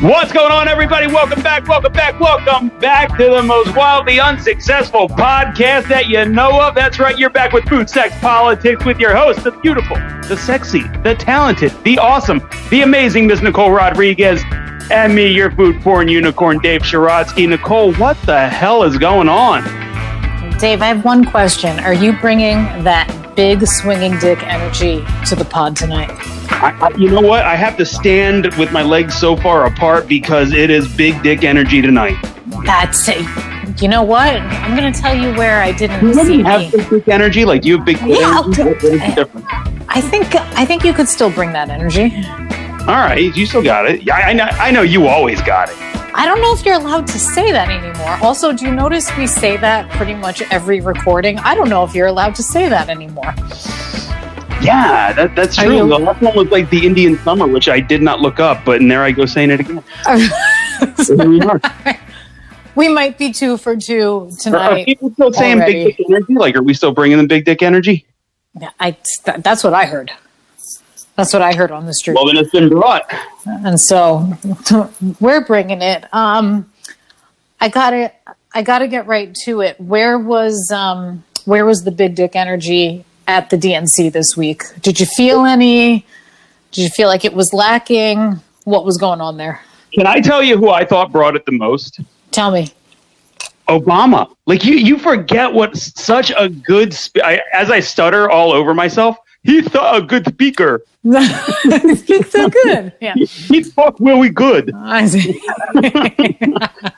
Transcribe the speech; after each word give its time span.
What's 0.00 0.30
going 0.30 0.52
on, 0.52 0.68
everybody? 0.68 1.08
Welcome 1.08 1.42
back, 1.42 1.66
welcome 1.66 1.92
back, 1.92 2.20
welcome 2.20 2.68
back 2.78 3.18
to 3.18 3.24
the 3.30 3.42
most 3.42 3.74
wildly 3.74 4.20
unsuccessful 4.20 5.08
podcast 5.08 5.88
that 5.88 6.06
you 6.06 6.24
know 6.24 6.60
of. 6.62 6.76
That's 6.76 7.00
right, 7.00 7.18
you're 7.18 7.30
back 7.30 7.52
with 7.52 7.68
Food, 7.68 7.90
Sex, 7.90 8.16
Politics 8.20 8.84
with 8.84 9.00
your 9.00 9.12
host, 9.16 9.42
the 9.42 9.50
beautiful, 9.50 9.96
the 10.28 10.36
sexy, 10.36 10.82
the 11.02 11.16
talented, 11.18 11.72
the 11.82 11.98
awesome, 11.98 12.48
the 12.70 12.82
amazing 12.82 13.26
Miss 13.26 13.42
Nicole 13.42 13.72
Rodriguez, 13.72 14.40
and 14.92 15.16
me, 15.16 15.32
your 15.32 15.50
food 15.50 15.82
porn 15.82 16.06
unicorn, 16.06 16.60
Dave 16.60 16.82
Sharadsky. 16.82 17.48
Nicole, 17.48 17.92
what 17.94 18.16
the 18.22 18.48
hell 18.48 18.84
is 18.84 18.98
going 18.98 19.28
on? 19.28 19.64
Dave, 20.58 20.80
I 20.80 20.86
have 20.86 21.04
one 21.04 21.24
question. 21.24 21.80
Are 21.80 21.92
you 21.92 22.12
bringing 22.20 22.84
that 22.84 23.08
big 23.38 23.64
swinging 23.68 24.18
dick 24.18 24.42
energy 24.42 24.96
to 25.24 25.36
the 25.36 25.44
pod 25.44 25.76
tonight? 25.76 26.10
I, 26.50 26.90
you 26.98 27.08
know 27.08 27.20
what? 27.20 27.44
I 27.44 27.54
have 27.54 27.76
to 27.76 27.86
stand 27.86 28.52
with 28.56 28.72
my 28.72 28.82
legs 28.82 29.14
so 29.16 29.36
far 29.36 29.64
apart 29.66 30.08
because 30.08 30.52
it 30.52 30.70
is 30.70 30.92
big 30.96 31.22
dick 31.22 31.44
energy 31.44 31.80
tonight. 31.80 32.16
That's 32.64 33.08
it. 33.08 33.24
You 33.80 33.86
know 33.86 34.02
what? 34.02 34.34
I'm 34.40 34.76
going 34.76 34.92
to 34.92 35.00
tell 35.00 35.14
you 35.16 35.32
where 35.38 35.62
I 35.62 35.70
didn't 35.70 36.04
You 36.04 36.14
see 36.14 36.42
have 36.42 36.72
big 36.72 36.90
dick 36.90 37.06
energy? 37.08 37.44
Like 37.44 37.64
you 37.64 37.76
have 37.76 37.86
big 37.86 37.98
dick 38.00 38.18
Yeah, 38.18 38.42
energy? 38.44 38.62
okay. 38.62 38.74
What 38.74 38.82
is 38.82 39.14
the? 39.14 39.84
I 39.88 40.00
think 40.00 40.34
I 40.34 40.64
think 40.64 40.82
you 40.82 40.92
could 40.92 41.08
still 41.08 41.30
bring 41.30 41.52
that 41.52 41.70
energy. 41.70 42.12
All 42.88 42.96
right, 42.96 43.36
you 43.36 43.46
still 43.46 43.62
got 43.62 43.86
it. 43.88 44.02
Yeah, 44.02 44.16
I, 44.16 44.20
I 44.30 44.32
know. 44.32 44.44
I 44.50 44.70
know 44.72 44.82
you 44.82 45.06
always 45.06 45.40
got 45.42 45.68
it. 45.70 45.76
I 46.20 46.26
don't 46.26 46.40
know 46.42 46.52
if 46.52 46.64
you're 46.64 46.74
allowed 46.74 47.06
to 47.08 47.18
say 47.18 47.52
that 47.52 47.68
anymore. 47.70 48.18
Also, 48.26 48.52
do 48.52 48.66
you 48.66 48.74
notice 48.74 49.08
we 49.16 49.26
say 49.28 49.56
that 49.58 49.88
pretty 49.90 50.14
much 50.14 50.42
every 50.50 50.80
recording? 50.80 51.38
I 51.38 51.54
don't 51.54 51.68
know 51.68 51.84
if 51.84 51.94
you're 51.94 52.08
allowed 52.08 52.34
to 52.36 52.42
say 52.42 52.68
that 52.68 52.88
anymore. 52.88 53.32
Yeah, 54.60 55.12
that, 55.12 55.34
that's 55.36 55.54
true. 55.56 55.76
you- 55.76 55.88
The 55.88 55.98
last 55.98 56.20
one 56.20 56.34
was 56.34 56.48
like 56.48 56.68
the 56.70 56.84
Indian 56.84 57.16
summer, 57.20 57.46
which 57.46 57.68
I 57.68 57.78
did 57.78 58.02
not 58.02 58.20
look 58.20 58.40
up, 58.40 58.64
but 58.64 58.80
and 58.80 58.90
there 58.90 59.04
I 59.04 59.12
go 59.12 59.26
saying 59.26 59.50
it 59.50 59.60
again. 59.60 59.82
So 61.04 61.16
here 61.16 61.28
we 61.28 61.40
are. 61.40 61.60
we 62.76 62.88
might 62.88 63.18
be 63.18 63.32
two 63.32 63.56
for 63.56 63.76
two 63.76 64.02
Are, 64.10 64.26
are 64.26 64.30
tonight. 64.40 64.84
people 64.86 65.10
still 65.12 65.32
saying 65.32 65.58
already. 65.58 65.84
big 65.86 65.96
dick 65.96 66.06
energy? 66.08 66.34
Like, 66.34 66.54
are 66.56 66.62
we 66.62 66.72
still 66.74 66.92
bringing 66.92 67.18
the 67.18 67.26
big 67.26 67.44
dick 67.44 67.62
energy? 67.62 68.06
Yeah, 68.60 68.70
I, 68.78 68.96
that, 69.24 69.42
that's 69.42 69.64
what 69.64 69.74
I 69.74 69.86
heard. 69.86 70.12
That's 71.18 71.32
what 71.32 71.42
I 71.42 71.52
heard 71.52 71.72
on 71.72 71.84
the 71.84 71.94
street. 71.94 72.14
Well, 72.14 72.26
then 72.26 72.36
it's 72.36 72.52
been 72.52 72.68
brought. 72.68 73.12
and 73.44 73.80
so 73.80 74.34
we're 75.20 75.44
bringing 75.44 75.82
it. 75.82 76.04
Um, 76.14 76.70
I 77.60 77.68
gotta, 77.68 78.12
I 78.54 78.62
gotta 78.62 78.86
get 78.86 79.08
right 79.08 79.34
to 79.44 79.60
it. 79.62 79.80
Where 79.80 80.16
was, 80.16 80.70
um, 80.70 81.24
where 81.44 81.66
was 81.66 81.82
the 81.82 81.90
big 81.90 82.14
dick 82.14 82.36
energy 82.36 83.04
at 83.26 83.50
the 83.50 83.56
DNC 83.56 84.12
this 84.12 84.36
week? 84.36 84.62
Did 84.80 85.00
you 85.00 85.06
feel 85.06 85.44
any? 85.44 86.06
Did 86.70 86.82
you 86.82 86.90
feel 86.90 87.08
like 87.08 87.24
it 87.24 87.34
was 87.34 87.52
lacking? 87.52 88.40
What 88.62 88.84
was 88.84 88.96
going 88.96 89.20
on 89.20 89.38
there? 89.38 89.60
Can 89.94 90.06
I 90.06 90.20
tell 90.20 90.40
you 90.40 90.56
who 90.56 90.70
I 90.70 90.84
thought 90.84 91.10
brought 91.10 91.34
it 91.34 91.44
the 91.46 91.52
most? 91.52 91.98
Tell 92.30 92.52
me. 92.52 92.70
Obama. 93.66 94.32
Like 94.46 94.64
you, 94.64 94.76
you 94.76 94.98
forget 95.00 95.52
what 95.52 95.76
such 95.76 96.30
a 96.38 96.48
good. 96.48 96.94
Sp- 96.94 97.24
I, 97.24 97.40
as 97.52 97.72
I 97.72 97.80
stutter 97.80 98.30
all 98.30 98.52
over 98.52 98.72
myself, 98.72 99.16
he 99.42 99.62
thought 99.62 99.96
a 99.96 100.02
good 100.02 100.26
speaker. 100.26 100.82
Speak 101.04 102.26
so 102.26 102.48
good. 102.48 102.92
Yeah. 103.00 103.14
He, 103.14 103.24
he 103.24 103.62
talked 103.62 104.00
really 104.00 104.28
good. 104.30 104.72
I 104.76 105.06
see. 105.06 105.40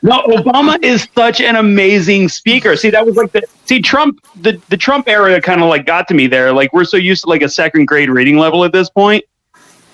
No, 0.02 0.22
Obama 0.22 0.82
is 0.82 1.06
such 1.14 1.40
an 1.40 1.56
amazing 1.56 2.28
speaker. 2.28 2.74
See, 2.76 2.90
that 2.90 3.04
was 3.04 3.16
like 3.16 3.32
the 3.32 3.42
see 3.66 3.80
Trump 3.80 4.20
the 4.36 4.60
the 4.68 4.76
Trump 4.76 5.08
era 5.08 5.40
kind 5.40 5.62
of 5.62 5.68
like 5.68 5.84
got 5.86 6.08
to 6.08 6.14
me 6.14 6.26
there. 6.26 6.52
Like 6.52 6.72
we're 6.72 6.84
so 6.84 6.96
used 6.96 7.24
to 7.24 7.28
like 7.28 7.42
a 7.42 7.48
second 7.48 7.86
grade 7.86 8.08
reading 8.08 8.38
level 8.38 8.64
at 8.64 8.72
this 8.72 8.88
point 8.88 9.24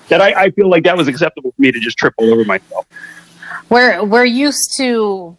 that 0.07 0.21
I, 0.21 0.45
I 0.45 0.51
feel 0.51 0.69
like 0.69 0.83
that 0.85 0.95
was 0.95 1.07
acceptable 1.07 1.51
for 1.51 1.61
me 1.61 1.71
to 1.71 1.79
just 1.79 1.97
trip 1.97 2.13
all 2.17 2.31
over 2.31 2.45
myself. 2.45 2.85
we're 3.69 4.03
we're 4.03 4.25
used 4.25 4.73
to 4.77 5.37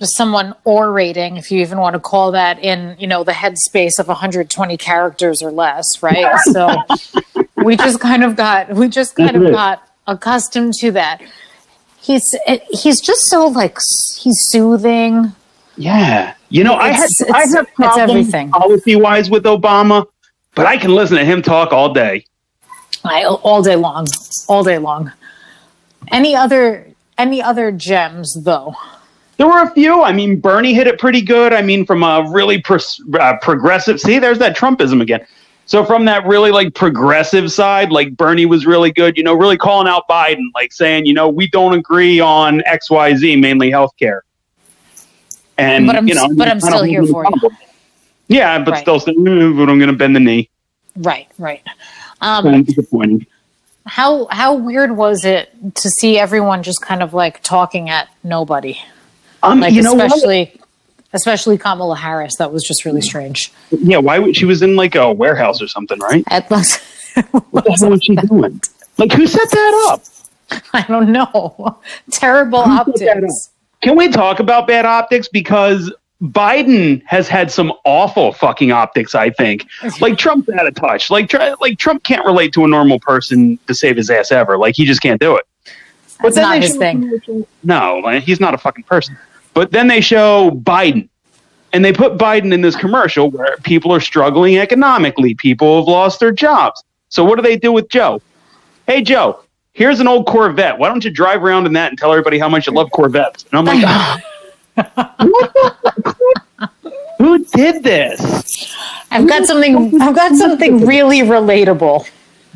someone 0.00 0.54
orating, 0.64 1.36
if 1.36 1.50
you 1.50 1.60
even 1.60 1.78
want 1.78 1.94
to 1.94 2.00
call 2.00 2.32
that, 2.32 2.58
in 2.58 2.96
you 2.98 3.06
know 3.06 3.24
the 3.24 3.32
headspace 3.32 3.98
of 3.98 4.08
120 4.08 4.76
characters 4.76 5.42
or 5.42 5.50
less, 5.52 6.02
right? 6.02 6.36
So 6.52 6.68
we 7.56 7.76
just 7.76 8.00
kind 8.00 8.24
of 8.24 8.36
got 8.36 8.74
we 8.74 8.88
just 8.88 9.14
kind 9.16 9.36
of 9.36 9.52
got 9.52 9.86
accustomed 10.06 10.74
to 10.74 10.90
that. 10.92 11.22
He's 12.00 12.34
he's 12.70 13.00
just 13.00 13.28
so 13.28 13.46
like 13.46 13.78
he's 14.18 14.40
soothing. 14.42 15.32
Yeah, 15.76 16.34
you 16.50 16.64
know, 16.64 16.74
I 16.74 16.88
had 16.90 17.10
It's- 17.10 17.30
I 17.32 17.56
have 17.56 17.72
problems 17.74 18.10
everything. 18.10 18.50
policy 18.50 18.96
wise 18.96 19.30
with 19.30 19.44
Obama, 19.44 20.06
but 20.54 20.66
I 20.66 20.76
can 20.76 20.94
listen 20.94 21.16
to 21.16 21.24
him 21.24 21.40
talk 21.42 21.72
all 21.72 21.92
day. 21.94 22.26
I, 23.04 23.24
all 23.24 23.62
day 23.62 23.74
long, 23.76 24.06
all 24.48 24.62
day 24.62 24.78
long. 24.78 25.12
Any 26.10 26.36
other 26.36 26.86
any 27.18 27.40
other 27.42 27.72
gems 27.72 28.34
though? 28.42 28.74
There 29.38 29.46
were 29.46 29.62
a 29.62 29.70
few. 29.70 30.02
I 30.02 30.12
mean, 30.12 30.38
Bernie 30.40 30.74
hit 30.74 30.86
it 30.86 30.98
pretty 30.98 31.22
good. 31.22 31.52
I 31.52 31.62
mean, 31.62 31.84
from 31.86 32.02
a 32.02 32.28
really 32.30 32.62
uh, 32.68 33.36
progressive. 33.40 34.00
See, 34.00 34.18
there's 34.18 34.38
that 34.38 34.56
Trumpism 34.56 35.00
again. 35.00 35.26
So 35.66 35.84
from 35.84 36.04
that 36.04 36.26
really 36.26 36.50
like 36.50 36.74
progressive 36.74 37.50
side, 37.50 37.90
like 37.90 38.16
Bernie 38.16 38.46
was 38.46 38.66
really 38.66 38.92
good. 38.92 39.16
You 39.16 39.24
know, 39.24 39.34
really 39.34 39.56
calling 39.56 39.88
out 39.88 40.04
Biden, 40.08 40.44
like 40.54 40.72
saying, 40.72 41.06
you 41.06 41.14
know, 41.14 41.28
we 41.28 41.48
don't 41.48 41.72
agree 41.74 42.20
on 42.20 42.62
X, 42.66 42.90
Y, 42.90 43.14
Z, 43.14 43.36
mainly 43.36 43.70
healthcare. 43.70 44.20
And 45.58 45.86
But 45.86 45.96
I'm- 45.96 46.08
you 46.08 46.14
know, 46.14 46.28
but 46.34 46.48
I'm 46.48 46.60
still 46.60 46.82
here 46.82 47.04
for 47.06 47.24
you. 47.24 47.50
Yeah, 48.28 48.58
but 48.58 48.72
Right. 48.72 48.80
still 48.80 48.98
saying, 48.98 49.18
"Mm, 49.18 49.56
but 49.56 49.68
I'm 49.68 49.78
going 49.78 49.90
to 49.90 49.96
bend 49.96 50.16
the 50.16 50.20
knee. 50.20 50.48
Right, 50.96 51.26
right. 51.38 51.62
Um, 52.20 52.62
disappointing. 52.62 53.26
How 53.84 54.26
how 54.30 54.54
weird 54.54 54.96
was 54.96 55.24
it 55.24 55.50
to 55.74 55.90
see 55.90 56.18
everyone 56.18 56.62
just 56.62 56.80
kind 56.80 57.02
of 57.02 57.12
like 57.14 57.42
talking 57.42 57.90
at 57.90 58.08
nobody? 58.22 58.78
Um, 59.42 59.60
Like 59.60 59.72
you 59.74 59.82
know 59.82 59.94
what? 59.94 60.06
especially 60.06 60.60
especially 61.12 61.58
Kamala 61.58 61.96
Harris. 61.96 62.36
That 62.38 62.52
was 62.52 62.64
just 62.64 62.84
really 62.84 63.02
strange. 63.02 63.52
Yeah, 63.70 63.98
why 63.98 64.18
would 64.18 64.36
she 64.36 64.44
was 64.44 64.62
in 64.62 64.76
like 64.76 64.94
a 64.94 65.12
warehouse 65.12 65.60
or 65.60 65.68
something, 65.68 65.98
right? 65.98 66.24
At 66.28 66.50
Los- 66.50 66.78
What 67.50 67.64
the 67.64 67.76
hell 67.78 67.90
was 67.90 68.02
she 68.02 68.16
doing? 68.16 68.60
Like, 68.98 69.12
who 69.12 69.26
set 69.26 69.50
that 69.50 69.88
up? 69.92 70.62
I 70.72 70.82
don't 70.88 71.12
know. 71.12 71.78
Terrible 72.10 72.62
Who 72.62 72.70
optics. 72.70 73.50
Can 73.82 73.96
we 73.96 74.08
talk 74.08 74.38
about 74.40 74.66
bad 74.66 74.84
optics? 74.86 75.28
Because 75.28 75.92
Biden 76.22 77.02
has 77.04 77.28
had 77.28 77.50
some 77.50 77.72
awful 77.84 78.32
fucking 78.32 78.70
optics. 78.70 79.14
I 79.14 79.30
think, 79.30 79.66
like 80.00 80.16
Trump's 80.18 80.48
out 80.50 80.66
of 80.66 80.74
touch. 80.74 81.10
Like, 81.10 81.32
like 81.60 81.78
Trump 81.78 82.04
can't 82.04 82.24
relate 82.24 82.52
to 82.54 82.64
a 82.64 82.68
normal 82.68 83.00
person 83.00 83.58
to 83.66 83.74
save 83.74 83.96
his 83.96 84.08
ass 84.08 84.32
ever. 84.32 84.56
Like, 84.56 84.76
he 84.76 84.84
just 84.84 85.02
can't 85.02 85.20
do 85.20 85.36
it. 85.36 85.44
That's 86.22 86.36
then 86.36 86.42
not 86.44 86.62
his 86.62 86.76
thing. 86.76 87.44
No, 87.64 88.20
he's 88.20 88.38
not 88.40 88.54
a 88.54 88.58
fucking 88.58 88.84
person. 88.84 89.18
But 89.54 89.70
then 89.70 89.86
they 89.86 90.00
show 90.00 90.50
Biden, 90.50 91.08
and 91.72 91.84
they 91.84 91.92
put 91.92 92.16
Biden 92.16 92.52
in 92.52 92.60
this 92.60 92.76
commercial 92.76 93.30
where 93.30 93.56
people 93.58 93.92
are 93.92 94.00
struggling 94.00 94.58
economically. 94.58 95.34
People 95.34 95.78
have 95.80 95.88
lost 95.88 96.20
their 96.20 96.32
jobs. 96.32 96.82
So 97.08 97.24
what 97.24 97.36
do 97.36 97.42
they 97.42 97.56
do 97.56 97.72
with 97.72 97.88
Joe? 97.88 98.22
Hey, 98.86 99.02
Joe. 99.02 99.40
Here's 99.74 100.00
an 100.00 100.08
old 100.08 100.26
Corvette. 100.26 100.78
Why 100.78 100.88
don't 100.88 101.02
you 101.04 101.10
drive 101.10 101.42
around 101.42 101.66
in 101.66 101.72
that 101.74 101.90
and 101.90 101.98
tell 101.98 102.12
everybody 102.12 102.38
how 102.38 102.48
much 102.48 102.66
you 102.66 102.74
love 102.74 102.90
Corvettes? 102.90 103.46
And 103.50 103.58
I'm 103.58 103.64
like, 103.64 104.20
what? 105.18 106.70
Who 107.18 107.44
did 107.44 107.82
this? 107.82 108.74
I've 109.10 109.26
got 109.26 109.46
something. 109.46 110.00
I've 110.00 110.14
got 110.14 110.34
something 110.36 110.86
really 110.86 111.20
relatable. 111.20 112.06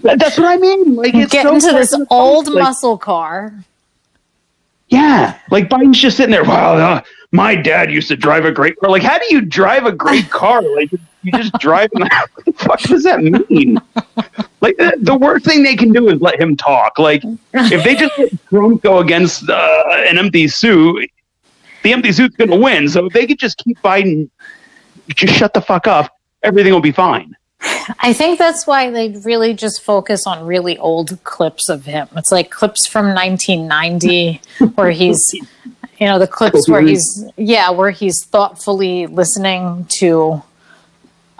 That's 0.02 0.36
what 0.38 0.46
I 0.46 0.56
mean. 0.56 0.94
Like, 0.94 1.14
it's 1.14 1.32
Get 1.32 1.44
so 1.44 1.54
into 1.54 1.72
this 1.72 1.94
old 2.10 2.48
like, 2.48 2.64
muscle 2.64 2.98
car. 2.98 3.54
Yeah, 4.88 5.38
like 5.50 5.68
Biden's 5.68 5.98
just 5.98 6.16
sitting 6.16 6.30
there. 6.30 6.44
Wow, 6.44 6.76
uh, 6.76 7.00
my 7.32 7.56
dad 7.56 7.90
used 7.90 8.08
to 8.08 8.16
drive 8.16 8.44
a 8.44 8.52
great 8.52 8.78
car. 8.78 8.90
Like, 8.90 9.02
how 9.02 9.18
do 9.18 9.26
you 9.30 9.40
drive 9.40 9.84
a 9.84 9.92
great 9.92 10.30
car? 10.30 10.62
Like, 10.62 10.92
you 11.22 11.32
just 11.32 11.52
drive. 11.54 11.90
what 11.92 12.44
the 12.44 12.52
fuck 12.52 12.80
does 12.82 13.02
that 13.02 13.20
mean? 13.22 13.80
Like, 14.60 14.76
the, 14.76 14.96
the 15.00 15.16
worst 15.16 15.44
thing 15.44 15.64
they 15.64 15.74
can 15.74 15.92
do 15.92 16.08
is 16.08 16.20
let 16.20 16.40
him 16.40 16.56
talk. 16.56 16.98
Like, 16.98 17.22
if 17.52 17.82
they 17.82 17.96
just 17.96 18.16
let 18.16 18.46
Trump 18.48 18.82
go 18.82 18.98
against 18.98 19.48
uh, 19.50 19.84
an 19.88 20.18
empty 20.18 20.46
suit, 20.46 21.10
the 21.82 21.92
empty 21.92 22.12
suit's 22.12 22.36
going 22.36 22.50
to 22.50 22.56
win. 22.56 22.88
So 22.88 23.06
if 23.06 23.12
they 23.12 23.26
could 23.26 23.38
just 23.38 23.58
keep 23.58 23.78
Biden, 23.80 24.30
just 25.08 25.34
shut 25.34 25.52
the 25.52 25.60
fuck 25.60 25.86
up, 25.86 26.10
everything 26.42 26.72
will 26.72 26.80
be 26.80 26.92
fine. 26.92 27.36
I 28.00 28.12
think 28.12 28.38
that's 28.38 28.66
why 28.66 28.90
they 28.90 29.10
really 29.24 29.54
just 29.54 29.82
focus 29.82 30.26
on 30.26 30.46
really 30.46 30.78
old 30.78 31.22
clips 31.24 31.68
of 31.68 31.84
him. 31.84 32.08
It's 32.16 32.32
like 32.32 32.50
clips 32.50 32.86
from 32.86 33.14
1990 33.14 34.40
where 34.74 34.90
he's, 34.90 35.32
you 35.34 36.06
know, 36.06 36.18
the 36.18 36.26
clips 36.26 36.68
where 36.68 36.82
he's, 36.82 37.24
yeah, 37.36 37.70
where 37.70 37.90
he's 37.90 38.24
thoughtfully 38.24 39.06
listening 39.06 39.86
to 39.98 40.42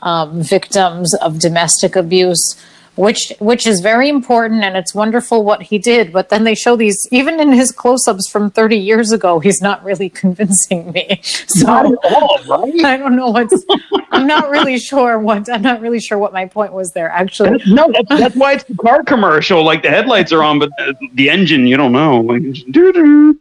um, 0.00 0.43
victims 0.43 1.14
of 1.14 1.38
domestic 1.38 1.96
abuse. 1.96 2.56
Which 2.96 3.32
which 3.38 3.66
is 3.66 3.81
very 3.81 4.08
important 4.08 4.64
and 4.64 4.76
it's 4.76 4.94
wonderful 4.94 5.44
what 5.44 5.62
he 5.62 5.78
did 5.78 6.12
but 6.12 6.28
then 6.31 6.44
they 6.44 6.54
show 6.54 6.76
these 6.76 7.06
even 7.12 7.38
in 7.40 7.52
his 7.52 7.70
close-ups 7.70 8.28
from 8.31 8.50
30 8.50 8.76
years 8.76 9.12
ago 9.12 9.38
he's 9.38 9.60
not 9.60 9.84
really 9.84 10.08
convincing 10.22 10.90
me 10.93 11.20
so 11.22 11.66
Not 11.66 11.87
at 11.87 12.12
all, 12.12 12.38
right? 12.48 12.84
i 12.84 12.96
don't 12.96 13.14
know 13.16 13.28
what's 13.31 13.64
i'm 14.12 14.26
not 14.26 14.50
really 14.50 14.78
sure 14.90 15.19
what 15.19 15.48
i'm 15.50 15.62
not 15.62 15.81
really 15.81 16.00
sure 16.00 16.19
what 16.19 16.32
my 16.32 16.46
point 16.46 16.72
was 16.72 16.93
there 16.93 17.10
actually 17.10 17.60
No, 17.66 17.90
that's, 17.93 18.08
that's 18.08 18.37
why 18.37 18.52
it's 18.54 18.64
the 18.64 18.75
car 18.75 19.02
commercial. 19.04 19.62
Like 19.64 19.82
the 19.82 19.90
headlights 19.90 20.32
are 20.32 20.42
on, 20.42 20.58
but 20.58 20.70
the, 20.78 20.94
the 21.14 21.31
engine, 21.31 21.66
you 21.66 21.76
don't 21.76 21.92
know. 21.92 22.20
Like, 22.20 22.42
doo-doo. 22.70 23.38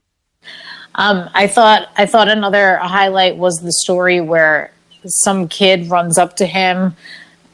um, 0.95 1.29
i 1.33 1.47
thought 1.47 1.89
i 1.97 2.05
thought 2.05 2.27
another 2.27 2.77
highlight 2.77 3.37
was 3.37 3.59
the 3.61 3.71
story 3.71 4.19
where 4.21 4.71
some 5.05 5.47
kid 5.47 5.89
runs 5.89 6.17
up 6.17 6.35
to 6.37 6.45
him 6.45 6.95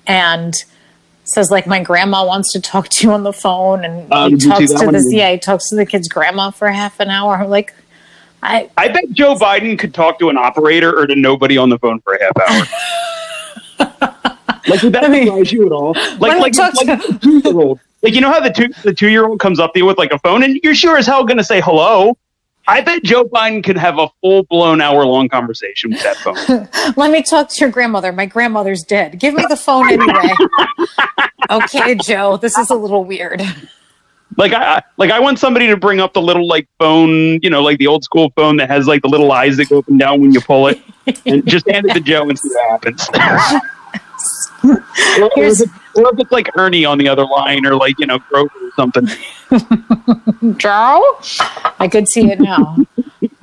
and 0.08 0.54
says 1.24 1.52
like 1.52 1.68
my 1.68 1.82
grandma 1.82 2.26
wants 2.26 2.52
to 2.54 2.60
talk 2.62 2.90
to 2.90 3.08
you 3.08 3.14
on 3.14 3.24
the 3.24 3.34
phone 3.34 3.86
and 3.86 4.12
Uh, 4.12 4.30
he 4.30 4.36
did 4.36 4.44
you 4.44 4.68
see 4.68 4.74
talks 4.74 4.82
to 4.86 4.92
this 4.92 5.14
yeah 5.14 5.32
he 5.32 5.38
talks 5.38 5.70
to 5.70 5.76
the 5.76 5.86
kid's 5.86 6.08
grandma 6.08 6.50
for 6.52 6.68
half 6.70 7.00
an 7.00 7.10
hour 7.10 7.36
I'm 7.36 7.50
like 7.50 7.74
i 8.44 8.70
I 8.78 8.88
bet 8.88 9.12
Joe 9.12 9.36
Biden 9.36 9.78
could 9.78 9.94
talk 9.94 10.18
to 10.20 10.30
an 10.30 10.38
operator 10.38 10.98
or 10.98 11.06
to 11.08 11.16
nobody 11.16 11.58
on 11.58 11.70
the 11.70 11.78
phone 11.80 12.02
for 12.02 12.14
a 12.16 12.24
half 12.24 12.38
hour. 12.40 12.66
like 14.68 14.82
would 14.82 14.94
that 14.94 15.10
me- 15.12 15.26
surprise 15.26 15.52
you 15.52 15.66
at 15.66 15.72
all? 15.72 15.94
Like 16.20 16.40
like, 16.40 16.56
like 16.58 16.74
to- 16.74 17.14
a 17.16 17.20
two 17.20 17.40
year 17.40 17.56
old. 17.60 17.80
Like 18.02 18.14
you 18.16 18.22
know 18.22 18.32
how 18.32 18.40
the 18.40 18.50
two 18.52 18.70
the 18.84 18.94
two 18.94 19.10
year 19.10 19.26
old 19.28 19.40
comes 19.40 19.60
up 19.60 19.74
to 19.74 19.80
you 19.80 19.86
with 19.86 19.98
like 19.98 20.12
a 20.12 20.20
phone 20.20 20.44
and 20.44 20.60
you're 20.64 20.76
sure 20.76 20.98
as 20.98 21.06
hell 21.06 21.24
gonna 21.24 21.44
say 21.44 21.62
hello. 21.62 22.18
I 22.68 22.82
bet 22.82 23.04
Joe 23.04 23.26
Biden 23.26 23.64
could 23.64 23.78
have 23.78 23.98
a 23.98 24.08
full 24.22 24.44
blown 24.44 24.82
hour 24.82 25.06
long 25.06 25.28
conversation 25.30 25.92
with 25.92 26.04
that 26.04 26.18
phone. 26.18 26.70
let 26.96 27.12
me 27.12 27.22
talk 27.24 27.50
to 27.50 27.60
your 27.60 27.70
grandmother. 27.70 28.12
My 28.12 28.26
grandmother's 28.26 28.84
dead. 28.84 29.20
Give 29.20 29.34
me 29.34 29.44
the 29.50 29.58
phone 29.58 29.92
anyway. 29.92 30.34
Okay 31.50 31.96
joe. 31.96 32.38
This 32.38 32.58
is 32.58 32.70
a 32.70 32.76
little 32.76 33.04
weird. 33.04 33.42
Like 34.38 34.54
I 34.54 34.76
I- 34.78 34.82
like 34.96 35.12
I 35.12 35.20
want 35.20 35.38
somebody 35.40 35.68
to 35.68 35.76
bring 35.76 36.00
up 36.00 36.14
the 36.14 36.22
little 36.22 36.48
like 36.48 36.68
phone, 36.80 37.40
you 37.42 37.50
know, 37.50 37.62
like 37.62 37.78
the 37.80 37.88
old 37.88 38.04
school 38.06 38.32
phone 38.38 38.56
that 38.58 38.70
has 38.70 38.88
like 38.88 39.02
the 39.02 39.10
little 39.10 39.32
eyes 39.34 39.58
that 39.58 39.68
go 39.68 39.80
up 39.80 39.88
and 39.90 40.00
down 40.00 40.22
when 40.22 40.32
you 40.32 40.40
pull 40.40 40.68
it, 40.68 40.80
and 41.26 41.46
just 41.48 41.68
hand 41.70 41.88
it 41.90 41.94
to 41.96 42.00
Joe 42.12 42.30
and 42.30 42.40
see 42.40 42.48
what 42.50 42.70
happens. 42.72 43.10
Or, 44.64 44.72
or, 44.72 45.30
if 45.36 45.62
it's, 45.62 45.72
or 45.96 46.14
if 46.14 46.20
it's 46.20 46.32
like 46.32 46.50
Ernie 46.58 46.86
on 46.86 46.98
the 46.98 47.08
other 47.08 47.26
line, 47.26 47.66
or 47.66 47.76
like 47.76 48.00
you 48.00 48.06
know 48.06 48.20
Grover 48.20 48.52
or 48.62 48.72
something. 48.76 49.08
joe 50.58 51.20
i 51.80 51.90
could 51.92 52.08
see 52.08 52.32
it 52.32 52.40
now 52.40 52.78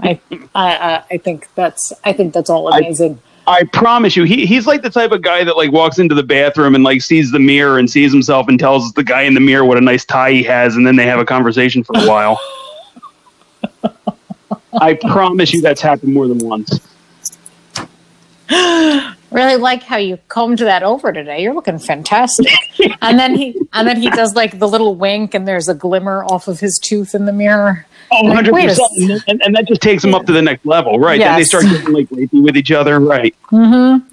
I, 0.01 0.21
I 0.55 0.77
I 0.77 1.03
I 1.11 1.19
think 1.19 1.49
that's 1.55 1.93
I 2.05 2.13
think 2.13 2.33
that's 2.35 2.51
all 2.51 2.69
amazing. 2.73 3.21
I 3.47 3.65
promise 3.73 4.15
you, 4.15 4.25
he, 4.25 4.45
he's 4.45 4.67
like 4.67 4.83
the 4.83 4.91
type 4.91 5.11
of 5.11 5.23
guy 5.23 5.43
that 5.43 5.57
like 5.57 5.73
walks 5.73 5.99
into 5.99 6.15
the 6.15 6.23
bathroom 6.23 6.75
and 6.75 6.85
like 6.85 7.01
sees 7.01 7.31
the 7.31 7.39
mirror 7.39 7.79
and 7.79 7.91
sees 7.91 8.13
himself 8.13 8.49
and 8.49 8.61
tells 8.61 8.93
the 8.93 9.03
guy 9.03 9.23
in 9.23 9.33
the 9.33 9.41
mirror 9.41 9.65
what 9.65 9.79
a 9.79 9.81
nice 9.81 10.05
tie 10.05 10.33
he 10.33 10.43
has, 10.43 10.77
and 10.77 10.87
then 10.87 10.97
they 10.97 11.07
have 11.07 11.19
a 11.19 11.25
conversation 11.25 11.83
for 11.83 11.99
a 11.99 12.07
while. 12.07 12.39
I 14.81 14.95
promise 14.95 15.55
you, 15.55 15.63
that's 15.63 15.81
happened 15.81 16.13
more 16.13 16.29
than 16.29 16.39
once. 16.39 16.79
really 19.31 19.57
like 19.57 19.83
how 19.83 19.97
you 19.97 20.19
combed 20.29 20.59
that 20.59 20.83
over 20.83 21.13
today. 21.13 21.43
You're 21.43 21.55
looking 21.55 21.79
fantastic. 21.79 22.53
and 23.03 23.19
then 23.19 23.37
he 23.37 23.61
and 23.73 23.87
then 23.87 24.01
he 24.01 24.11
does 24.11 24.35
like 24.35 24.59
the 24.59 24.69
little 24.69 24.95
wink 24.95 25.35
and 25.35 25.47
there's 25.47 25.69
a 25.69 25.75
glimmer 25.75 26.25
off 26.25 26.49
of 26.49 26.61
his 26.61 26.79
tooth 26.79 27.15
in 27.15 27.27
the 27.27 27.33
mirror. 27.33 27.87
Oh, 28.11 28.23
Like, 28.25 28.47
100%. 28.47 28.79
and, 28.97 29.25
and, 29.29 29.43
and 29.43 29.55
that 29.55 29.69
just 29.69 29.83
takes 29.83 30.03
them 30.03 30.15
up 30.15 30.25
to 30.27 30.33
the 30.33 30.41
next 30.41 30.65
level, 30.65 30.99
right? 30.99 31.19
Yes. 31.19 31.29
Then 31.29 31.39
they 31.39 31.45
start 31.45 31.65
getting 31.65 31.93
like 31.95 32.09
rapey 32.09 32.43
with 32.43 32.57
each 32.57 32.73
other, 32.73 32.99
right? 33.01 33.35
Mm-hmm. 33.51 34.07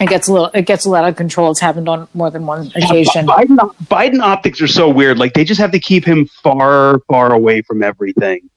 It 0.00 0.08
gets 0.08 0.26
a 0.26 0.32
little 0.32 0.50
it 0.54 0.62
gets 0.62 0.84
a 0.84 0.90
lot 0.90 1.08
of 1.08 1.16
control. 1.16 1.50
It's 1.50 1.60
happened 1.60 1.88
on 1.88 2.08
more 2.14 2.30
than 2.30 2.46
one 2.46 2.72
occasion. 2.74 3.26
Biden, 3.26 3.56
Biden 3.84 4.20
optics 4.20 4.60
are 4.60 4.66
so 4.66 4.88
weird. 4.88 5.18
Like 5.18 5.34
they 5.34 5.44
just 5.44 5.60
have 5.60 5.70
to 5.72 5.78
keep 5.78 6.04
him 6.04 6.26
far, 6.26 7.00
far 7.08 7.32
away 7.32 7.62
from 7.62 7.82
everything. 7.82 8.48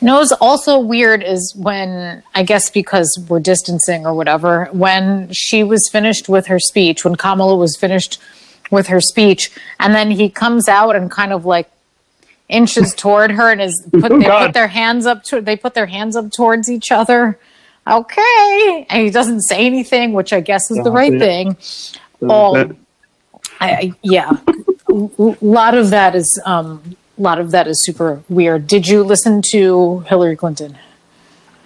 No, 0.00 0.18
what's 0.18 0.32
also 0.32 0.78
weird 0.78 1.22
is 1.24 1.54
when 1.56 2.22
I 2.34 2.42
guess 2.44 2.70
because 2.70 3.18
we're 3.28 3.40
distancing 3.40 4.06
or 4.06 4.14
whatever, 4.14 4.66
when 4.72 5.32
she 5.32 5.64
was 5.64 5.88
finished 5.88 6.28
with 6.28 6.46
her 6.46 6.60
speech, 6.60 7.04
when 7.04 7.16
Kamala 7.16 7.56
was 7.56 7.76
finished 7.76 8.20
with 8.70 8.86
her 8.88 9.00
speech, 9.00 9.50
and 9.80 9.94
then 9.94 10.10
he 10.10 10.28
comes 10.30 10.68
out 10.68 10.94
and 10.94 11.10
kind 11.10 11.32
of 11.32 11.44
like 11.44 11.68
inches 12.48 12.94
toward 12.96 13.32
her 13.32 13.50
and 13.50 13.60
is 13.60 13.86
put 13.92 14.12
Oh, 14.12 14.18
they 14.18 14.24
God. 14.26 14.46
put 14.46 14.54
their 14.54 14.68
hands 14.68 15.04
up 15.06 15.24
to 15.24 15.40
they 15.40 15.56
put 15.56 15.74
their 15.74 15.86
hands 15.86 16.14
up 16.16 16.30
towards 16.32 16.70
each 16.70 16.92
other. 16.92 17.38
Okay. 17.86 18.86
And 18.90 19.02
he 19.02 19.10
doesn't 19.10 19.40
say 19.42 19.64
anything, 19.66 20.12
which 20.12 20.32
I 20.32 20.40
guess 20.40 20.70
is 20.70 20.78
the 20.84 20.90
right 20.92 21.12
it. 21.12 21.18
thing. 21.18 21.56
Oh, 22.22 22.54
I, 23.60 23.70
I, 23.70 23.92
yeah, 24.02 24.30
a 24.88 25.36
lot 25.40 25.74
of 25.74 25.90
that 25.90 26.14
is 26.14 26.40
um, 26.44 26.96
a 27.18 27.22
lot 27.22 27.38
of 27.38 27.50
that 27.50 27.66
is 27.66 27.82
super 27.82 28.22
weird. 28.28 28.66
Did 28.66 28.86
you 28.86 29.02
listen 29.02 29.42
to 29.50 30.00
Hillary 30.00 30.36
Clinton? 30.36 30.78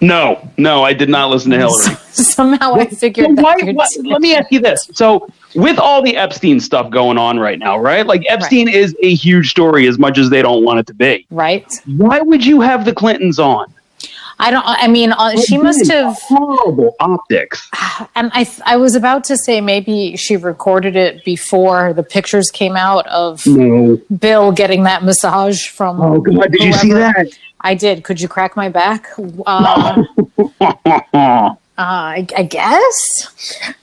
no, 0.01 0.49
no, 0.57 0.83
I 0.83 0.91
did 0.91 1.07
not 1.07 1.29
listen 1.29 1.51
to 1.51 1.57
Hillary. 1.57 1.95
Somehow 2.11 2.73
I 2.73 2.87
figured 2.87 3.37
that. 3.37 3.41
why, 3.41 3.55
why- 3.71 3.87
let 4.03 4.19
me 4.21 4.35
ask 4.35 4.51
you 4.51 4.59
this. 4.59 4.89
So, 4.93 5.29
with 5.55 5.79
all 5.79 6.01
the 6.01 6.17
Epstein 6.17 6.59
stuff 6.59 6.89
going 6.89 7.17
on 7.17 7.39
right 7.39 7.57
now, 7.57 7.77
right? 7.77 8.05
Like, 8.05 8.23
Epstein 8.27 8.67
is 8.67 8.93
a 9.01 9.13
huge 9.13 9.49
story 9.49 9.87
as 9.87 9.97
much 9.97 10.17
as 10.17 10.29
they 10.29 10.41
don't 10.41 10.65
want 10.65 10.79
it 10.79 10.87
to 10.87 10.93
be. 10.93 11.25
right? 11.31 11.71
Why 11.85 12.19
would 12.19 12.45
you 12.45 12.59
have 12.59 12.83
the 12.83 12.93
Clintons 12.93 13.39
on? 13.39 13.73
I 14.39 14.51
don't. 14.51 14.63
I 14.65 14.87
mean, 14.87 15.11
uh, 15.11 15.39
she 15.41 15.57
must 15.57 15.89
have. 15.91 16.17
horrible 16.21 16.95
optics. 16.99 17.69
And 18.15 18.31
I, 18.33 18.49
I 18.65 18.77
was 18.77 18.95
about 18.95 19.23
to 19.25 19.37
say 19.37 19.61
maybe 19.61 20.15
she 20.17 20.35
recorded 20.35 20.95
it 20.95 21.23
before 21.23 21.93
the 21.93 22.01
pictures 22.03 22.49
came 22.49 22.75
out 22.75 23.05
of 23.07 23.45
No. 23.45 23.99
Bill 24.17 24.51
getting 24.51 24.83
that 24.83 25.03
massage 25.03 25.67
from. 25.67 26.01
Oh 26.01 26.19
God, 26.19 26.51
did 26.51 26.63
you 26.63 26.73
see 26.73 26.91
that? 26.93 27.27
I 27.61 27.75
did. 27.75 28.03
Could 28.03 28.19
you 28.19 28.27
crack 28.27 28.55
my 28.55 28.69
back? 28.69 29.07
Uh, 29.45 30.03
uh, 30.59 31.55
I, 31.77 32.27
I 32.37 32.43
guess. 32.43 33.75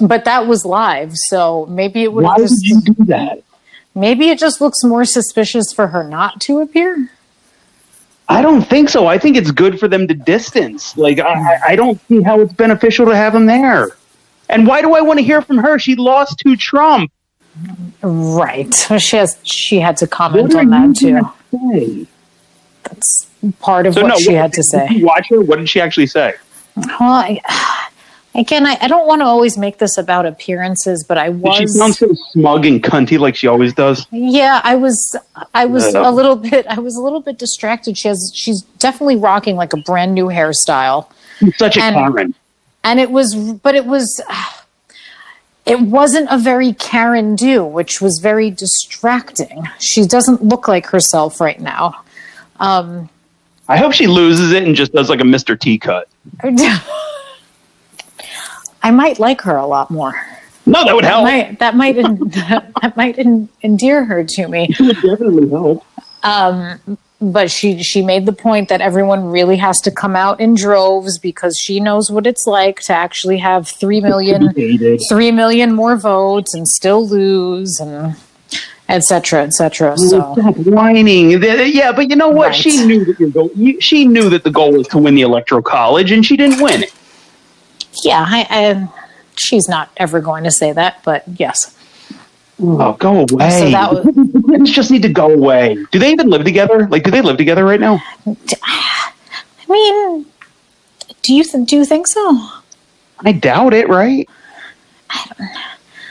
But 0.00 0.24
that 0.24 0.46
was 0.46 0.64
live, 0.64 1.12
so 1.14 1.66
maybe 1.66 2.02
it 2.02 2.12
would 2.12 2.24
Why 2.24 2.40
have 2.40 2.42
would 2.42 2.62
you 2.62 2.80
do 2.80 3.04
that? 3.06 3.42
Maybe 3.94 4.30
it 4.30 4.38
just 4.38 4.60
looks 4.60 4.82
more 4.84 5.04
suspicious 5.04 5.72
for 5.72 5.88
her 5.88 6.04
not 6.04 6.40
to 6.42 6.60
appear. 6.60 7.10
I 8.30 8.42
don't 8.42 8.62
think 8.62 8.88
so. 8.88 9.06
I 9.06 9.18
think 9.18 9.36
it's 9.36 9.50
good 9.50 9.78
for 9.80 9.88
them 9.88 10.06
to 10.08 10.14
distance. 10.14 10.96
Like 10.96 11.18
I, 11.18 11.58
I- 11.68 11.76
don't 11.76 12.00
see 12.08 12.22
how 12.22 12.40
it's 12.40 12.52
beneficial 12.52 13.06
to 13.06 13.16
have 13.16 13.34
him 13.34 13.46
there. 13.46 13.88
And 14.48 14.66
why 14.66 14.82
do 14.82 14.94
I 14.94 15.00
want 15.00 15.18
to 15.18 15.24
hear 15.24 15.42
from 15.42 15.58
her? 15.58 15.78
She 15.78 15.94
lost 15.96 16.38
to 16.40 16.56
Trump. 16.56 17.12
Right. 18.02 18.72
She 18.98 19.16
has. 19.16 19.38
She 19.42 19.78
had 19.80 19.96
to 19.98 20.06
comment 20.06 20.54
on 20.54 20.70
that 20.70 20.96
too. 20.96 22.06
That's 22.84 23.28
part 23.60 23.86
of 23.86 23.94
So 23.94 24.02
what 24.02 24.08
no, 24.08 24.16
she 24.16 24.32
what- 24.32 24.40
had 24.42 24.52
to 24.54 24.62
say. 24.62 24.86
watch 25.02 25.26
her? 25.30 25.40
What 25.40 25.58
did 25.58 25.68
she 25.68 25.80
actually 25.80 26.06
say? 26.06 26.34
Well, 26.76 26.96
I, 27.00 27.40
again, 28.34 28.66
I, 28.66 28.76
I 28.80 28.88
don't 28.88 29.06
want 29.06 29.20
to 29.20 29.24
always 29.26 29.56
make 29.58 29.78
this 29.78 29.98
about 29.98 30.26
appearances, 30.26 31.04
but 31.06 31.18
I 31.18 31.30
Did 31.30 31.54
she 31.54 31.62
was. 31.64 31.78
sound 31.78 31.94
so 31.96 32.08
smug 32.32 32.64
and 32.66 32.82
cunty 32.82 33.18
like 33.18 33.34
she 33.36 33.46
always 33.46 33.72
does? 33.74 34.06
yeah, 34.10 34.60
I 34.64 34.76
was. 34.76 35.16
I 35.54 35.66
was 35.66 35.92
Yeah. 35.92 36.08
a 36.08 36.12
little 36.12 36.36
bit. 36.36 36.66
I 36.66 36.78
was 36.80 36.96
a 36.96 37.00
little 37.00 37.20
bit 37.20 37.38
distracted. 37.38 37.96
She 37.98 38.08
has. 38.08 38.32
She's 38.34 38.62
definitely 38.78 39.16
rocking 39.16 39.56
like 39.56 39.72
a 39.72 39.78
brand 39.78 40.14
new 40.14 40.26
hairstyle, 40.26 41.06
She's 41.38 41.56
such 41.56 41.76
a 41.76 41.82
And- 41.82 41.94
Karen. 41.96 42.34
and 42.84 43.00
it 43.00 43.10
was. 43.10 43.34
But 43.34 43.74
it 43.74 43.86
was. 43.86 44.20
It 45.66 45.80
wasn't 45.80 46.28
a 46.30 46.38
very 46.38 46.72
Karen 46.72 47.36
do, 47.36 47.64
which 47.64 48.00
was 48.00 48.18
very 48.18 48.50
distracting. 48.50 49.68
She 49.78 50.04
doesn't 50.06 50.42
look 50.42 50.66
like 50.66 50.86
herself 50.86 51.40
right 51.40 51.60
now. 51.60 52.02
Um, 52.58 53.08
I 53.68 53.76
hope 53.76 53.92
she 53.92 54.06
loses 54.08 54.52
it 54.52 54.64
and 54.64 54.74
just 54.74 54.92
does 54.92 55.08
like 55.10 55.20
a 55.20 55.24
Mr. 55.24 55.58
T 55.60 55.78
cut. 55.78 56.08
I 58.82 58.90
might 58.90 59.18
like 59.18 59.40
her 59.42 59.56
a 59.56 59.66
lot 59.66 59.90
more. 59.90 60.14
No, 60.66 60.84
that 60.84 60.94
would 60.94 61.04
help. 61.04 61.24
Might, 61.24 61.58
that 61.58 61.74
might 61.74 61.96
that 62.82 62.94
might 62.96 63.18
en- 63.18 63.48
endear 63.62 64.04
her 64.04 64.24
to 64.24 64.48
me. 64.48 64.68
It 64.70 64.80
would 64.80 64.96
definitely 64.96 65.48
help. 65.48 65.84
Um, 66.22 66.98
but 67.20 67.50
she 67.50 67.82
she 67.82 68.02
made 68.02 68.24
the 68.26 68.32
point 68.32 68.68
that 68.68 68.80
everyone 68.80 69.24
really 69.24 69.56
has 69.56 69.80
to 69.82 69.90
come 69.90 70.16
out 70.16 70.40
in 70.40 70.54
droves 70.54 71.18
because 71.18 71.58
she 71.58 71.80
knows 71.80 72.10
what 72.10 72.26
it's 72.26 72.46
like 72.46 72.80
to 72.80 72.92
actually 72.94 73.38
have 73.38 73.68
three 73.68 74.00
million 74.00 74.54
three 75.08 75.30
million 75.30 75.74
more 75.74 75.96
votes 75.96 76.54
and 76.54 76.66
still 76.66 77.06
lose 77.06 77.78
and 77.80 78.16
et 78.88 79.04
cetera, 79.04 79.42
et 79.42 79.52
cetera. 79.52 79.96
So 79.98 80.34
Stop 80.34 80.56
whining. 80.58 81.42
Yeah, 81.42 81.92
but 81.92 82.10
you 82.10 82.16
know 82.16 82.28
what? 82.28 82.48
Right. 82.48 82.56
She 82.56 82.84
knew 82.86 83.04
that 83.04 83.20
your 83.20 83.30
goal. 83.30 83.50
She 83.80 84.04
knew 84.04 84.28
that 84.30 84.44
the 84.44 84.50
goal 84.50 84.72
was 84.72 84.88
to 84.88 84.98
win 84.98 85.14
the 85.14 85.22
electoral 85.22 85.62
college, 85.62 86.10
and 86.12 86.24
she 86.24 86.36
didn't 86.36 86.62
win 86.62 86.84
it. 86.84 86.92
Yeah, 88.04 88.24
I, 88.26 88.46
I 88.50 88.88
she's 89.36 89.68
not 89.68 89.90
ever 89.96 90.20
going 90.20 90.44
to 90.44 90.50
say 90.50 90.72
that, 90.72 91.02
but 91.04 91.24
yes. 91.38 91.76
Oh, 92.62 92.92
go 92.94 93.20
away. 93.30 93.50
So 93.50 93.70
that 93.70 93.90
was- 93.92 94.70
just 94.70 94.90
need 94.90 95.02
to 95.02 95.08
go 95.12 95.30
away. 95.32 95.78
Do 95.92 95.98
they 95.98 96.12
even 96.12 96.28
live 96.28 96.44
together? 96.44 96.86
Like, 96.88 97.04
do 97.04 97.10
they 97.10 97.22
live 97.22 97.36
together 97.38 97.64
right 97.64 97.80
now? 97.80 98.02
I 98.62 99.12
mean, 99.68 100.26
do 101.22 101.34
you 101.34 101.44
th- 101.44 101.66
do 101.68 101.76
you 101.76 101.84
think 101.84 102.06
so? 102.06 102.48
I 103.24 103.32
doubt 103.32 103.72
it. 103.74 103.88
Right? 103.88 104.28
I 105.10 105.24
don't 105.38 105.40
know. 105.40 105.60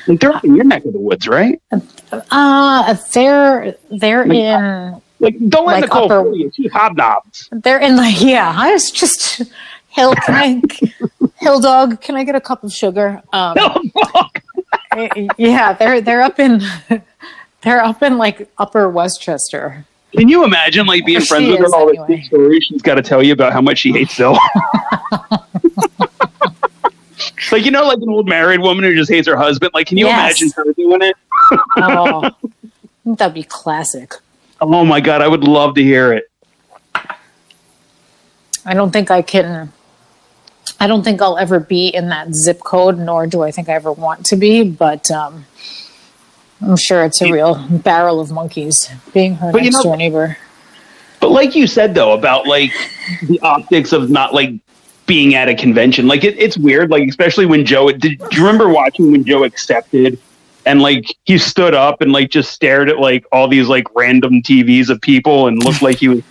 Like 0.07 0.19
they're 0.21 0.39
in 0.43 0.55
your 0.55 0.65
neck 0.65 0.85
of 0.85 0.93
the 0.93 0.99
woods, 0.99 1.27
right? 1.27 1.61
Uh, 2.31 2.95
they're 3.13 3.75
they're 3.91 4.23
in 4.23 4.99
Like 5.19 5.37
don't 5.49 5.65
let 5.67 5.73
Like 5.73 5.83
Nicole 5.83 6.05
upper- 6.05 6.23
fool 6.23 6.35
you. 6.35 6.51
She 6.55 6.67
hobnobs. 6.69 7.47
they're 7.63 7.79
in 7.79 7.95
the 7.95 8.09
yeah. 8.19 8.53
I 8.57 8.71
was 8.71 8.89
just 8.89 9.43
Hill. 9.89 10.13
Can 10.15 10.61
I 10.71 11.28
Hill 11.39 11.59
dog? 11.59 12.01
Can 12.01 12.15
I 12.15 12.23
get 12.23 12.35
a 12.35 12.41
cup 12.41 12.63
of 12.63 12.71
sugar? 12.71 13.21
Um, 13.33 13.55
yeah, 15.37 15.73
they're 15.73 16.01
they're 16.01 16.21
up 16.21 16.39
in 16.39 16.61
they're 17.61 17.83
up 17.83 18.01
in 18.03 18.17
like 18.17 18.49
Upper 18.57 18.89
Westchester. 18.89 19.85
Can 20.15 20.27
you 20.27 20.43
imagine 20.43 20.85
like 20.87 21.05
being 21.05 21.19
She 21.19 21.27
friends 21.27 21.49
with 21.49 21.59
her 21.59 21.67
all 21.75 21.85
the 21.85 21.91
anyway. 21.91 22.07
big 22.07 22.23
stories 22.25 22.63
she's 22.63 22.81
got 22.81 22.95
to 22.95 23.01
tell 23.01 23.21
you 23.23 23.31
about 23.33 23.53
how 23.53 23.61
much 23.61 23.77
she 23.79 23.91
hates 23.91 24.15
Phil? 24.15 24.33
like 27.51 27.63
you 27.65 27.71
know, 27.71 27.85
like 27.87 27.99
an 27.99 28.09
old 28.09 28.27
married 28.27 28.59
woman 28.59 28.83
who 28.83 28.95
just 28.95 29.09
hates 29.11 29.27
her 29.27 29.35
husband. 29.37 29.71
Like, 29.73 29.87
can 29.87 29.97
you 29.97 30.07
Yes. 30.07 30.41
imagine 30.41 30.51
her 30.55 30.73
doing 30.73 31.01
it? 31.03 31.15
Oh, 31.77 32.29
that'd 33.05 33.33
be 33.33 33.43
classic. 33.43 34.13
Oh 34.61 34.83
my 34.83 34.99
god, 34.99 35.21
I 35.21 35.27
would 35.27 35.43
love 35.43 35.75
to 35.75 35.83
hear 35.83 36.11
it. 36.13 36.25
I 38.65 38.73
don't 38.73 38.91
think 38.91 39.09
I 39.11 39.21
can. 39.21 39.71
I 40.79 40.87
don't 40.87 41.03
think 41.03 41.21
I'll 41.21 41.37
ever 41.37 41.59
be 41.59 41.87
in 41.89 42.09
that 42.09 42.33
zip 42.33 42.59
code, 42.59 42.97
nor 42.97 43.27
do 43.27 43.41
I 43.43 43.51
think 43.51 43.67
I 43.69 43.73
ever 43.73 43.91
want 43.91 44.25
to 44.27 44.35
be. 44.35 44.63
But 44.63 45.11
um, 45.11 45.45
I'm 46.61 46.77
sure 46.77 47.03
it's 47.03 47.21
a 47.21 47.31
real 47.31 47.55
barrel 47.69 48.19
of 48.19 48.31
monkeys 48.31 48.89
being 49.13 49.35
her 49.35 49.51
But 49.51 49.59
you 49.63 49.71
next 49.71 49.77
know- 49.77 49.83
door 49.83 49.97
neighbor. 49.97 50.37
But 51.19 51.31
like 51.31 51.53
you 51.53 51.67
said 51.67 51.93
though 51.95 52.13
about 52.13 52.47
like 52.47 52.71
the 53.27 53.41
optics 53.41 53.91
of 53.91 54.09
not 54.09 54.33
like 54.33 54.51
being 55.05 55.35
at 55.35 55.49
a 55.49 55.53
convention, 55.55 56.07
like 56.07 56.23
it, 56.23 56.39
it's 56.39 56.57
weird. 56.57 56.89
Like 56.89 57.09
especially 57.09 57.45
when 57.45 57.65
Joe, 57.65 57.91
did, 57.91 58.19
do 58.19 58.27
you 58.31 58.37
remember 58.37 58.69
watching 58.69 59.11
when 59.11 59.25
Joe 59.25 59.43
accepted? 59.43 60.17
And 60.65 60.81
like 60.81 61.13
he 61.25 61.37
stood 61.37 61.73
up 61.73 61.99
and 61.99 62.13
like 62.13 62.29
just 62.29 62.51
stared 62.51 62.87
at 62.89 62.99
like 62.99 63.25
all 63.33 63.49
these 63.49 63.67
like 63.67 63.93
random 63.95 64.41
TVs 64.41 64.89
of 64.89 65.01
people 65.01 65.47
and 65.47 65.61
looked 65.61 65.81
like 65.81 65.97
he 65.97 66.07
was 66.07 66.23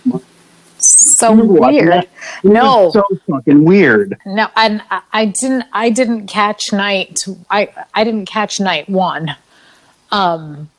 So 0.81 1.33
weird. 1.33 1.89
that? 1.89 2.07
No. 2.43 2.91
so 2.91 3.03
fucking 3.29 3.63
weird. 3.65 4.17
No, 4.25 4.47
and 4.55 4.81
I, 4.89 5.01
I 5.11 5.25
didn't. 5.25 5.65
I 5.73 5.89
didn't 5.89 6.27
catch 6.27 6.71
night. 6.73 7.19
I 7.49 7.69
I 7.93 8.03
didn't 8.03 8.25
catch 8.27 8.59
night 8.59 8.89
one. 8.89 9.35
Um, 10.11 10.69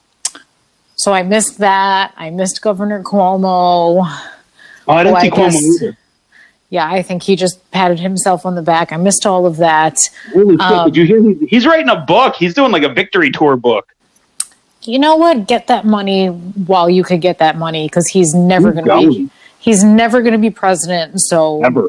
so 0.96 1.12
I 1.12 1.22
missed 1.22 1.58
that. 1.58 2.12
I 2.16 2.30
missed 2.30 2.62
Governor 2.62 3.02
Cuomo. 3.02 4.00
Oh, 4.02 4.92
I 4.92 5.04
didn't 5.04 5.14
Oh, 5.14 5.18
I 5.18 5.22
see 5.22 5.30
Cuomo 5.30 5.36
guess- 5.50 5.82
either. 5.82 5.96
Yeah, 6.72 6.86
I 6.88 7.02
think 7.02 7.24
he 7.24 7.34
just 7.34 7.68
patted 7.72 7.98
himself 7.98 8.46
on 8.46 8.54
the 8.54 8.62
back. 8.62 8.92
I 8.92 8.96
missed 8.96 9.26
all 9.26 9.44
of 9.44 9.56
that. 9.56 9.98
Holy 10.32 10.52
shit! 10.52 10.60
Um, 10.60 10.86
Did 10.92 10.96
you 10.96 11.04
hear? 11.04 11.20
He, 11.22 11.46
he's 11.46 11.66
writing 11.66 11.88
a 11.88 11.96
book. 11.96 12.36
He's 12.36 12.54
doing 12.54 12.70
like 12.70 12.84
a 12.84 12.88
victory 12.88 13.32
tour 13.32 13.56
book. 13.56 13.92
You 14.82 15.00
know 15.00 15.16
what? 15.16 15.48
Get 15.48 15.66
that 15.66 15.84
money 15.84 16.28
while 16.28 16.88
you 16.88 17.02
could 17.02 17.20
get 17.20 17.38
that 17.38 17.58
money 17.58 17.86
because 17.88 18.06
he's 18.06 18.34
never 18.34 18.70
going 18.72 18.84
to 18.86 19.08
be. 19.10 19.30
He's 19.60 19.84
never 19.84 20.20
going 20.22 20.32
to 20.32 20.38
be 20.38 20.50
president. 20.50 21.20
So 21.20 21.62
Ever? 21.64 21.88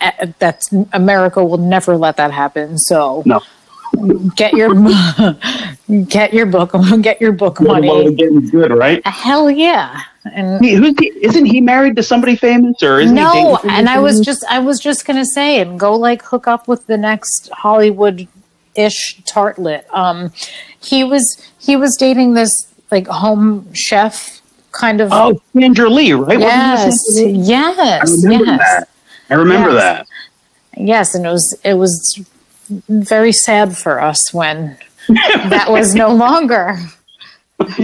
uh, 0.00 0.26
that's 0.38 0.72
America 0.92 1.44
will 1.44 1.58
never 1.58 1.96
let 1.96 2.16
that 2.16 2.30
happen. 2.32 2.76
So 2.78 3.22
No. 3.24 3.40
get 4.36 4.52
your 4.54 4.74
get 6.08 6.32
your 6.34 6.46
book 6.46 6.72
get 7.02 7.20
your 7.20 7.32
book 7.32 7.60
Well, 7.60 7.80
money. 7.80 8.14
good, 8.14 8.72
right? 8.72 9.06
Hell 9.06 9.50
yeah! 9.50 10.00
And 10.32 10.64
He, 10.64 10.74
who's 10.74 10.94
he, 10.98 11.06
isn't 11.22 11.44
he 11.46 11.60
married 11.60 11.96
to 11.96 12.02
somebody 12.02 12.34
famous 12.36 12.82
or 12.82 13.00
isn't 13.00 13.14
no, 13.14 13.58
somebody 13.58 13.68
and 13.78 13.88
I 13.88 14.00
was 14.00 14.20
just 14.20 14.44
I 14.50 14.58
was 14.58 14.80
just 14.80 15.06
gonna 15.06 15.24
say 15.26 15.60
and 15.60 15.78
go 15.78 15.94
like 15.94 16.22
hook 16.22 16.48
up 16.48 16.66
with 16.66 16.86
the 16.86 16.96
next 16.96 17.48
Hollywood 17.52 18.26
ish 18.74 19.20
tartlet. 19.24 19.84
Um, 19.94 20.32
he 20.80 21.04
was 21.04 21.40
he 21.58 21.76
was 21.76 21.96
dating 21.96 22.34
this 22.34 22.50
like 22.90 23.06
home 23.06 23.72
chef 23.74 24.33
kind 24.74 25.00
of. 25.00 25.08
oh 25.12 25.40
Sandra 25.52 25.88
Lee, 25.88 26.12
right? 26.12 26.38
Yes, 26.38 27.16
Lee? 27.16 27.26
I 27.26 27.38
yes, 27.38 28.24
remember 28.24 28.44
yes, 28.46 28.58
that. 28.58 28.88
I 29.30 29.34
remember 29.34 29.70
Yes. 29.72 29.82
that. 29.82 30.06
yes, 30.82 31.14
and 31.14 31.24
it 31.26 31.30
was 31.30 31.58
it 31.64 31.74
was 31.74 32.20
very 32.88 33.32
sad 33.32 33.76
for 33.76 34.00
us 34.00 34.32
when 34.34 34.76
that 35.48 35.66
was 35.70 35.94
no 35.94 36.12
longer. 36.26 36.76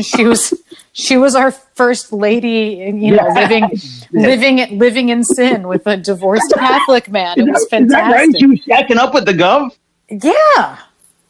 She 0.02 0.24
was 0.24 0.52
she 0.92 1.16
was 1.16 1.34
our 1.34 1.52
first 1.52 2.12
lady, 2.12 2.82
you 3.00 3.14
know, 3.16 3.26
Yeah. 3.28 3.40
living 3.40 3.70
living 4.12 4.78
living 4.78 5.08
in 5.10 5.22
sin 5.24 5.68
with 5.68 5.86
a 5.86 5.96
divorced 5.96 6.52
Catholic 6.54 7.08
man. 7.08 7.38
It 7.38 7.44
was 7.48 7.62
Is 7.62 7.68
that 7.70 7.80
right? 7.80 7.88
fantastic. 8.28 8.38
She 8.40 8.46
was 8.46 8.60
shacking 8.66 8.96
up 8.96 9.14
with 9.14 9.24
the 9.26 9.34
Gov? 9.34 9.70
Yeah, 10.10 10.78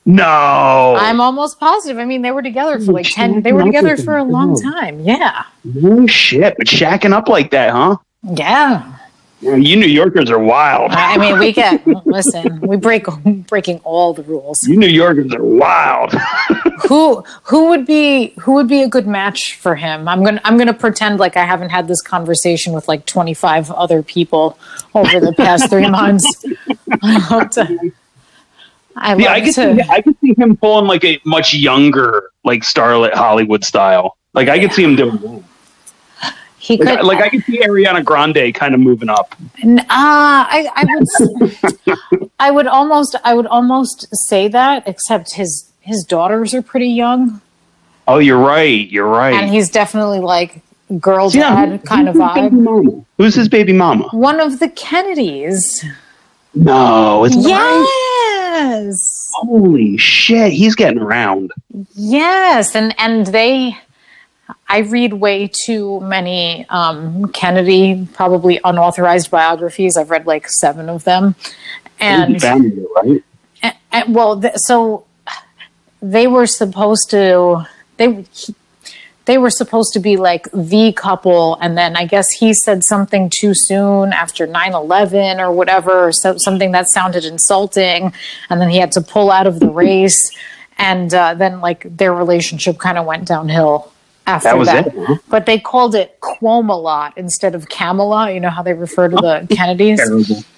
No. 0.06 0.96
I'm 0.98 1.20
almost 1.20 1.60
positive. 1.60 1.98
I 1.98 2.04
mean, 2.04 2.22
they 2.22 2.30
were 2.30 2.42
together 2.42 2.78
for 2.80 2.92
like 2.92 3.06
ten. 3.08 3.42
They 3.42 3.52
were 3.52 3.64
together 3.64 3.96
for 3.96 4.16
a 4.16 4.24
long 4.24 4.60
time. 4.60 5.00
Yeah, 5.00 5.44
no 5.64 6.06
shit, 6.06 6.54
but 6.56 6.66
shacking 6.66 7.12
up 7.12 7.28
like 7.28 7.50
that, 7.50 7.70
huh? 7.72 7.96
yeah. 8.22 8.96
Yeah, 9.42 9.56
You 9.56 9.76
New 9.76 9.86
Yorkers 9.86 10.30
are 10.30 10.38
wild. 10.38 10.90
I 10.92 11.16
mean, 11.16 11.38
we 11.38 11.52
get 11.52 11.86
listen. 12.06 12.60
We 12.60 12.76
break 12.76 13.06
breaking 13.24 13.80
all 13.84 14.12
the 14.12 14.22
rules. 14.24 14.62
You 14.68 14.76
New 14.76 14.86
Yorkers 14.86 15.32
are 15.32 15.42
wild. 15.42 16.12
Who 16.88 17.22
who 17.44 17.68
would 17.70 17.86
be 17.86 18.34
who 18.40 18.52
would 18.54 18.68
be 18.68 18.82
a 18.82 18.88
good 18.88 19.06
match 19.06 19.54
for 19.56 19.76
him? 19.76 20.08
I'm 20.08 20.22
gonna 20.24 20.40
I'm 20.44 20.58
gonna 20.58 20.74
pretend 20.74 21.20
like 21.20 21.36
I 21.38 21.44
haven't 21.46 21.70
had 21.70 21.88
this 21.88 22.02
conversation 22.02 22.72
with 22.74 22.86
like 22.88 23.06
25 23.06 23.70
other 23.70 24.02
people 24.02 24.58
over 24.94 25.20
the 25.20 25.32
past 25.32 25.70
three 25.70 25.88
months. 25.88 26.44
I 28.96 29.12
love 29.14 29.18
to. 29.18 29.20
I 29.20 29.20
love 29.20 29.20
Yeah, 29.20 29.32
I 29.32 29.40
could 29.40 29.54
to. 29.54 29.74
see 29.84 29.90
I 29.90 30.00
could 30.02 30.16
see 30.20 30.34
him 30.36 30.56
pulling 30.56 30.86
like 30.86 31.04
a 31.04 31.20
much 31.24 31.54
younger, 31.54 32.30
like 32.44 32.62
starlet 32.62 33.14
Hollywood 33.14 33.64
style. 33.64 34.16
Like 34.34 34.48
I 34.48 34.58
could 34.58 34.72
see 34.72 34.84
him 34.84 34.96
doing. 34.96 35.44
He 36.58 36.76
Like, 36.76 36.88
could 36.88 36.98
I- 36.98 37.02
like 37.02 37.20
I 37.22 37.28
could 37.30 37.42
see 37.44 37.58
Ariana 37.60 38.04
Grande 38.04 38.54
kind 38.54 38.74
of 38.74 38.80
moving 38.80 39.08
up. 39.08 39.34
Uh, 39.64 39.76
I, 39.88 40.68
I 40.76 40.84
would, 41.40 42.30
I 42.38 42.50
would 42.50 42.66
almost, 42.66 43.16
I 43.24 43.32
would 43.34 43.46
almost 43.46 44.08
say 44.28 44.46
that, 44.48 44.86
except 44.86 45.34
his 45.34 45.70
his 45.80 46.04
daughters 46.04 46.52
are 46.52 46.60
pretty 46.62 46.88
young, 46.90 47.40
Oh, 48.06 48.18
you're 48.18 48.38
right. 48.38 48.88
You're 48.90 49.06
right. 49.08 49.32
and 49.34 49.50
he's 49.50 49.70
definitely 49.70 50.18
like 50.18 50.60
girl 51.00 51.30
Yeah, 51.30 51.64
dad 51.66 51.84
kind 51.84 52.08
of 52.08 52.14
who's 52.16 52.22
his 52.24 52.34
baby 52.34 52.56
vibe. 52.56 53.04
Who's 53.16 53.34
his 53.34 53.48
baby 53.48 53.72
mama? 53.72 54.08
One 54.10 54.38
of 54.40 54.58
the 54.58 54.68
Kennedys. 54.68 55.82
No, 56.54 57.24
it's 57.24 57.36
right. 57.36 57.46
Yes, 58.54 59.30
Holy 59.34 59.96
shit, 59.96 60.52
he's 60.52 60.74
getting 60.74 60.98
around. 60.98 61.52
yes, 61.94 62.74
and 62.74 62.94
and 62.98 63.26
they. 63.26 63.76
I 64.68 64.78
read 64.78 65.14
way 65.14 65.48
too 65.52 66.00
many 66.00 66.66
um, 66.68 67.30
Kennedy, 67.32 68.08
probably 68.14 68.58
unauthorized 68.64 69.30
biographies. 69.30 69.96
I've 69.96 70.10
read 70.10 70.26
like 70.26 70.48
seven 70.48 70.88
of 70.88 71.04
them, 71.04 71.36
and 72.00 72.40
Family, 72.40 72.84
right? 72.96 73.24
And, 73.62 73.74
and- 73.92 74.14
well, 74.14 74.40
th- 74.40 74.54
so 74.56 75.04
they 76.02 76.26
were 76.26 76.46
supposed 76.46 77.10
to 77.10 77.64
they 77.96 78.24
they 79.26 79.38
were 79.38 79.50
supposed 79.50 79.92
to 79.92 80.00
be 80.00 80.16
like 80.16 80.48
the 80.52 80.92
couple, 80.92 81.56
and 81.60 81.76
then 81.76 81.96
I 81.96 82.06
guess 82.06 82.30
he 82.30 82.54
said 82.54 82.84
something 82.84 83.30
too 83.30 83.54
soon 83.54 84.12
after 84.12 84.46
9-11 84.46 85.38
or 85.38 85.52
whatever, 85.52 86.06
or 86.06 86.12
so, 86.12 86.36
something 86.36 86.72
that 86.72 86.88
sounded 86.88 87.24
insulting, 87.24 88.12
and 88.48 88.60
then 88.60 88.70
he 88.70 88.78
had 88.78 88.92
to 88.92 89.00
pull 89.00 89.30
out 89.30 89.46
of 89.46 89.60
the 89.60 89.68
race, 89.68 90.30
and 90.78 91.12
uh, 91.12 91.34
then 91.34 91.60
like 91.60 91.84
their 91.96 92.14
relationship 92.14 92.78
kind 92.78 92.98
of 92.98 93.06
went 93.06 93.26
downhill. 93.26 93.92
After 94.30 94.48
That 94.48 94.58
was 94.58 94.68
that, 94.68 94.86
it, 94.86 95.20
but 95.28 95.46
they 95.46 95.58
called 95.58 95.94
it 95.94 96.20
Cuomalot 96.20 97.12
instead 97.16 97.54
of 97.54 97.68
Camelot. 97.68 98.32
You 98.32 98.40
know 98.40 98.50
how 98.50 98.62
they 98.62 98.74
refer 98.74 99.08
to 99.08 99.16
the 99.16 99.46
Kennedys. 99.54 99.98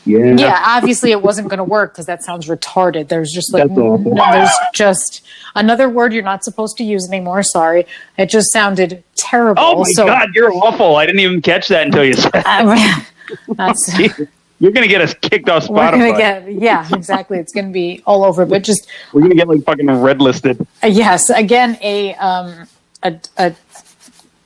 Yeah. 0.05 0.35
Yeah, 0.35 0.63
obviously 0.67 1.11
it 1.11 1.23
wasn't 1.23 1.49
going 1.49 1.59
to 1.59 1.65
work 1.65 1.95
because 1.95 2.07
that 2.07 2.23
sounds 2.23 2.49
retarded. 2.49 3.09
There's 3.09 3.33
just 3.33 3.53
like 3.53 3.75
there's 3.75 4.51
just 4.75 5.25
another 5.55 5.89
word 5.89 6.13
you're 6.13 6.23
not 6.23 6.45
supposed 6.45 6.77
to 6.79 6.85
use 6.85 7.09
anymore. 7.09 7.43
Sorry, 7.43 7.87
it 8.19 8.27
just 8.27 8.53
sounded 8.53 9.03
terrible. 9.17 9.63
Oh 9.63 9.79
my 9.83 9.91
so, 9.93 10.07
god, 10.07 10.29
you're 10.35 10.53
awful. 10.53 10.97
I 10.97 11.07
didn't 11.07 11.21
even 11.21 11.41
catch 11.41 11.69
that 11.69 11.87
until 11.87 12.05
you 12.05 12.15
said. 12.15 12.31
uh, 12.35 13.01
that's 13.57 13.99
You're 14.63 14.71
gonna 14.71 14.87
get 14.87 15.01
us 15.01 15.13
kicked 15.15 15.49
off 15.49 15.67
Spotify. 15.67 16.17
get 16.17 16.53
yeah 16.53 16.87
exactly. 16.93 17.39
It's 17.39 17.53
gonna 17.53 17.73
be 17.73 18.01
all 18.07 18.23
over. 18.23 18.47
But 18.47 18.63
just 18.63 18.87
We're 19.13 19.23
gonna 19.23 19.35
get 19.35 19.49
like 19.49 19.65
fucking 19.65 19.91
red 19.91 20.21
listed. 20.23 20.65
uh, 20.85 20.87
yes, 20.87 21.31
again 21.31 21.77
a 21.83 22.15
um 22.15 22.69
a 23.03 23.15
a 23.39 23.55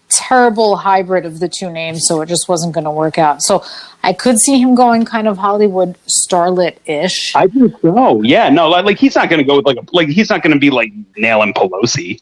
terrible 0.08 0.76
hybrid 0.76 1.26
of 1.26 1.40
the 1.40 1.48
two 1.48 1.68
names, 1.70 2.06
so 2.06 2.20
it 2.22 2.26
just 2.26 2.48
wasn't 2.48 2.72
going 2.72 2.84
to 2.84 2.90
work 2.90 3.18
out. 3.18 3.42
So 3.42 3.62
I 4.04 4.12
could 4.12 4.38
see 4.38 4.58
him 4.60 4.74
going 4.74 5.04
kind 5.04 5.26
of 5.28 5.36
Hollywood 5.36 5.96
starlet 6.06 6.76
ish. 6.86 7.34
I 7.34 7.48
think 7.48 7.74
so. 7.82 8.22
Yeah, 8.22 8.48
no, 8.48 8.68
like, 8.68 8.84
like 8.84 8.98
he's 8.98 9.14
not 9.16 9.28
gonna 9.28 9.42
go 9.44 9.56
with 9.56 9.66
like 9.66 9.76
a 9.78 9.84
like 9.92 10.08
he's 10.08 10.30
not 10.30 10.42
gonna 10.42 10.58
be 10.58 10.70
like 10.70 10.92
nailing 11.16 11.52
Pelosi. 11.54 12.20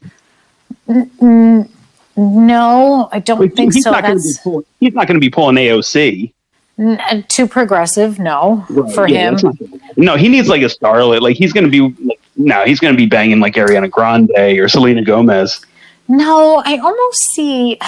No, 2.17 3.09
I 3.11 3.19
don't 3.19 3.39
Like, 3.41 3.53
think 3.55 3.73
he's 3.73 3.83
so. 3.83 3.91
not 3.91 4.03
pulling, 4.43 4.63
he's 4.79 4.93
not 4.93 5.07
gonna 5.07 5.19
be 5.19 5.29
pulling 5.29 5.55
AOC. 5.57 6.31
n- 6.79 6.99
uh, 7.09 7.21
too 7.27 7.45
progressive. 7.47 8.19
No, 8.19 8.65
Right, 8.69 8.93
for 8.93 9.07
yeah, 9.07 9.31
him. 9.31 9.37
not. 9.43 9.55
No, 9.97 10.15
he 10.15 10.29
needs 10.29 10.47
like 10.47 10.61
a 10.61 10.65
starlet. 10.65 11.21
Like 11.21 11.35
he's 11.37 11.51
gonna 11.53 11.67
be 11.69 11.81
like 11.81 12.19
no, 12.37 12.65
he's 12.65 12.81
going 12.81 12.93
to 12.93 12.97
be 12.97 13.05
banging 13.05 13.39
like 13.39 13.53
Ariana 13.53 13.89
Grande 13.89 14.29
or 14.59 14.67
Selena 14.67 15.01
Gomez. 15.01 15.61
No, 16.07 16.61
I 16.65 16.77
almost 16.77 17.23
see. 17.33 17.77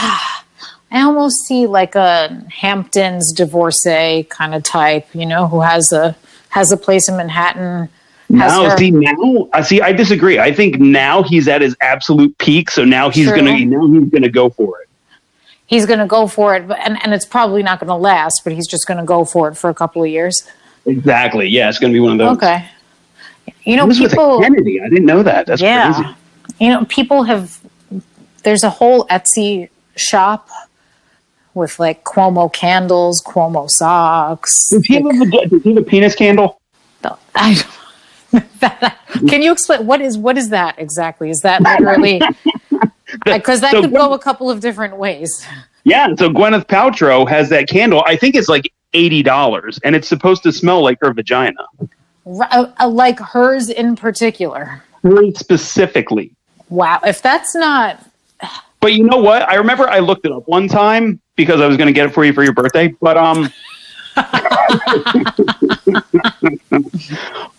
I 0.89 1.01
almost 1.01 1.45
see 1.45 1.67
like 1.67 1.95
a 1.95 2.45
Hamptons 2.49 3.33
divorcee 3.33 4.23
kind 4.29 4.55
of 4.55 4.63
type, 4.63 5.07
you 5.13 5.25
know, 5.25 5.47
who 5.47 5.59
has 5.61 5.91
a 5.91 6.15
has 6.49 6.71
a 6.71 6.77
place 6.77 7.09
in 7.09 7.17
Manhattan. 7.17 7.89
Now, 8.29 8.69
her- 8.69 8.77
see 8.77 8.91
now, 8.91 9.49
I 9.53 9.61
see. 9.61 9.81
I 9.81 9.91
disagree. 9.91 10.39
I 10.39 10.53
think 10.53 10.79
now 10.79 11.23
he's 11.23 11.47
at 11.49 11.61
his 11.61 11.75
absolute 11.81 12.37
peak. 12.37 12.71
So 12.71 12.85
now 12.85 13.09
he's 13.09 13.27
True. 13.27 13.35
gonna 13.37 13.65
now 13.65 13.85
he's 13.87 14.09
gonna 14.09 14.29
go 14.29 14.49
for 14.49 14.79
it. 14.81 14.89
he's 15.65 15.85
going 15.85 15.99
to 15.99 16.05
go 16.07 16.27
for 16.27 16.55
it, 16.55 16.67
but 16.67 16.79
and, 16.79 16.97
and 17.03 17.13
it's 17.13 17.25
probably 17.25 17.61
not 17.63 17.79
going 17.81 17.89
to 17.89 17.95
last. 17.95 18.41
But 18.45 18.53
he's 18.53 18.67
just 18.67 18.87
going 18.87 18.97
to 18.97 19.03
go 19.05 19.25
for 19.25 19.49
it 19.49 19.55
for 19.55 19.69
a 19.69 19.73
couple 19.73 20.01
of 20.03 20.09
years. 20.09 20.43
Exactly. 20.85 21.47
Yeah, 21.49 21.67
it's 21.67 21.79
gonna 21.79 21.91
be 21.91 21.99
one 21.99 22.13
of 22.13 22.17
those. 22.17 22.37
Okay, 22.37 22.65
you 23.65 23.75
know, 23.75 23.83
He 23.83 23.87
was 23.89 23.99
with 23.99 24.13
a 24.13 24.15
people. 24.15 24.39
Kennedy. 24.39 24.79
I 24.81 24.87
didn't 24.87 25.05
know 25.05 25.21
that. 25.21 25.45
That's 25.47 25.61
yeah, 25.61 25.93
crazy. 25.93 26.15
you 26.61 26.69
know, 26.69 26.85
people 26.85 27.23
have. 27.23 27.59
There's 28.47 28.63
a 28.63 28.69
whole 28.69 29.05
Etsy 29.07 29.67
shop 29.97 30.47
with 31.53 31.79
like 31.79 32.05
Cuomo 32.05 32.53
candles, 32.53 33.21
Cuomo 33.21 33.69
socks. 33.69 34.69
Does 34.69 34.85
he, 34.85 34.93
have 34.93 35.05
a, 35.05 35.49
does 35.49 35.63
he 35.63 35.73
have 35.73 35.83
a 35.83 35.85
penis 35.85 36.15
candle? 36.15 36.61
I, 37.35 37.61
can 39.27 39.41
you 39.41 39.51
explain 39.51 39.85
what 39.85 39.99
is 39.99 40.17
what 40.17 40.37
is 40.37 40.47
that 40.51 40.79
exactly? 40.79 41.29
Is 41.29 41.41
that 41.41 41.61
literally 41.61 42.21
because 43.25 43.59
that 43.59 43.71
So 43.71 43.81
could 43.81 43.89
Gwen- 43.89 44.07
go 44.07 44.13
a 44.13 44.19
couple 44.19 44.49
of 44.49 44.61
different 44.61 44.95
ways. 44.95 45.45
Yeah. 45.83 46.15
So 46.15 46.29
Gwyneth 46.29 46.67
Paltrow 46.67 47.27
has 47.27 47.49
that 47.49 47.67
candle. 47.67 48.01
I 48.07 48.15
think 48.15 48.33
it's 48.33 48.47
like 48.47 48.71
eighty 48.93 49.23
dollars, 49.23 49.77
and 49.83 49.93
it's 49.93 50.07
supposed 50.07 50.41
to 50.43 50.53
smell 50.53 50.81
like 50.81 50.99
her 51.01 51.11
vagina. 51.11 51.65
R- 52.25 52.47
uh, 52.49 52.71
uh, 52.79 52.87
like 52.87 53.19
hers 53.19 53.67
in 53.67 53.97
particular. 53.97 54.85
Specifically. 55.35 56.33
Wow, 56.69 57.01
if 57.05 57.21
that's 57.21 57.53
not 57.53 58.05
But 58.79 58.93
you 58.93 59.03
know 59.03 59.17
what? 59.17 59.47
I 59.49 59.55
remember 59.55 59.89
I 59.89 59.99
looked 59.99 60.25
it 60.25 60.31
up 60.31 60.47
one 60.47 60.67
time 60.67 61.19
because 61.35 61.61
I 61.61 61.67
was 61.67 61.77
going 61.77 61.87
to 61.87 61.93
get 61.93 62.05
it 62.07 62.13
for 62.13 62.23
you 62.23 62.33
for 62.33 62.43
your 62.43 62.53
birthday. 62.53 62.89
But 63.01 63.17
um, 63.17 63.51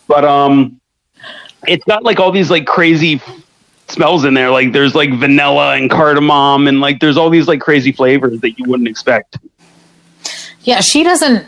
but 0.06 0.24
um, 0.24 0.80
it's 1.66 1.84
got 1.84 2.04
like 2.04 2.20
all 2.20 2.30
these 2.30 2.50
like 2.50 2.66
crazy 2.66 3.20
smells 3.88 4.24
in 4.24 4.34
there. 4.34 4.50
Like 4.50 4.72
there's 4.72 4.94
like 4.94 5.12
vanilla 5.14 5.76
and 5.76 5.90
cardamom, 5.90 6.66
and 6.68 6.80
like 6.80 7.00
there's 7.00 7.16
all 7.16 7.30
these 7.30 7.48
like 7.48 7.60
crazy 7.60 7.92
flavors 7.92 8.40
that 8.40 8.58
you 8.58 8.64
wouldn't 8.68 8.88
expect. 8.88 9.38
yeah, 10.62 10.80
she 10.80 11.02
doesn't 11.02 11.46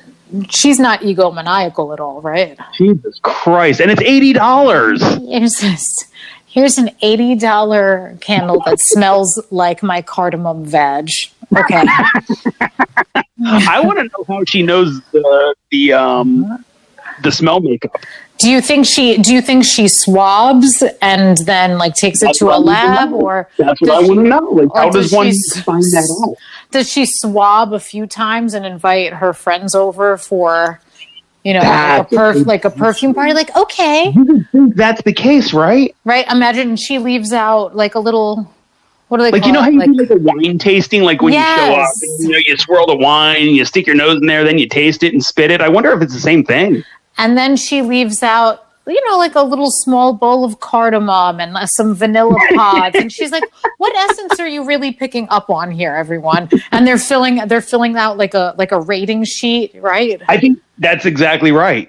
she's 0.49 0.79
not 0.79 1.01
egomaniacal 1.01 1.93
at 1.93 2.01
all, 2.01 2.21
right? 2.21 2.59
Jesus 2.77 3.19
Christ! 3.23 3.81
And 3.81 3.91
it's 3.91 4.03
eighty 4.03 4.33
dollars. 4.33 5.03
This. 5.31 6.07
Here's 6.51 6.79
an 6.79 6.91
eighty 7.01 7.37
dollar 7.37 8.19
candle 8.21 8.61
that 8.67 8.81
smells 8.81 9.41
like 9.53 9.85
my 9.85 10.03
cardamom 10.03 10.65
veg. 10.65 11.09
Okay. 11.57 11.85
I 13.47 13.81
want 13.81 13.99
to 14.01 14.05
know 14.05 14.25
how 14.27 14.45
she 14.45 14.65
knows 14.65 15.01
the 15.13 15.55
the 15.71 15.93
um 15.93 16.65
the 17.23 17.31
smell 17.31 17.61
makeup. 17.61 17.97
Do 18.39 18.51
you 18.51 18.61
think 18.61 18.85
she 18.85 19.19
do 19.19 19.33
you 19.33 19.41
think 19.41 19.65
she 19.65 19.87
swabs 19.87 20.83
and 21.01 21.39
then 21.39 21.79
like 21.79 21.95
takes 21.95 22.21
it 22.21 22.27
That's 22.27 22.39
to 22.41 22.49
a 22.49 22.51
a 22.51 22.55
I 22.55 22.57
to 22.57 22.65
lab 22.65 23.13
or 23.13 23.49
That's 23.57 23.81
what 23.81 23.91
I 23.91 24.01
want 24.01 24.21
to 24.21 24.23
know. 24.25 24.39
Like, 24.39 24.69
how 24.75 24.91
does 24.91 25.11
does 25.11 25.13
one 25.13 25.33
find 25.63 25.85
that 25.85 26.27
out? 26.27 26.37
does 26.73 26.91
she 26.91 27.07
swab 27.07 27.73
a 27.73 27.81
few 27.81 28.09
times 28.09 28.55
and 28.55 28.67
invite 28.67 29.13
her 29.13 29.33
friends 29.33 29.75
over 29.77 30.17
for 30.17 30.81
you 31.45 31.55
know 31.55 31.61
like 31.61 32.13
a, 32.13 32.15
perf- 32.15 32.47
like 32.47 32.65
a 32.65 32.71
perfume 32.71 33.15
party 33.15 33.33
like 33.33 33.55
okay 33.57 34.11
You 34.15 34.25
would 34.25 34.49
think 34.51 34.75
that's 34.77 35.03
the 35.03 35.13
case, 35.13 35.53
right? 35.53 35.95
right 36.05 36.27
imagine 36.31 36.77
she 36.77 36.99
leaves 36.99 37.33
out 37.33 37.75
like 37.75 37.95
a 37.95 37.99
little 37.99 38.53
what 39.09 39.19
do 39.19 39.25
they 39.25 39.31
Like 39.33 39.45
you 39.47 39.53
know 39.53 39.61
it? 39.61 39.65
how 39.65 39.71
you 39.71 39.79
like, 39.81 39.89
do 39.91 39.95
like 39.97 40.11
a 40.11 40.17
wine 40.19 40.59
tasting, 40.59 41.03
like 41.03 41.21
when 41.23 41.33
you 41.33 41.41
show 41.41 41.75
up, 41.75 41.91
and, 42.03 42.21
you 42.21 42.29
know, 42.29 42.39
you 42.47 42.57
swirl 42.57 42.87
the 42.87 42.97
wine, 42.97 43.49
you 43.49 43.65
stick 43.65 43.85
your 43.87 43.97
nose 43.97 44.21
in 44.21 44.27
there, 44.27 44.45
then 44.45 44.57
you 44.57 44.69
taste 44.69 45.03
it 45.03 45.13
and 45.13 45.25
spit 45.25 45.51
it. 45.51 45.61
I 45.61 45.69
wonder 45.69 45.91
if 45.93 46.01
it's 46.01 46.15
the 46.15 46.21
same 46.21 46.45
thing. 46.45 46.85
and 47.19 47.37
then 47.37 47.57
she 47.57 47.83
leaves 47.83 48.23
out 48.23 48.67
you 48.91 49.11
know 49.11 49.17
like 49.17 49.35
a 49.35 49.43
little 49.43 49.71
small 49.71 50.13
bowl 50.13 50.45
of 50.45 50.61
cardamom 50.61 51.41
and 51.41 51.57
uh, 51.57 51.65
some 51.67 51.95
vanilla 51.95 52.37
pods 52.55 52.97
and 52.97 53.13
she's 53.13 53.31
like 53.31 53.45
what 53.79 53.95
essence 53.97 54.39
are 54.41 54.49
you 54.49 54.65
really 54.65 54.93
picking 54.93 55.27
up 55.31 55.49
on 55.49 55.71
here 55.71 55.95
everyone 55.95 56.49
and 56.73 56.87
they're 56.87 56.99
filling 56.99 57.37
they're 57.49 57.61
filling 57.61 57.97
out 57.97 58.19
like 58.19 58.35
a 58.35 58.55
like 58.59 58.73
a 58.73 58.81
rating 58.81 59.25
sheet 59.25 59.75
right 59.81 60.21
I 60.29 60.39
think 60.39 60.59
that's 60.79 61.05
exactly 61.07 61.53
right. 61.53 61.89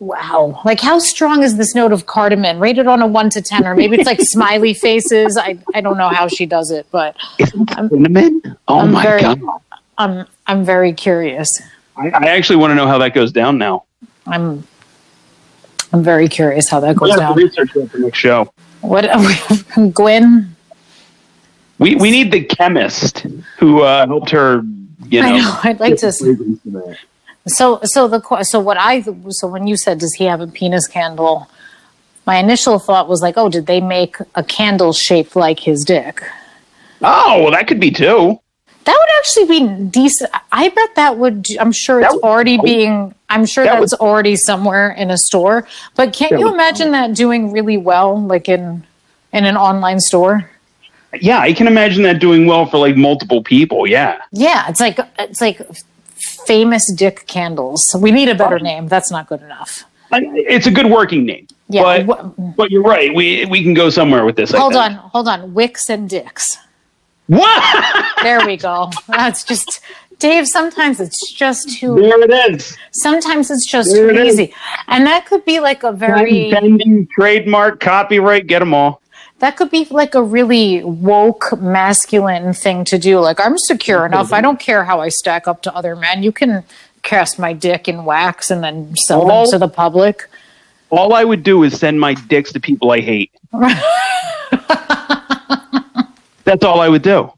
Wow. 0.00 0.60
Like 0.64 0.80
how 0.80 0.98
strong 0.98 1.42
is 1.42 1.56
this 1.56 1.74
note 1.74 1.92
of 1.92 2.06
cardamom? 2.06 2.58
Rated 2.60 2.86
on 2.88 3.00
a 3.00 3.06
one 3.06 3.30
to 3.30 3.40
ten, 3.40 3.66
or 3.66 3.74
maybe 3.74 3.96
it's 3.96 4.06
like 4.06 4.20
smiley 4.20 4.74
faces. 4.74 5.36
I, 5.36 5.58
I 5.74 5.80
don't 5.80 5.96
know 5.96 6.08
how 6.08 6.28
she 6.28 6.44
does 6.44 6.70
it, 6.70 6.86
but 6.90 7.16
Isn't 7.38 7.70
cinnamon? 7.70 8.42
Oh 8.68 8.80
I'm 8.80 8.92
my 8.92 9.02
very- 9.04 9.22
god! 9.22 9.40
I'm 9.96 10.26
I'm 10.46 10.64
very 10.64 10.92
curious. 10.92 11.62
I, 11.96 12.08
I 12.10 12.26
actually 12.30 12.56
want 12.56 12.72
to 12.72 12.74
know 12.74 12.88
how 12.88 12.98
that 12.98 13.14
goes 13.14 13.30
down 13.32 13.56
now. 13.56 13.84
I'm 14.26 14.66
I'm 15.94 16.02
very 16.02 16.26
curious 16.26 16.68
how 16.68 16.80
that 16.80 16.96
We 16.96 17.08
goes 17.08 17.10
have 17.10 17.18
down. 17.20 17.36
research 17.36 17.72
that 17.74 17.88
for 17.88 17.98
next 17.98 18.18
show. 18.18 18.52
What 18.80 19.04
Gwen? 19.94 20.56
We 21.78 21.94
we 21.94 22.10
need 22.10 22.32
the 22.32 22.42
chemist 22.42 23.20
who 23.58 23.82
uh, 23.82 24.04
helped 24.08 24.30
her. 24.30 24.62
You 25.08 25.22
know, 25.22 25.28
I 25.28 25.38
know. 25.38 25.58
I'd 25.62 25.78
like 25.78 25.96
to. 25.98 26.06
the 26.06 26.12
fragrance 26.12 26.62
to 26.64 26.70
that. 26.70 26.98
So 27.46 27.78
so 27.84 28.08
the 28.08 28.42
so 28.42 28.58
what 28.58 28.76
I 28.76 29.04
so 29.28 29.46
when 29.46 29.68
you 29.68 29.76
said 29.76 29.98
does 30.00 30.14
he 30.14 30.24
have 30.24 30.40
a 30.40 30.48
penis 30.48 30.88
candle? 30.88 31.48
My 32.26 32.38
initial 32.38 32.80
thought 32.80 33.08
was 33.08 33.22
like, 33.22 33.34
oh, 33.36 33.48
did 33.48 33.66
they 33.66 33.80
make 33.80 34.16
a 34.34 34.42
candle 34.42 34.92
shaped 34.92 35.36
like 35.36 35.60
his 35.60 35.84
dick? 35.84 36.22
Oh, 37.02 37.42
well, 37.42 37.50
that 37.52 37.68
could 37.68 37.78
be 37.78 37.92
too. 37.92 38.40
That 38.84 38.96
would 38.98 39.18
actually 39.18 39.46
be 39.46 39.84
decent. 39.90 40.30
I 40.52 40.68
bet 40.68 40.94
that 40.96 41.16
would. 41.16 41.46
I'm 41.58 41.72
sure 41.72 42.00
it's 42.00 42.12
would- 42.14 42.22
already 42.22 42.58
being. 42.58 43.14
I'm 43.30 43.46
sure 43.46 43.64
That 43.64 43.80
that's 43.80 43.94
already 43.94 44.36
somewhere 44.36 44.90
in 44.90 45.10
a 45.10 45.16
store. 45.18 45.66
But 45.96 46.12
can't 46.12 46.32
you 46.32 46.44
would- 46.46 46.54
imagine 46.54 46.92
that 46.92 47.14
doing 47.14 47.50
really 47.52 47.76
well, 47.78 48.20
like 48.20 48.48
in 48.48 48.84
in 49.32 49.44
an 49.46 49.56
online 49.56 50.00
store? 50.00 50.50
Yeah, 51.20 51.38
I 51.38 51.52
can 51.52 51.66
imagine 51.66 52.02
that 52.02 52.18
doing 52.18 52.46
well 52.46 52.66
for 52.66 52.78
like 52.78 52.96
multiple 52.96 53.42
people. 53.42 53.86
Yeah. 53.86 54.18
Yeah, 54.32 54.68
it's 54.68 54.80
like 54.80 54.98
it's 55.18 55.40
like 55.40 55.60
famous 56.46 56.90
dick 56.92 57.26
candles. 57.26 57.94
We 57.98 58.10
need 58.10 58.28
a 58.28 58.34
better 58.34 58.58
name. 58.58 58.88
That's 58.88 59.10
not 59.10 59.28
good 59.28 59.42
enough. 59.42 59.84
It's 60.12 60.66
a 60.66 60.70
good 60.70 60.86
working 60.90 61.24
name. 61.24 61.46
Yeah. 61.68 62.02
But, 62.04 62.56
but 62.56 62.70
you're 62.70 62.82
right. 62.82 63.14
We 63.14 63.46
we 63.46 63.62
can 63.62 63.74
go 63.74 63.90
somewhere 63.90 64.24
with 64.24 64.36
this. 64.36 64.50
Hold 64.52 64.76
on, 64.76 64.92
hold 64.94 65.28
on. 65.28 65.54
Wicks 65.54 65.88
and 65.88 66.08
dicks. 66.08 66.58
What? 67.26 68.06
There 68.22 68.44
we 68.46 68.56
go. 68.56 68.90
That's 69.08 69.44
just 69.44 69.80
Dave. 70.18 70.46
Sometimes 70.46 71.00
it's 71.00 71.32
just 71.32 71.78
too. 71.78 71.94
there 71.96 72.22
it 72.22 72.52
is. 72.52 72.76
Sometimes 72.92 73.50
it's 73.50 73.66
just 73.66 73.90
There 73.92 74.10
too 74.12 74.18
it 74.18 74.26
is. 74.26 74.34
easy, 74.40 74.54
and 74.88 75.06
that 75.06 75.26
could 75.26 75.44
be 75.44 75.60
like 75.60 75.82
a 75.82 75.92
very. 75.92 76.50
Bending, 76.50 77.08
trademark, 77.18 77.80
copyright, 77.80 78.46
get 78.46 78.58
them 78.60 78.74
all. 78.74 79.00
that 79.40 79.56
could 79.56 79.70
be 79.70 79.86
like 79.90 80.14
a 80.14 80.22
really 80.22 80.82
woke 80.84 81.58
masculine 81.60 82.52
thing 82.54 82.84
to 82.86 82.98
do. 82.98 83.18
Like, 83.20 83.40
I'm 83.40 83.56
secure 83.58 84.04
enough. 84.06 84.32
I 84.32 84.40
don't 84.40 84.60
care 84.60 84.84
how 84.84 85.00
I 85.00 85.08
stack 85.08 85.48
up 85.48 85.62
to 85.62 85.74
other 85.74 85.96
men. 85.96 86.22
You 86.22 86.30
can 86.32 86.62
cast 87.02 87.38
my 87.38 87.52
dick 87.52 87.88
in 87.88 88.04
wax 88.04 88.50
and 88.50 88.62
then 88.62 88.94
sell 88.96 89.30
Oh. 89.30 89.42
them 89.44 89.50
to 89.52 89.58
the 89.58 89.68
public. 89.68 90.28
All 90.90 91.12
I 91.14 91.24
would 91.24 91.42
do 91.42 91.62
is 91.64 91.78
send 91.78 91.98
my 92.00 92.14
dicks 92.14 92.52
to 92.52 92.60
people 92.60 92.90
I 92.92 93.00
hate. 93.00 93.32
That's 96.44 96.64
all 96.64 96.80
I 96.80 96.88
would 96.88 97.02
do. 97.02 97.32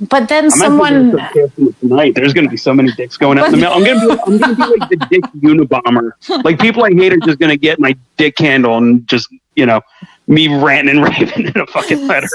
But 0.00 0.28
then 0.28 0.44
I'm 0.44 0.50
someone, 0.50 0.94
actually 0.94 1.10
gonna 1.10 1.18
start 1.18 1.34
casting 1.34 1.66
it 1.66 1.80
tonight. 1.80 2.14
There's 2.14 2.32
going 2.32 2.44
to 2.44 2.50
be 2.50 2.56
so 2.56 2.72
many 2.72 2.92
dicks 2.92 3.16
going 3.16 3.36
out 3.36 3.46
in 3.46 3.52
the 3.52 3.56
mail. 3.58 3.72
I'm 3.72 3.84
going 3.84 3.98
to 3.98 4.06
be, 4.06 4.22
I'm 4.22 4.38
going 4.38 4.54
to 4.54 4.54
be 4.54 4.78
like 4.78 4.90
the 4.90 4.96
dick 5.10 5.24
Unabomber. 5.42 6.12
Like 6.44 6.60
people 6.60 6.84
I 6.84 6.92
hate 6.92 7.12
are 7.12 7.18
just 7.18 7.40
going 7.40 7.50
to 7.50 7.56
get 7.56 7.80
my 7.80 7.96
dick 8.16 8.36
candle 8.36 8.78
and 8.78 9.06
just 9.08 9.28
you 9.56 9.66
know 9.66 9.80
me 10.28 10.46
ranting 10.46 10.98
and 10.98 11.04
raving 11.18 11.46
in 11.46 11.60
a 11.60 11.66
fucking 11.66 12.06
letter. 12.06 12.28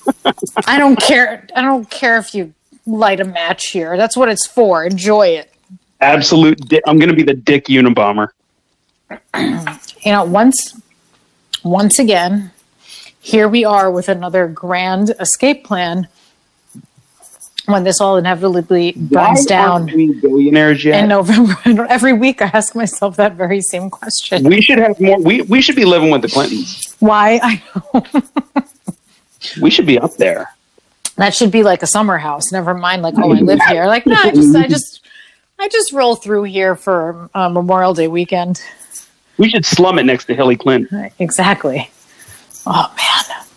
I 0.66 0.78
don't 0.78 0.96
care. 1.00 1.46
I 1.56 1.62
don't 1.62 1.90
care 1.90 2.18
if 2.18 2.34
you 2.34 2.54
light 2.86 3.18
a 3.20 3.24
match 3.24 3.68
here. 3.68 3.96
That's 3.96 4.16
what 4.16 4.28
it's 4.28 4.46
for. 4.46 4.84
Enjoy 4.84 5.26
it. 5.28 5.52
Absolute. 6.00 6.58
Di- 6.68 6.82
I'm 6.86 6.98
going 6.98 7.10
to 7.10 7.16
be 7.16 7.22
the 7.22 7.34
dick 7.34 7.66
Unabomber. 7.66 8.28
You 10.04 10.10
know, 10.10 10.24
once, 10.24 10.80
once 11.62 12.00
again, 12.00 12.50
here 13.22 13.48
we 13.48 13.64
are 13.64 13.90
with 13.90 14.08
another 14.08 14.46
grand 14.48 15.10
escape 15.20 15.64
plan. 15.64 16.08
When 17.66 17.84
this 17.84 18.00
all 18.00 18.16
inevitably 18.16 18.90
burns 18.96 19.40
Why 19.40 19.44
down. 19.46 19.86
billionaires 19.86 20.84
yet? 20.84 21.00
in 21.04 21.08
November. 21.08 21.56
Every 21.88 22.12
week 22.12 22.42
I 22.42 22.46
ask 22.46 22.74
myself 22.74 23.14
that 23.16 23.34
very 23.34 23.60
same 23.60 23.88
question. 23.88 24.42
We 24.42 24.60
should 24.60 24.78
have 24.78 24.98
more. 25.00 25.20
We 25.20 25.42
we 25.42 25.62
should 25.62 25.76
be 25.76 25.84
living 25.84 26.10
with 26.10 26.22
the 26.22 26.28
Clintons. 26.28 26.96
Why? 26.98 27.38
I 27.42 27.62
know. 27.94 28.04
We 29.62 29.70
should 29.70 29.86
be 29.86 29.96
up 29.96 30.16
there. 30.16 30.48
That 31.16 31.34
should 31.36 31.52
be 31.52 31.62
like 31.62 31.84
a 31.84 31.86
summer 31.86 32.18
house. 32.18 32.50
Never 32.50 32.74
mind 32.74 33.02
like, 33.02 33.14
oh, 33.16 33.30
I 33.32 33.38
live 33.38 33.60
here. 33.68 33.86
Like, 33.86 34.06
no, 34.06 34.16
I 34.16 34.32
just 34.32 34.56
I 34.56 34.66
just 34.66 35.00
I 35.60 35.68
just 35.68 35.92
roll 35.92 36.16
through 36.16 36.44
here 36.44 36.74
for 36.74 37.30
uh, 37.32 37.48
Memorial 37.48 37.94
Day 37.94 38.08
weekend. 38.08 38.60
We 39.38 39.48
should 39.48 39.64
slum 39.64 40.00
it 40.00 40.04
next 40.04 40.24
to 40.24 40.34
Hillary 40.34 40.56
Clinton. 40.56 41.10
Exactly. 41.20 41.88
Oh 42.66 42.92
man, 42.96 43.11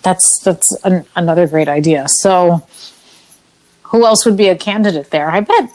that's 0.06 0.40
that's 0.40 0.72
an, 0.86 1.06
another 1.18 1.48
great 1.48 1.68
idea. 1.68 2.08
So, 2.08 2.66
who 3.84 4.06
else 4.06 4.26
would 4.26 4.38
be 4.38 4.48
a 4.48 4.56
candidate 4.56 5.10
there? 5.10 5.30
I 5.30 5.42
bet, 5.42 5.70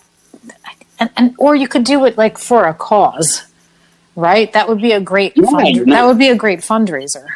and, 0.99 1.11
and 1.17 1.35
or 1.39 1.55
you 1.55 1.69
could 1.69 1.85
do 1.85 2.07
it 2.07 2.17
like 2.17 2.39
for 2.39 2.65
a 2.65 2.73
cause, 2.73 3.43
right? 4.17 4.51
That 4.55 4.69
would 4.69 4.81
be 4.81 4.93
a 4.93 5.01
great 5.01 5.35
Yeah, 5.37 5.51
fund, 5.51 5.93
that 5.93 6.07
would 6.07 6.19
be 6.19 6.29
a 6.29 6.37
great 6.37 6.61
fundraiser. 6.61 7.27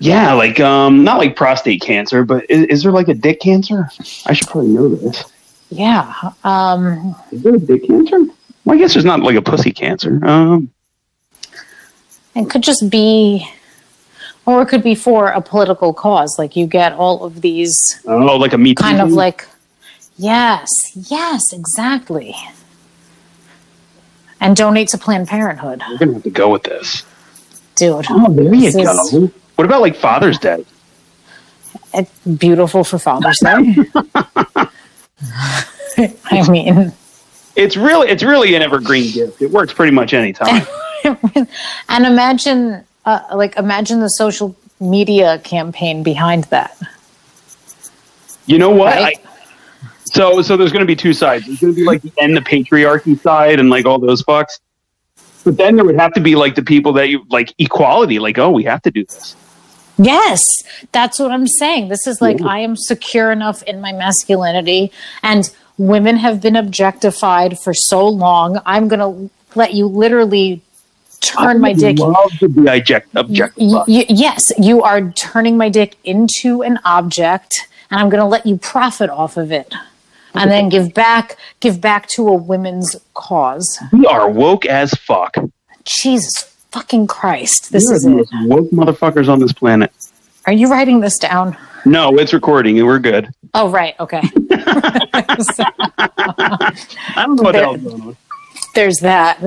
Yeah, 0.00 0.32
like 0.32 0.58
um, 0.60 1.04
not 1.04 1.18
like 1.18 1.36
prostate 1.36 1.82
cancer, 1.82 2.24
but 2.24 2.48
is, 2.48 2.64
is 2.66 2.82
there 2.82 2.92
like 2.92 3.08
a 3.08 3.14
dick 3.14 3.40
cancer? 3.40 3.90
I 4.26 4.32
should 4.32 4.48
probably 4.48 4.70
know 4.70 4.88
this. 4.88 5.24
Yeah. 5.70 6.14
Um, 6.44 7.14
Is 7.30 7.42
there 7.42 7.54
a 7.54 7.58
dick 7.58 7.86
cancer? 7.86 8.18
Well, 8.64 8.76
I 8.76 8.78
guess 8.78 8.94
there's 8.94 9.04
not 9.04 9.20
like 9.20 9.36
a 9.36 9.42
pussy 9.42 9.72
cancer. 9.72 10.24
Um, 10.24 10.70
it 12.34 12.48
could 12.48 12.62
just 12.62 12.88
be, 12.88 13.46
or 14.48 14.62
it 14.62 14.66
could 14.66 14.82
be 14.82 14.94
for 14.94 15.28
a 15.28 15.42
political 15.42 15.92
cause. 15.92 16.38
Like 16.38 16.56
you 16.56 16.66
get 16.66 16.94
all 16.94 17.22
of 17.22 17.42
these 17.42 18.00
oh, 18.06 18.16
like 18.16 18.54
a 18.54 18.58
me 18.58 18.74
Too 18.74 18.82
kind 18.82 18.98
of 19.02 19.12
like, 19.12 19.46
yes, 20.16 20.70
yes, 21.10 21.52
exactly. 21.52 22.34
And 24.40 24.56
donate 24.56 24.88
to 24.88 24.98
Planned 24.98 25.28
Parenthood, 25.28 25.82
We're 25.86 25.98
gonna 25.98 26.14
have 26.14 26.22
to 26.22 26.30
go 26.30 26.48
with 26.48 26.62
this. 26.62 27.02
dude. 27.74 28.06
Oh, 28.08 28.32
there 28.32 28.54
you 28.54 28.72
This 28.72 29.12
is- 29.12 29.30
What 29.56 29.66
about 29.66 29.82
like 29.82 29.96
Father's 29.96 30.38
Day? 30.38 30.64
It's 31.92 32.10
beautiful 32.26 32.84
for 32.84 32.98
Father's 32.98 33.40
Day. 33.40 33.76
I 36.30 36.48
mean, 36.48 36.92
It's 37.54 37.76
really 37.76 38.08
it's 38.08 38.22
really 38.22 38.54
an 38.54 38.62
evergreen 38.62 39.12
gift. 39.12 39.42
It 39.42 39.50
works 39.50 39.74
pretty 39.74 39.92
much 39.92 40.14
any 40.14 40.32
time. 40.32 40.66
and 41.04 42.06
imagine, 42.06 42.84
uh, 43.08 43.36
like, 43.36 43.56
imagine 43.56 44.00
the 44.00 44.08
social 44.08 44.54
media 44.80 45.38
campaign 45.38 46.02
behind 46.02 46.44
that. 46.44 46.76
You 48.46 48.58
know 48.58 48.70
what? 48.70 48.96
Right. 48.96 49.18
I, 49.18 49.28
so 50.04 50.40
so 50.42 50.56
there's 50.56 50.72
going 50.72 50.80
to 50.80 50.86
be 50.86 50.96
two 50.96 51.12
sides. 51.12 51.46
There's 51.46 51.60
going 51.60 51.74
to 51.74 51.76
be 51.76 51.84
like 51.84 52.02
the 52.02 52.12
end 52.18 52.36
the 52.36 52.40
patriarchy 52.40 53.18
side 53.20 53.60
and 53.60 53.68
like 53.68 53.84
all 53.84 53.98
those 53.98 54.22
fucks. 54.22 54.58
But 55.44 55.56
then 55.56 55.76
there 55.76 55.84
would 55.84 55.98
have 55.98 56.12
to 56.14 56.20
be 56.20 56.34
like 56.34 56.54
the 56.54 56.62
people 56.62 56.92
that 56.94 57.08
you 57.08 57.24
like 57.28 57.54
equality. 57.58 58.18
Like 58.18 58.38
oh, 58.38 58.50
we 58.50 58.64
have 58.64 58.82
to 58.82 58.90
do 58.90 59.04
this. 59.04 59.36
Yes, 59.98 60.62
that's 60.92 61.18
what 61.18 61.30
I'm 61.30 61.46
saying. 61.46 61.88
This 61.88 62.06
is 62.06 62.20
like 62.20 62.40
Yeah. 62.40 62.46
I 62.46 62.58
am 62.60 62.76
secure 62.76 63.30
enough 63.32 63.62
in 63.64 63.80
my 63.80 63.92
masculinity, 63.92 64.92
and 65.22 65.50
women 65.76 66.16
have 66.16 66.40
been 66.40 66.56
objectified 66.56 67.58
for 67.58 67.74
so 67.74 68.06
long. 68.08 68.60
I'm 68.64 68.88
going 68.88 69.00
to 69.00 69.30
let 69.54 69.74
you 69.74 69.86
literally 69.86 70.62
turn 71.36 71.60
my 71.60 71.72
dick. 71.72 71.98
Love 71.98 72.32
to 72.38 72.48
be 72.48 72.68
object 72.68 73.14
object. 73.16 73.56
Y- 73.56 73.84
y- 73.86 74.06
yes, 74.08 74.52
you 74.58 74.82
are 74.82 75.10
turning 75.12 75.56
my 75.56 75.68
dick 75.68 75.96
into 76.04 76.62
an 76.62 76.78
object, 76.84 77.68
and 77.90 78.00
I'm 78.00 78.08
going 78.08 78.20
to 78.20 78.26
let 78.26 78.46
you 78.46 78.56
profit 78.56 79.10
off 79.10 79.36
of 79.36 79.52
it, 79.52 79.72
and 80.34 80.50
then 80.50 80.68
give 80.68 80.94
back, 80.94 81.36
give 81.60 81.80
back 81.80 82.08
to 82.10 82.28
a 82.28 82.34
women's 82.34 82.96
cause. 83.14 83.78
We 83.92 84.06
are 84.06 84.30
woke 84.30 84.66
as 84.66 84.92
fuck. 84.94 85.36
Jesus 85.84 86.44
fucking 86.70 87.06
Christ! 87.06 87.72
This 87.72 87.90
are 87.90 87.94
is 87.94 88.02
the 88.02 88.10
it. 88.10 88.16
most 88.16 88.32
woke 88.48 88.70
motherfuckers 88.70 89.28
on 89.28 89.40
this 89.40 89.52
planet. 89.52 89.92
Are 90.46 90.52
you 90.52 90.70
writing 90.70 91.00
this 91.00 91.18
down? 91.18 91.56
No, 91.84 92.16
it's 92.18 92.32
recording 92.32 92.78
and 92.78 92.86
we're 92.86 92.98
good. 92.98 93.28
Oh, 93.54 93.70
right. 93.70 93.94
Okay. 94.00 94.22
I 94.50 96.72
don't 97.16 97.36
know 97.36 97.42
what 97.42 97.54
going 97.54 97.86
on. 98.02 98.16
There's 98.74 98.98
that. 98.98 99.38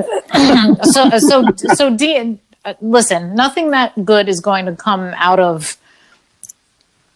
so, 0.83 1.09
so, 1.19 1.43
so, 1.73 1.95
D, 1.95 2.39
uh, 2.65 2.73
listen, 2.81 3.35
nothing 3.35 3.71
that 3.71 4.05
good 4.05 4.27
is 4.27 4.39
going 4.39 4.65
to 4.65 4.75
come 4.75 5.13
out 5.15 5.39
of 5.39 5.77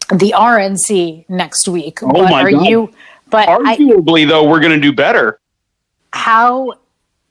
the 0.09 0.33
RNC 0.37 1.27
next 1.29 1.67
week. 1.67 2.01
Oh 2.03 2.07
but 2.11 2.29
my 2.29 2.41
are 2.43 2.51
God. 2.51 2.65
you? 2.65 2.93
But 3.29 3.49
I, 3.49 3.75
Arguably, 3.75 4.27
though, 4.27 4.47
we're 4.47 4.59
going 4.59 4.73
to 4.73 4.79
do 4.81 4.93
better. 4.93 5.39
how 6.13 6.73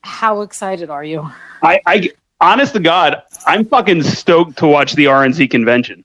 how 0.03 0.43
excited 0.43 0.91
are 0.91 1.05
you? 1.05 1.31
I, 1.63 1.81
I, 1.87 2.11
honest 2.41 2.75
to 2.75 2.81
God, 2.81 3.23
I'm 3.47 3.65
fucking 3.65 4.03
stoked 4.03 4.59
to 4.59 4.67
watch 4.67 4.93
the 4.95 5.07
RNC 5.07 5.51
convention. 5.51 6.05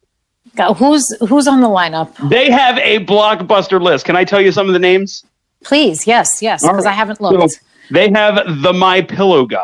Go- 0.55 0.73
Who's 0.73 1.05
who's 1.27 1.47
on 1.47 1.59
the 1.59 1.67
lineup? 1.67 2.15
They 2.29 2.49
have 2.49 2.77
a 2.77 3.03
blockbuster 3.05 3.81
list. 3.81 4.05
Can 4.05 4.15
I 4.15 4.23
tell 4.23 4.39
you 4.39 4.51
some 4.53 4.67
of 4.67 4.73
the 4.73 4.79
names? 4.79 5.25
Please, 5.65 6.07
yes, 6.07 6.41
yes, 6.41 6.61
because 6.61 6.85
right. 6.85 6.91
I 6.91 6.93
haven't 6.93 7.17
So 7.17 7.29
looked. 7.29 7.59
They 7.91 8.09
have 8.11 8.61
the 8.61 8.73
My 8.73 9.01
Pillow 9.01 9.45
guy. 9.45 9.63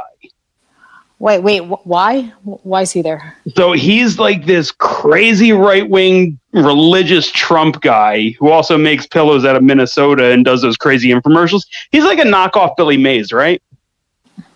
Wait, 1.18 1.40
wait, 1.40 1.60
wh- 1.64 1.86
why? 1.88 2.24
Why 2.44 2.82
is 2.82 2.92
he 2.92 3.02
there? 3.02 3.38
So 3.56 3.72
he's 3.72 4.20
like 4.20 4.46
this 4.46 4.72
crazy 4.72 5.54
right 5.54 5.90
wing 5.90 6.40
religious 6.52 7.32
Trump 7.32 7.82
guy 7.82 8.32
who 8.38 8.50
also 8.50 8.78
makes 8.78 9.08
pillows 9.08 9.46
out 9.46 9.56
of 9.56 9.64
Minnesota 9.64 10.32
and 10.32 10.44
does 10.44 10.62
those 10.62 10.76
crazy 10.76 11.10
infomercials. 11.10 11.62
He's 11.92 12.04
like 12.04 12.20
a 12.20 12.24
knockoff 12.24 12.76
Billy 12.76 12.98
Mays, 12.98 13.32
right? 13.32 13.62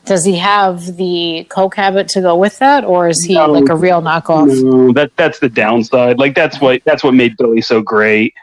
Does 0.06 0.26
he 0.26 0.38
have 0.38 0.98
the 0.98 1.46
coke 1.50 1.76
habit 1.76 2.10
to 2.10 2.22
go 2.22 2.36
with 2.36 2.58
that, 2.60 2.84
or 2.84 3.08
is 3.08 3.24
he 3.24 3.36
No. 3.36 3.46
like 3.52 3.70
a 3.70 3.76
real 3.76 4.02
knockoff? 4.02 4.62
No, 4.62 4.92
that 4.94 5.12
that's 5.16 5.40
the 5.40 5.50
downside. 5.50 6.18
Like 6.20 6.36
that's 6.36 6.60
what 6.60 6.82
that's 6.84 7.04
what 7.04 7.14
made 7.14 7.38
Billy 7.38 7.62
so 7.62 7.82
great. 7.82 8.34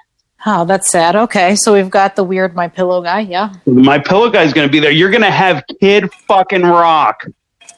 Oh, 0.49 0.65
that's 0.65 0.89
sad. 0.89 1.17
Okay, 1.17 1.57
so 1.57 1.73
we've 1.73 1.91
got 1.91 2.15
the 2.15 2.23
weird 2.23 2.55
my 2.55 2.69
pillow 2.69 3.03
guy. 3.03 3.21
Yeah, 3.21 3.53
My 3.67 3.99
pillow 3.99 4.31
guy's 4.31 4.53
going 4.53 4.69
to 4.69 4.73
be 4.73 4.79
there. 4.79 4.93
You're 4.93 5.11
going 5.11 5.23
to 5.23 5.31
have 5.31 5.65
Kid 5.81 6.11
fucking 6.29 6.63
Rock, 6.63 7.27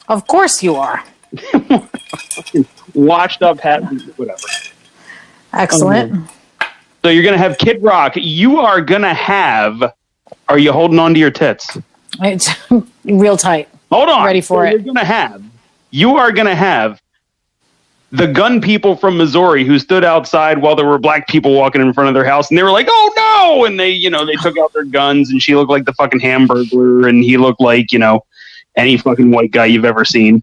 of 0.09 0.27
course 0.27 0.63
you 0.63 0.75
are. 0.77 1.03
washed 2.95 3.43
up 3.43 3.61
hat, 3.61 3.83
whatever. 4.17 4.43
Excellent. 5.55 6.13
Um, 6.13 6.29
so 7.03 7.09
you're 7.11 7.23
going 7.23 7.35
to 7.35 7.39
have 7.39 7.57
Kid 7.59 7.83
Rock. 7.83 8.13
You 8.17 8.59
are 8.59 8.81
going 8.81 9.03
to 9.03 9.15
have. 9.15 9.95
Are 10.49 10.59
you 10.59 10.73
holding 10.73 10.99
on 10.99 11.15
to 11.15 11.21
your 11.21 11.31
tits? 11.31 11.79
It's 12.21 12.51
real 13.05 13.37
tight. 13.37 13.69
Hold 13.91 14.09
on. 14.11 14.27
Ready 14.27 14.41
for 14.43 14.65
So 14.65 14.69
it. 14.69 14.73
You're 14.73 14.83
going 14.83 14.97
to 14.97 15.05
have. 15.05 15.43
You 15.91 16.17
are 16.17 16.33
going 16.33 16.47
to 16.47 16.55
have 16.55 17.01
the 18.11 18.27
gun 18.27 18.61
people 18.61 18.97
from 18.97 19.19
Missouri 19.19 19.65
who 19.65 19.79
stood 19.79 20.03
outside 20.05 20.59
while 20.59 20.75
there 20.75 20.87
were 20.87 20.99
black 20.99 21.29
people 21.29 21.55
walking 21.55 21.83
in 21.83 21.93
front 21.93 22.09
of 22.09 22.15
their 22.15 22.25
house, 22.25 22.49
and 22.51 22.57
they 22.59 22.63
were 22.63 22.71
like, 22.71 22.87
"Oh 22.89 23.13
no!" 23.17 23.65
And 23.67 23.79
they, 23.79 23.91
you 23.91 24.09
know, 24.11 24.25
they 24.25 24.35
took 24.37 24.57
out 24.59 24.73
their 24.73 24.85
guns, 24.85 25.31
and 25.31 25.43
she 25.43 25.55
looked 25.55 25.71
like 25.71 25.85
the 25.85 25.93
fucking 25.93 26.21
Hamburglar, 26.21 27.09
and 27.09 27.23
he 27.23 27.37
looked 27.37 27.61
like, 27.61 27.93
you 27.93 27.99
know, 27.99 28.25
any 28.77 28.97
fucking 28.97 29.31
white 29.31 29.51
guy 29.51 29.67
you've 29.67 29.85
ever 29.85 30.05
seen. 30.05 30.43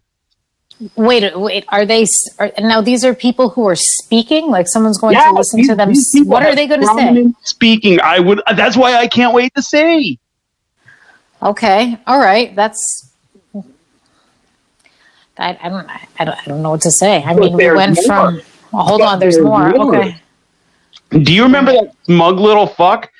Wait, 0.94 1.36
wait. 1.36 1.64
Are 1.70 1.86
they? 1.86 2.06
Are, 2.38 2.52
now 2.60 2.82
these 2.82 3.02
are 3.04 3.14
people 3.14 3.48
who 3.48 3.66
are 3.66 3.74
speaking. 3.76 4.48
Like 4.48 4.68
someone's 4.68 4.98
going 4.98 5.16
to 5.16 5.32
listen 5.32 5.56
these- 5.58 5.68
to 5.68 5.74
them. 5.74 5.88
these 5.88 6.06
s- 6.06 6.12
people 6.12 6.28
What 6.28 6.42
are 6.44 6.54
they 6.54 6.66
going 6.66 6.82
to 6.82 6.86
say? 6.86 7.32
Speaking, 7.44 7.98
I 8.00 8.20
would. 8.20 8.42
That's 8.54 8.76
why 8.76 8.94
I 8.96 9.08
can't 9.08 9.34
wait 9.34 9.54
to 9.54 9.62
see. 9.62 10.18
Okay, 11.42 11.98
all 12.06 12.18
right. 12.18 12.54
That's. 12.54 13.05
I, 15.38 15.58
I 15.62 15.68
don't. 15.68 15.88
I 16.18 16.24
don't. 16.24 16.38
I 16.38 16.44
don't 16.46 16.62
know 16.62 16.70
what 16.70 16.82
to 16.82 16.90
say. 16.90 17.22
I 17.22 17.34
mean, 17.34 17.54
we 17.54 17.70
went 17.70 17.96
more. 17.96 18.04
from. 18.06 18.42
Well, 18.72 18.84
hold 18.84 19.00
But 19.00 19.08
on. 19.08 19.18
There's 19.18 19.36
there's 19.36 19.44
more. 19.44 19.70
more. 19.70 19.96
Okay. 19.96 20.16
Do 21.22 21.32
you 21.32 21.42
remember 21.42 21.72
that 21.72 21.92
smug 22.04 22.38
little 22.40 22.66
fuck 22.66 23.10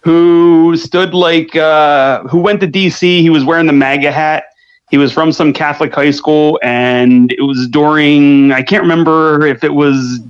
who 0.00 0.76
stood 0.76 1.14
like 1.14 1.54
uh, 1.56 2.22
who 2.24 2.38
went 2.38 2.60
to 2.60 2.66
DC? 2.68 3.00
He 3.20 3.30
was 3.30 3.44
wearing 3.44 3.66
the 3.66 3.72
MAGA 3.72 4.10
hat. 4.12 4.44
He 4.90 4.96
was 4.96 5.12
from 5.12 5.32
some 5.32 5.52
Catholic 5.52 5.94
high 5.94 6.10
school, 6.12 6.58
and 6.62 7.32
it 7.32 7.42
was 7.42 7.68
during 7.68 8.52
I 8.52 8.62
can't 8.62 8.82
remember 8.82 9.46
if 9.46 9.64
it 9.64 9.74
was 9.74 10.20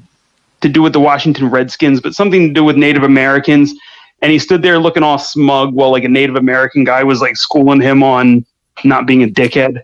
to 0.60 0.68
do 0.68 0.82
with 0.82 0.92
the 0.92 1.00
Washington 1.00 1.48
Redskins, 1.50 2.00
but 2.00 2.14
something 2.14 2.48
to 2.48 2.54
do 2.54 2.64
with 2.64 2.76
Native 2.76 3.04
Americans. 3.04 3.72
And 4.20 4.32
he 4.32 4.40
stood 4.40 4.62
there 4.62 4.78
looking 4.80 5.04
all 5.04 5.18
smug 5.18 5.72
while 5.74 5.92
like 5.92 6.02
a 6.02 6.08
Native 6.08 6.34
American 6.34 6.82
guy 6.82 7.04
was 7.04 7.20
like 7.20 7.36
schooling 7.36 7.80
him 7.80 8.02
on 8.02 8.44
not 8.82 9.06
being 9.06 9.22
a 9.22 9.28
dickhead. 9.28 9.82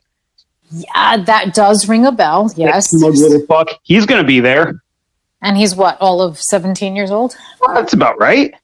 Yeah, 0.71 1.23
that 1.25 1.55
does 1.55 1.89
ring 1.89 2.07
a 2.07 2.13
bell. 2.13 2.53
Yes. 2.57 2.91
smug 2.91 3.15
little 3.15 3.47
fuck. 3.47 3.69
He's 3.83 4.07
gonna 4.07 4.25
be 4.25 4.41
there. 4.41 4.83
And 5.43 5.57
he's 5.57 5.77
what? 5.77 6.01
All 6.01 6.23
of 6.23 6.41
seventeen 6.41 6.97
years 6.97 7.11
old. 7.11 7.37
Well, 7.61 7.75
that's 7.75 7.93
about 7.93 8.19
right. 8.19 8.55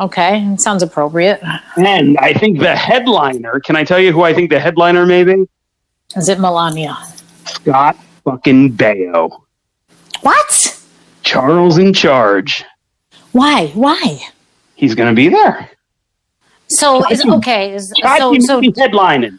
Okay, 0.00 0.56
sounds 0.58 0.84
appropriate. 0.84 1.40
And 1.76 2.16
I 2.18 2.32
think 2.32 2.60
the 2.60 2.76
headliner, 2.76 3.58
can 3.58 3.74
I 3.74 3.82
tell 3.82 3.98
you 3.98 4.12
who 4.12 4.22
I 4.22 4.32
think 4.32 4.50
the 4.50 4.60
headliner 4.60 5.04
may 5.04 5.24
be? 5.24 5.48
Is 6.14 6.28
it 6.28 6.38
Melania? 6.38 6.96
Scott 7.44 7.96
fucking 8.24 8.74
Baio. 8.74 9.42
What? 10.22 10.84
Charles 11.24 11.78
in 11.78 11.92
charge. 11.92 12.64
Why? 13.32 13.68
Why? 13.68 14.20
He's 14.76 14.94
going 14.94 15.10
to 15.10 15.16
be 15.16 15.28
there. 15.28 15.68
So 16.68 17.04
is 17.10 17.24
okay. 17.24 17.74
Is, 17.74 17.92
so 18.18 18.38
so 18.38 18.60
headlining. 18.60 19.38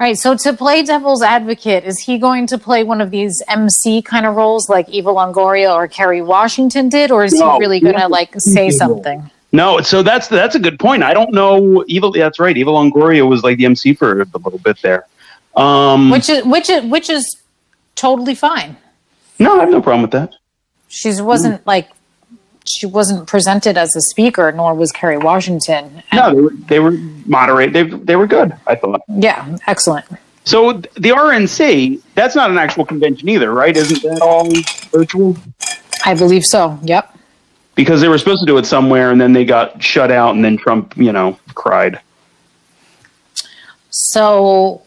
Right. 0.00 0.16
So 0.18 0.36
to 0.36 0.52
play 0.52 0.82
devil's 0.82 1.22
advocate, 1.22 1.84
is 1.84 1.98
he 2.00 2.18
going 2.18 2.46
to 2.48 2.58
play 2.58 2.84
one 2.84 3.00
of 3.00 3.10
these 3.10 3.42
MC 3.48 4.02
kind 4.02 4.26
of 4.26 4.34
roles 4.36 4.68
like 4.68 4.88
Eva 4.88 5.10
Longoria 5.10 5.74
or 5.74 5.88
Kerry 5.88 6.22
Washington 6.22 6.88
did, 6.88 7.10
or 7.10 7.24
is 7.24 7.32
No, 7.32 7.54
he 7.54 7.58
really 7.60 7.80
going 7.80 7.98
to 7.98 8.08
like 8.08 8.32
say 8.34 8.70
speaking 8.70 8.88
role. 8.88 8.96
something? 8.96 9.30
No, 9.52 9.80
so 9.80 10.02
that's 10.02 10.28
that's 10.28 10.54
a 10.54 10.58
good 10.58 10.78
point. 10.78 11.02
I 11.02 11.14
don't 11.14 11.32
know. 11.32 11.84
Eva, 11.86 12.10
that's 12.10 12.38
right. 12.38 12.56
Eva 12.56 12.70
Longoria 12.70 13.26
was 13.26 13.42
like 13.42 13.56
the 13.58 13.64
MC 13.64 13.94
for 13.94 14.20
a 14.22 14.24
little 14.24 14.58
bit 14.58 14.80
there. 14.82 15.06
Um, 15.54 16.10
Which 16.10 16.28
is 16.28 16.44
which 16.44 16.68
is 16.68 16.84
which 16.84 17.08
is 17.08 17.24
totally 17.94 18.34
fine. 18.34 18.76
No, 19.38 19.56
I 19.56 19.60
have 19.60 19.70
no 19.70 19.80
problem 19.80 20.02
with 20.02 20.10
that. 20.10 20.34
She 20.88 21.10
wasn't 21.22 21.66
like 21.66 21.88
she 22.68 22.86
wasn't 22.86 23.26
presented 23.26 23.76
as 23.78 23.94
a 23.96 24.00
speaker, 24.00 24.50
nor 24.52 24.74
was 24.74 24.92
Kerry 24.92 25.18
Washington. 25.18 26.02
And- 26.10 26.18
No, 26.20 26.34
they 26.34 26.40
were, 26.40 26.50
they 26.68 26.80
were 26.80 26.90
moderate. 27.26 27.72
They 27.72 27.82
they 27.84 28.16
were 28.16 28.26
good. 28.26 28.54
I 28.66 28.74
thought. 28.74 29.02
yeah, 29.08 29.56
excellent. 29.66 30.04
So 30.44 30.72
the 30.74 31.10
RNC, 31.10 32.00
that's 32.14 32.36
not 32.36 32.50
an 32.50 32.58
actual 32.58 32.84
convention 32.84 33.28
either, 33.28 33.52
right? 33.52 33.76
Isn't 33.76 34.02
that 34.02 34.20
all 34.22 34.48
virtual? 34.96 35.36
I 36.04 36.14
believe 36.14 36.44
so. 36.46 36.78
Yep. 36.82 37.12
Because 37.74 38.00
they 38.00 38.08
were 38.08 38.16
supposed 38.16 38.40
to 38.40 38.46
do 38.46 38.56
it 38.56 38.64
somewhere, 38.64 39.10
and 39.10 39.20
then 39.20 39.32
they 39.32 39.44
got 39.44 39.82
shut 39.82 40.10
out, 40.12 40.34
and 40.36 40.44
then 40.44 40.56
Trump, 40.56 40.96
you 40.96 41.10
know, 41.12 41.36
cried. 41.54 42.00
So 43.90 44.82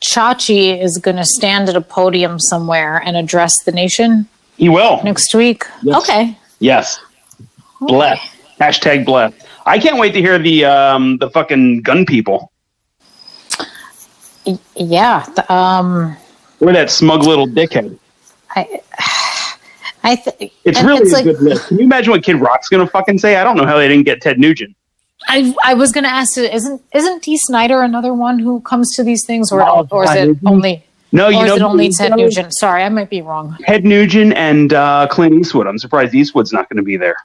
Chachi 0.00 0.80
is 0.82 0.98
going 0.98 1.16
to 1.16 1.24
stand 1.24 1.68
at 1.68 1.76
a 1.76 1.80
podium 1.80 2.38
somewhere 2.38 2.98
and 3.04 3.16
address 3.16 3.62
the 3.64 3.72
nation 3.72 4.28
He 4.56 4.68
will. 4.68 5.02
next 5.02 5.34
week. 5.34 5.64
Yes. 5.82 6.02
Okay. 6.02 6.36
Yes. 6.60 7.00
Bless. 7.80 8.18
Hashtag 8.60 9.04
bless. 9.04 9.32
I 9.66 9.78
can't 9.78 9.98
wait 9.98 10.12
to 10.14 10.20
hear 10.20 10.38
the 10.38 10.64
um 10.64 11.18
the 11.18 11.30
fucking 11.30 11.82
gun 11.82 12.04
people 12.06 12.50
Yeah. 14.76 15.24
th- 15.34 15.50
Um, 15.50 16.16
or 16.60 16.72
that 16.72 16.90
smug 16.90 17.24
little 17.24 17.46
dickhead. 17.46 17.98
I, 18.54 18.80
I 20.04 20.16
th- 20.16 20.52
It's 20.64 20.82
really 20.82 21.08
a 21.10 21.12
like, 21.12 21.24
good 21.24 21.40
list. 21.40 21.68
Can 21.68 21.78
you 21.78 21.84
imagine 21.84 22.10
what 22.12 22.22
Kid 22.22 22.36
Rock's 22.40 22.68
gonna 22.68 22.86
fucking 22.86 23.18
say? 23.18 23.36
I 23.36 23.44
don't 23.44 23.56
know 23.56 23.66
how 23.66 23.76
they 23.78 23.88
didn't 23.88 24.04
get 24.04 24.20
Ted 24.20 24.38
Nugent. 24.38 24.76
I, 25.28 25.54
I 25.64 25.74
was 25.74 25.92
going 25.92 26.02
to 26.02 26.10
ask, 26.10 26.36
isn't 26.36 26.82
isn't 26.92 27.22
Dee 27.22 27.36
Snider 27.38 27.82
another 27.82 28.12
one 28.12 28.40
who 28.40 28.60
comes 28.62 28.92
to 28.96 29.04
these 29.04 29.24
things, 29.24 29.52
or, 29.52 29.60
No, 29.60 29.86
or 29.92 30.02
is 30.02 30.10
it 30.16 30.36
only 30.44 30.82
No, 31.12 31.26
or 31.26 31.32
you 31.32 31.40
is 31.40 31.46
know 31.46 31.56
it 31.56 31.62
only 31.62 31.90
Ted 31.90 32.16
Nugent? 32.16 32.54
Sorry, 32.54 32.82
I 32.82 32.88
might 32.88 33.10
be 33.10 33.20
wrong. 33.22 33.56
Ted 33.66 33.84
Nugent 33.84 34.32
and 34.34 34.72
uh, 34.72 35.06
Clint 35.10 35.34
Eastwood. 35.34 35.66
I'm 35.66 35.78
surprised 35.78 36.14
Eastwood's 36.14 36.52
not 36.52 36.68
going 36.68 36.78
to 36.78 36.82
be 36.82 36.96
there. 36.96 37.16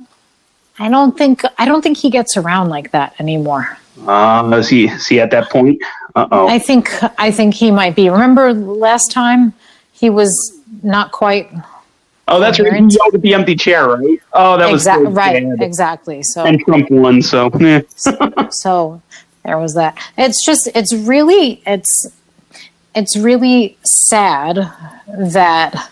I 0.79 0.89
don't 0.89 1.17
think 1.17 1.41
I 1.57 1.65
don't 1.65 1.81
think 1.81 1.97
he 1.97 2.09
gets 2.09 2.37
around 2.37 2.69
like 2.69 2.91
that 2.91 3.15
anymore. 3.19 3.77
Uh, 4.05 4.55
is 4.59 4.69
he 4.69 4.87
is 4.89 5.07
he 5.07 5.19
at 5.19 5.31
that 5.31 5.49
point? 5.49 5.81
Uh 6.15 6.27
oh. 6.31 6.47
I 6.47 6.59
think 6.59 6.91
I 7.19 7.31
think 7.31 7.55
he 7.55 7.71
might 7.71 7.95
be. 7.95 8.09
Remember 8.09 8.53
last 8.53 9.11
time 9.11 9.53
he 9.91 10.09
was 10.09 10.61
not 10.83 11.11
quite 11.11 11.49
Oh, 12.29 12.39
that's 12.41 12.59
right. 12.59 12.65
He 12.65 12.71
coherent. 12.71 12.93
yelled 12.93 13.15
at 13.15 13.21
the 13.21 13.33
empty 13.33 13.55
chair, 13.55 13.87
right? 13.87 14.19
Oh, 14.33 14.57
that 14.57 14.69
was 14.69 14.83
so 14.83 14.91
exactly 15.07 15.13
right. 15.13 15.43
sad. 15.43 15.61
Exactly. 15.61 16.23
So 16.23 16.45
And 16.45 16.59
Trump 16.59 16.91
won, 16.91 17.21
so 17.21 17.47
eh. 17.61 17.81
so 18.49 19.01
there 19.43 19.57
was 19.57 19.73
that. 19.75 19.97
It's 20.17 20.45
just 20.45 20.67
it's 20.75 20.93
really 20.93 21.61
it's 21.65 22.05
it's 22.97 23.15
really 23.15 23.77
sad 23.83 24.55
that 25.07 25.89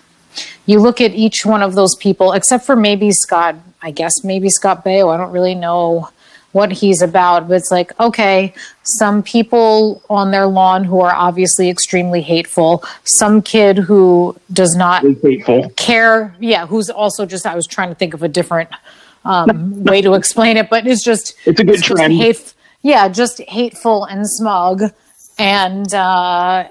you 0.65 0.80
look 0.80 1.00
at 1.02 1.12
each 1.13 1.46
one 1.46 1.62
of 1.62 1.76
those 1.76 1.96
people, 1.96 2.32
except 2.34 2.65
for 2.65 2.76
maybe 2.76 3.12
Scott. 3.12 3.56
I 3.82 3.91
guess 3.91 4.24
maybe 4.24 4.50
Scott 4.50 4.84
Baio. 4.84 5.13
I 5.13 5.18
don't 5.18 5.32
really 5.32 5.54
know 5.56 6.10
what 6.54 6.72
he's 6.72 7.02
about, 7.02 7.48
but 7.48 7.56
it's 7.56 7.70
like 7.72 7.91
okay, 8.00 8.54
some 8.84 9.22
people 9.22 10.02
on 10.10 10.32
their 10.32 10.48
lawn 10.48 10.84
who 10.84 11.00
are 11.02 11.13
obviously 11.13 11.70
extremely 11.70 12.22
hateful, 12.22 12.84
some 13.04 13.41
kid 13.41 13.78
who 13.78 14.36
does 14.52 14.76
not 14.76 15.04
hateful. 15.22 15.70
care 15.76 16.36
yeah 16.39 16.65
who's 16.65 16.89
also 16.89 17.26
just 17.26 17.46
i 17.46 17.56
was 17.56 17.68
trying 17.68 17.89
to 17.89 17.96
think 17.96 18.13
of 18.13 18.24
a 18.24 18.28
different 18.28 18.70
um, 19.26 19.84
way 19.89 20.02
to 20.02 20.13
explain 20.13 20.56
it 20.58 20.70
but 20.70 20.86
it's 20.88 21.04
just 21.04 21.36
It's 21.46 21.60
a 21.60 21.63
good 21.63 21.76
just 21.76 21.86
trend. 21.86 22.13
hate, 22.13 22.54
yeah 22.82 23.08
just 23.10 23.41
hateful 23.41 24.06
and 24.06 24.28
smug 24.30 24.82
and 25.38 25.94
uh 25.94 26.68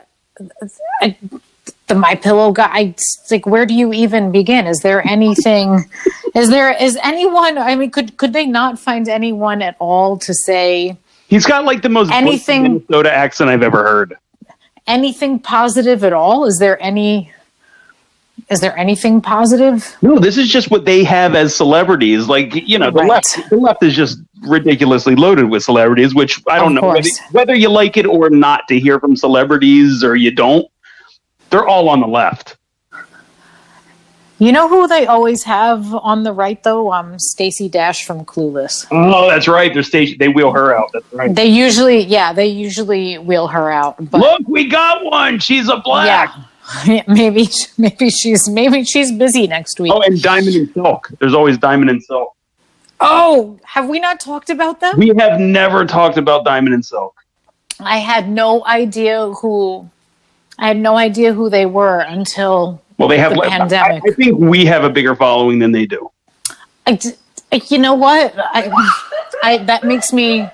I, 1.01 1.17
the 1.87 1.95
my 1.95 2.15
pillow 2.15 2.53
guy 2.53 2.95
like 3.31 3.47
where 3.47 3.67
do 3.67 3.75
you 3.75 3.93
even 3.93 4.33
begin 4.33 4.67
is 4.67 4.81
there 4.81 5.07
anything 5.07 5.85
is 6.35 6.49
there 6.51 6.73
is 6.83 6.99
anyone 7.03 7.59
i 7.59 7.75
mean 7.77 7.91
could 7.91 8.17
could 8.17 8.33
they 8.33 8.47
not 8.47 8.79
find 8.79 9.09
anyone 9.09 9.63
at 9.63 9.77
all 9.79 10.19
to 10.19 10.35
say 10.35 10.97
He's 11.29 11.47
got 11.47 11.65
like 11.65 11.83
the 11.83 11.89
most 11.89 12.11
Anything- 12.13 12.63
Minnesota 12.89 13.13
accent 13.13 13.51
I've 13.51 13.63
ever 13.63 13.83
heard. 13.83 14.17
anything 14.87 15.39
positive 15.39 16.05
at 16.05 16.13
all 16.13 16.45
is 16.47 16.59
there 16.59 16.81
any 16.83 17.33
is 18.51 18.61
there 18.61 18.77
anything 18.77 19.21
positive 19.21 19.97
No, 20.03 20.19
this 20.19 20.37
is 20.37 20.49
just 20.49 20.71
what 20.71 20.85
they 20.85 21.03
have 21.05 21.35
as 21.35 21.55
celebrities. 21.57 22.29
Like 22.29 22.55
you 22.55 22.79
know, 22.79 22.91
the 22.91 23.01
Right. 23.01 23.09
left, 23.11 23.39
the 23.51 23.57
left 23.57 23.83
is 23.83 23.95
just 23.95 24.19
ridiculously 24.43 25.15
loaded 25.17 25.49
with 25.51 25.63
celebrities. 25.63 26.15
Which 26.15 26.43
I 26.49 26.59
don't 26.59 26.77
Of 26.77 26.83
know 26.83 26.89
whether, 26.91 27.09
whether 27.33 27.55
you 27.55 27.69
like 27.71 27.97
it 27.97 28.07
or 28.07 28.31
not 28.31 28.69
to 28.69 28.79
hear 28.79 28.99
from 29.01 29.17
celebrities 29.17 30.03
or 30.05 30.17
you 30.17 30.31
don't. 30.31 30.67
They're 31.51 31.67
all 31.67 31.89
on 31.89 32.01
the 32.01 32.07
left. 32.09 32.57
You 34.41 34.51
know 34.51 34.69
who 34.69 34.89
they 34.89 35.07
always 35.07 35.45
have 35.45 35.95
on 35.95 36.25
the 36.25 36.33
right 36.33 36.61
though? 36.65 36.93
Um, 36.93 37.19
Stacey 37.21 37.69
Dash 37.69 38.05
from 38.05 38.25
Clueless. 38.25 38.85
Oh, 38.91 39.29
that's 39.31 39.47
right. 39.47 39.73
They're 39.73 39.85
station. 39.85 40.17
They 40.19 40.29
wheel 40.29 40.51
her 40.51 40.77
out. 40.77 40.91
That's 40.93 41.13
right. 41.13 41.33
They 41.35 41.47
usually, 41.47 42.01
yeah, 42.01 42.33
they 42.33 42.47
usually 42.49 43.17
wheel 43.19 43.47
her 43.47 43.71
out. 43.71 43.95
But 44.11 44.21
Look, 44.21 44.43
we 44.49 44.69
got 44.69 45.05
one. 45.05 45.39
She's 45.39 45.69
a 45.69 45.77
black. 45.77 46.31
yeah, 46.35 46.45
maybe 47.07 47.49
maybe 47.79 48.11
she's 48.11 48.49
maybe 48.49 48.85
she's 48.85 49.13
busy 49.13 49.47
next 49.47 49.79
week. 49.79 49.93
Oh, 49.95 50.01
and 50.03 50.21
Diamond 50.21 50.57
and 50.57 50.73
Silk. 50.73 51.11
There's 51.21 51.35
always 51.35 51.59
Diamond 51.59 51.91
and 51.91 52.03
Silk. 52.03 52.35
Oh, 53.01 53.59
have 53.65 53.89
we 53.89 54.01
not 54.01 54.21
talked 54.21 54.51
about 54.51 54.81
them? 54.81 54.99
We 54.99 55.09
have 55.19 55.41
never 55.41 55.85
talked 55.85 56.17
about 56.17 56.45
Diamond 56.45 56.75
and 56.75 56.85
Silk. 56.85 57.15
I 57.81 57.99
had 57.99 58.29
no 58.29 58.65
idea 58.65 59.31
who. 59.33 59.91
I 60.59 60.69
had 60.69 60.77
no 60.77 60.97
idea 60.97 61.33
who 61.35 61.51
they 61.51 61.67
were 61.67 62.01
until 62.01 62.81
Well, 62.97 63.09
they 63.09 63.19
have. 63.19 63.33
The 63.33 63.39
like- 63.39 63.53
I, 63.53 63.59
pandemic. 63.59 64.03
I 64.07 64.13
think 64.13 64.39
we 64.39 64.65
have 64.67 64.85
a 64.85 64.91
bigger 64.91 65.15
following 65.17 65.59
than 65.59 65.73
they 65.73 65.85
do. 65.87 66.11
I, 66.87 66.99
you 67.69 67.79
know 67.79 67.95
what? 67.95 68.35
I, 68.37 68.71
I 69.43 69.59
that 69.59 69.85
makes 69.85 70.13
me 70.13 70.49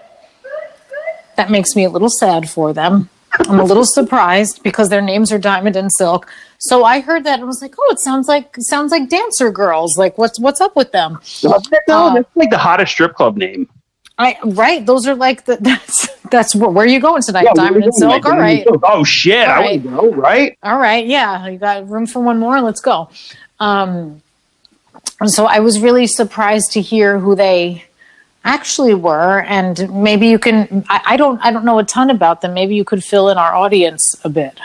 that 1.37 1.51
makes 1.51 1.77
me 1.77 1.85
a 1.85 1.91
little 1.91 2.11
sad 2.11 2.49
for 2.49 2.73
them. 2.73 3.11
I'm 3.39 3.61
a 3.61 3.65
little 3.65 3.85
surprised 3.85 4.63
because 4.63 4.89
their 4.89 5.01
names 5.01 5.31
are 5.33 5.39
Diamond 5.39 5.77
and 5.77 5.91
Silk. 5.93 6.27
So 6.59 6.85
I 6.85 7.01
heard 7.01 7.25
that 7.25 7.39
and 7.39 7.47
was 7.47 7.63
like, 7.63 7.75
"Oh, 7.79 7.89
it 7.93 8.01
sounds 8.01 8.29
like 8.29 8.55
sounds 8.59 8.91
like 8.93 9.09
dancer 9.09 9.51
girls. 9.51 9.97
Like, 9.97 10.19
what's 10.19 10.39
what's 10.41 10.61
up 10.61 10.75
with 10.77 10.93
them?" 10.93 11.21
No, 11.45 11.53
Uh, 11.89 12.15
that's 12.15 12.37
like 12.37 12.51
the 12.51 12.59
hottest 12.59 12.93
strip 12.93 13.15
club 13.15 13.37
name. 13.37 13.69
I 14.19 14.37
right. 14.45 14.85
Those 14.85 15.07
are 15.07 15.15
like 15.15 15.45
the 15.47 15.57
that's 15.61 16.09
that's 16.31 16.55
where, 16.55 16.69
where 16.71 16.85
are 16.85 16.89
you 16.89 17.01
going 17.01 17.23
tonight? 17.23 17.45
Yeah, 17.45 17.53
Diamond 17.55 17.85
and 17.85 17.95
Silk. 17.95 18.27
All 18.27 18.37
right. 18.39 18.65
Silk. 18.65 18.83
Oh 18.85 19.05
shit! 19.05 19.49
All 19.49 19.55
I 19.55 19.59
right. 19.61 19.83
would 19.83 19.91
go 19.95 20.11
right. 20.13 20.59
All 20.63 20.79
right, 20.79 21.07
yeah, 21.07 21.47
you 21.49 21.59
got 21.59 21.89
room 21.89 22.07
for 22.07 22.21
one 22.21 22.39
more. 22.39 22.61
Let's 22.61 22.81
go. 22.81 23.09
Um, 23.61 24.23
and 25.21 25.31
so 25.31 25.47
I 25.47 25.61
was 25.61 25.81
really 25.81 26.07
surprised 26.07 26.73
to 26.73 26.81
hear 26.81 27.19
who 27.19 27.35
they 27.37 27.85
actually 28.45 28.95
were, 28.95 29.43
and 29.43 30.03
maybe 30.03 30.29
you 30.29 30.39
can. 30.39 30.85
I, 30.89 31.03
I 31.07 31.17
don't. 31.17 31.41
I 31.45 31.53
don't 31.53 31.65
know 31.65 31.79
a 31.79 31.85
ton 31.85 32.11
about 32.11 32.41
them. 32.41 32.55
Maybe 32.55 32.75
you 32.75 32.85
could 32.85 33.03
fill 33.05 33.29
in 33.29 33.39
our 33.39 33.55
audience 33.55 34.17
a 34.25 34.29
bit. 34.29 34.59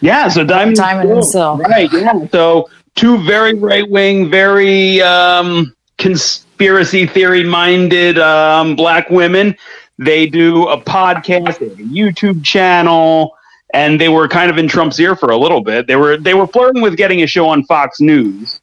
Yeah, 0.00 0.28
so 0.28 0.44
Diamond, 0.44 0.76
Diamond 0.76 1.10
and 1.10 1.24
Silk. 1.24 1.60
Right, 1.60 1.92
yeah. 1.92 2.26
So 2.32 2.68
two 2.96 3.22
very 3.24 3.54
right 3.54 3.88
wing, 3.88 4.30
very 4.30 5.00
um, 5.02 5.74
conspiracy 5.98 7.06
theory 7.06 7.44
minded 7.44 8.18
um, 8.18 8.74
black 8.74 9.10
women. 9.10 9.56
They 9.98 10.26
do 10.26 10.66
a 10.68 10.80
podcast, 10.80 11.58
they 11.58 11.68
have 11.68 11.78
a 11.78 11.82
YouTube 11.82 12.44
channel, 12.44 13.36
and 13.74 14.00
they 14.00 14.08
were 14.08 14.26
kind 14.26 14.50
of 14.50 14.58
in 14.58 14.66
Trump's 14.66 14.98
ear 14.98 15.14
for 15.14 15.30
a 15.30 15.36
little 15.36 15.62
bit. 15.62 15.86
They 15.86 15.96
were 15.96 16.16
they 16.16 16.34
were 16.34 16.46
flirting 16.46 16.82
with 16.82 16.96
getting 16.96 17.22
a 17.22 17.26
show 17.26 17.48
on 17.48 17.64
Fox 17.64 18.00
News. 18.00 18.60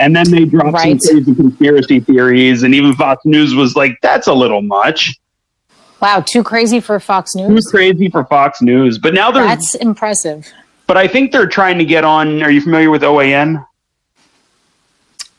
And 0.00 0.14
then 0.16 0.30
they 0.30 0.44
dropped 0.44 0.72
Right. 0.74 1.00
some 1.00 1.14
crazy 1.24 1.34
conspiracy 1.34 2.00
theories, 2.00 2.62
and 2.62 2.74
even 2.74 2.94
Fox 2.94 3.22
News 3.24 3.54
was 3.54 3.76
like, 3.76 3.96
"That's 4.02 4.26
a 4.26 4.34
little 4.34 4.62
much, 4.62 5.14
Wow, 6.00 6.20
too 6.20 6.42
crazy 6.42 6.80
for 6.80 6.98
Fox 7.00 7.34
News. 7.34 7.64
too 7.64 7.70
crazy 7.70 8.08
for 8.08 8.24
Fox 8.24 8.60
News." 8.60 8.98
But 8.98 9.14
now 9.14 9.30
they're 9.30 9.44
That's 9.44 9.74
impressive. 9.76 10.46
But 10.86 10.96
I 10.96 11.06
think 11.08 11.32
they're 11.32 11.46
trying 11.46 11.78
to 11.78 11.84
get 11.84 12.04
on. 12.04 12.42
Are 12.42 12.50
you 12.50 12.60
familiar 12.60 12.90
with 12.90 13.02
OAN? 13.02 13.64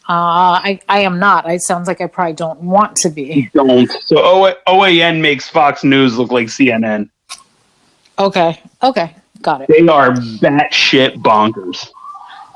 Uh, 0.08 0.62
I 0.62 0.80
I 0.88 1.00
am 1.00 1.18
not. 1.20 1.50
It 1.50 1.62
sounds 1.62 1.88
like 1.88 2.00
I 2.00 2.08
probably 2.08 2.34
don't 2.34 2.62
want 2.62 2.96
to 2.98 3.10
be. 3.10 3.50
Don't. 3.54 3.90
So 4.06 4.18
O- 4.20 4.54
OAN 4.68 5.20
makes 5.20 5.50
Fox 5.50 5.84
News 5.84 6.18
look 6.18 6.32
like 6.32 6.48
CNN. 6.48 7.10
Okay, 8.20 8.62
okay, 8.84 9.16
got 9.42 9.62
it. 9.62 9.68
They 9.68 9.86
are 9.88 10.12
batshit 10.12 11.16
bonkers. 11.18 11.90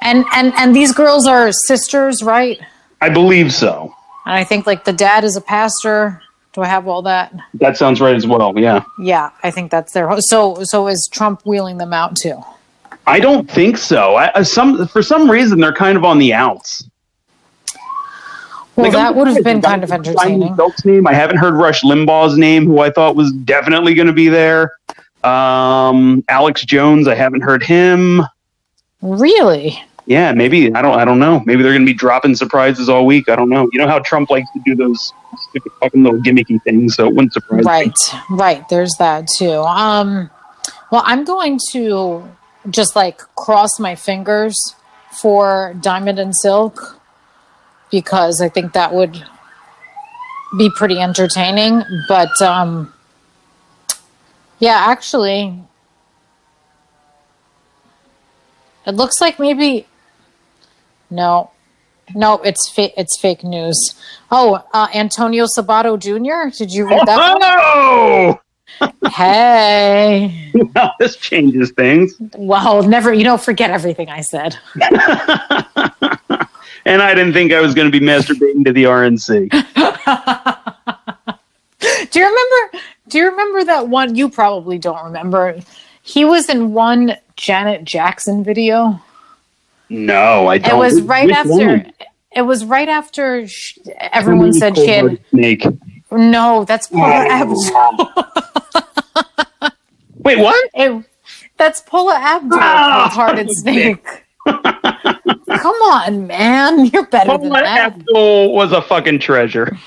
And 0.02 0.26
and 0.34 0.54
and 0.58 0.76
these 0.76 0.92
girls 0.94 1.28
are 1.28 1.52
sisters, 1.52 2.24
right? 2.24 2.60
I 3.02 3.10
believe 3.10 3.54
so. 3.54 3.94
And 4.26 4.36
I 4.36 4.44
think 4.44 4.66
like 4.68 4.86
the 4.86 4.94
dad 4.94 5.24
is 5.24 5.36
a 5.36 5.42
pastor. 5.42 6.22
Do 6.54 6.62
I 6.62 6.68
have 6.68 6.88
all 6.88 7.02
that? 7.04 7.34
That 7.56 7.78
sounds 7.78 8.02
right 8.02 8.16
as 8.16 8.26
well. 8.26 8.58
Yeah. 8.58 8.84
Yeah, 9.00 9.30
I 9.44 9.52
think 9.52 9.72
that's 9.72 9.94
their. 9.94 10.20
So 10.22 10.64
so 10.64 10.88
is 10.88 11.10
Trump 11.12 11.42
wheeling 11.46 11.78
them 11.78 11.94
out 11.94 12.16
too? 12.16 12.42
I 13.08 13.20
don't 13.20 13.50
think 13.50 13.78
so. 13.78 14.16
I, 14.16 14.32
uh, 14.34 14.44
some 14.44 14.88
for 14.88 15.02
some 15.02 15.30
reason 15.30 15.60
they're 15.60 15.74
kind 15.74 15.98
of 15.98 16.06
on 16.06 16.20
the 16.20 16.34
outs. 16.34 16.84
Well, 18.76 18.86
Like, 18.86 18.94
that 18.94 19.16
would 19.16 19.28
have 19.28 19.44
been 19.44 19.62
kind 19.62 19.84
of 19.84 19.92
entertaining. 19.92 20.56
Name. 20.86 21.08
I 21.08 21.14
haven't 21.14 21.38
heard 21.38 21.56
Rush 21.56 21.82
Limbaugh's 21.82 22.38
name, 22.38 22.66
who 22.66 22.80
I 22.80 22.90
thought 22.90 23.16
was 23.16 23.32
definitely 23.32 23.94
going 23.94 24.08
to 24.08 24.14
be 24.14 24.30
there. 24.30 24.72
Um, 25.24 26.24
Alex 26.30 26.64
Jones, 26.64 27.08
I 27.08 27.16
haven't 27.16 27.42
heard 27.42 27.62
him. 27.62 28.22
Really? 29.02 29.84
Yeah, 30.10 30.34
maybe 30.34 30.74
I 30.74 30.82
don't. 30.82 31.00
I 31.00 31.06
don't 31.06 31.20
know. 31.20 31.44
Maybe 31.46 31.62
they're 31.62 31.72
going 31.72 31.86
to 31.86 31.86
be 31.86 31.94
dropping 31.94 32.36
surprises 32.36 32.90
all 32.90 33.06
week. 33.06 33.30
I 33.30 33.36
don't 33.36 33.48
know. 33.48 33.70
You 33.72 33.78
know 33.78 33.88
how 33.88 34.00
Trump 34.00 34.32
likes 34.32 34.50
to 34.54 34.62
do 34.66 34.74
those 34.74 35.14
stupid 35.50 35.72
fucking 35.80 36.02
little 36.02 36.20
gimmicky 36.20 36.60
things, 36.64 36.96
so 36.96 37.08
it 37.08 37.14
wouldn't 37.14 37.32
surprise 37.32 37.64
me. 37.64 37.72
Right, 37.72 38.00
right. 38.32 38.70
There's 38.70 38.96
that 38.98 39.28
too. 39.38 39.62
Um, 39.62 40.32
well, 40.92 41.04
I'm 41.06 41.26
going 41.26 41.60
to 41.74 42.28
just 42.72 42.96
like 42.96 43.20
cross 43.36 43.80
my 43.80 43.94
fingers 43.94 44.58
for 45.12 45.76
Diamond 45.80 46.18
and 46.18 46.36
Silk 46.36 47.00
because 47.92 48.42
I 48.42 48.50
think 48.50 48.74
that 48.74 48.92
would 48.92 49.24
be 50.58 50.72
pretty 50.76 51.00
entertaining. 51.00 51.84
But 52.08 52.42
um, 52.42 52.92
yeah, 54.58 54.86
actually, 54.88 55.54
it 58.88 58.96
looks 58.96 59.22
like 59.22 59.38
maybe 59.38 59.86
no. 61.10 61.52
No, 62.16 62.40
it's 62.40 62.68
fa- 62.70 63.00
it's 63.00 63.20
fake 63.20 63.44
news. 63.44 63.94
Oh, 64.32 64.64
uh, 64.74 64.88
Antonio 64.96 65.46
Sabato 65.46 65.98
Jr. 66.00 66.50
Did 66.58 66.74
you 66.74 66.88
read 66.90 67.06
that? 67.06 67.18
one? 67.18 67.40
Oh, 67.44 68.40
Hey. 69.12 70.52
well, 70.74 70.94
this 71.00 71.16
changes 71.18 71.72
things. 71.72 72.16
Well, 72.36 72.82
never, 72.84 73.14
you 73.14 73.24
don't 73.24 73.42
forget 73.42 73.70
everything 73.70 74.10
I 74.10 74.22
said. 74.22 74.58
And 76.86 77.02
I 77.04 77.14
didn't 77.14 77.34
think 77.34 77.52
I 77.52 77.60
was 77.62 77.76
going 77.76 77.92
to 77.92 78.00
be 78.00 78.04
masturbating 78.04 78.64
to 78.66 78.72
the 78.74 78.86
RNC. 78.86 79.50
Do 82.12 82.20
you 82.20 82.26
remember? 82.26 82.86
Do 83.10 83.18
you 83.18 83.30
remember 83.30 83.64
that 83.66 83.90
one? 83.90 84.16
You 84.16 84.30
probably 84.30 84.78
don't 84.80 85.04
remember. 85.04 85.60
He 86.02 86.26
was 86.26 86.50
in 86.50 86.74
one 86.74 87.16
Janet 87.36 87.84
Jackson 87.84 88.44
video. 88.44 89.00
No, 89.90 90.48
I 90.48 90.58
don't. 90.60 90.76
It 90.76 90.78
was 90.80 91.02
right 91.02 91.26
Which 91.26 91.36
after. 91.36 91.50
one? 91.52 91.94
It 92.36 92.42
was 92.44 92.64
right 92.66 92.88
after 92.88 93.48
sh 93.48 93.78
everyone 94.00 94.54
said 94.54 94.78
she 94.78 94.88
had. 94.88 95.20
Snake. 95.32 95.66
No, 96.12 96.64
that's 96.66 96.88
Paula 96.88 97.26
Abdul. 97.28 98.12
Wait, 100.20 100.40
what? 100.40 100.70
It- 100.76 101.06
that's 101.58 101.82
Paula 101.82 102.16
Abdul, 102.16 102.58
Ah, 102.62 103.10
Hearted 103.14 103.50
son 103.52 103.68
of 103.68 103.76
a 103.76 103.82
Snake. 103.84 104.06
Come 104.46 105.76
on, 105.92 106.26
man, 106.28 106.86
you're 106.94 107.06
better 107.06 107.32
than 107.38 107.50
Paula 107.50 107.62
that. 107.64 107.94
Abdul 107.94 108.54
was 108.54 108.72
a 108.72 108.82
fucking 108.82 109.20
treasure. 109.20 109.78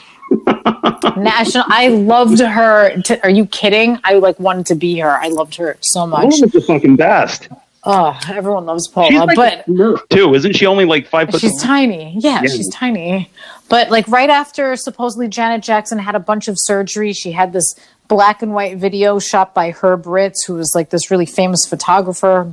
National. 1.16 1.64
I 1.68 1.88
loved 1.88 2.40
her. 2.40 3.00
To, 3.02 3.22
are 3.22 3.30
you 3.30 3.46
kidding? 3.46 3.98
I 4.04 4.14
like 4.14 4.38
wanted 4.38 4.66
to 4.66 4.74
be 4.74 4.98
her. 4.98 5.10
I 5.10 5.28
loved 5.28 5.54
her 5.56 5.76
so 5.80 6.06
much. 6.06 6.20
Paula 6.20 6.40
was 6.42 6.52
the 6.52 6.60
fucking 6.60 6.96
best. 6.96 7.48
Oh, 7.84 8.16
everyone 8.28 8.64
loves 8.66 8.86
Paula, 8.86 9.08
She's 9.08 9.18
like 9.20 9.36
but 9.36 9.66
a 9.68 9.96
too. 10.10 10.34
Isn't 10.34 10.54
she 10.54 10.66
only 10.66 10.84
like 10.84 11.08
five 11.08 11.30
foot 11.30 11.40
she's 11.40 11.50
tall? 11.60 11.60
tiny. 11.68 12.16
Yeah, 12.18 12.40
Yeah. 12.42 12.48
she's 12.48 12.68
tiny. 12.70 13.28
But 13.68 13.90
like 13.90 14.06
right 14.06 14.30
after 14.30 14.76
supposedly 14.76 15.26
Janet 15.28 15.62
Jackson 15.62 15.98
had 15.98 16.14
a 16.14 16.20
bunch 16.20 16.46
of 16.46 16.58
surgery, 16.60 17.12
she 17.12 17.32
had 17.32 17.52
this 17.52 17.74
black 18.06 18.40
and 18.42 18.54
white 18.54 18.76
video 18.76 19.18
shot 19.18 19.52
by 19.54 19.70
Herb 19.72 20.06
Ritts, 20.06 20.44
who 20.44 20.54
was 20.54 20.74
like 20.76 20.90
this 20.90 21.10
really 21.10 21.26
famous 21.26 21.66
photographer, 21.66 22.52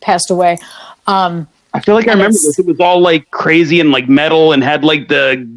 passed 0.00 0.30
away. 0.30 0.58
Um, 1.06 1.48
I 1.74 1.80
feel 1.80 1.94
like 1.96 2.06
I 2.06 2.12
remember 2.12 2.32
this. 2.32 2.58
It 2.58 2.66
was 2.66 2.78
all 2.78 3.00
like 3.00 3.28
crazy 3.32 3.80
and 3.80 3.90
like 3.90 4.08
metal 4.08 4.52
and 4.52 4.62
had 4.62 4.84
like 4.84 5.08
the 5.08 5.48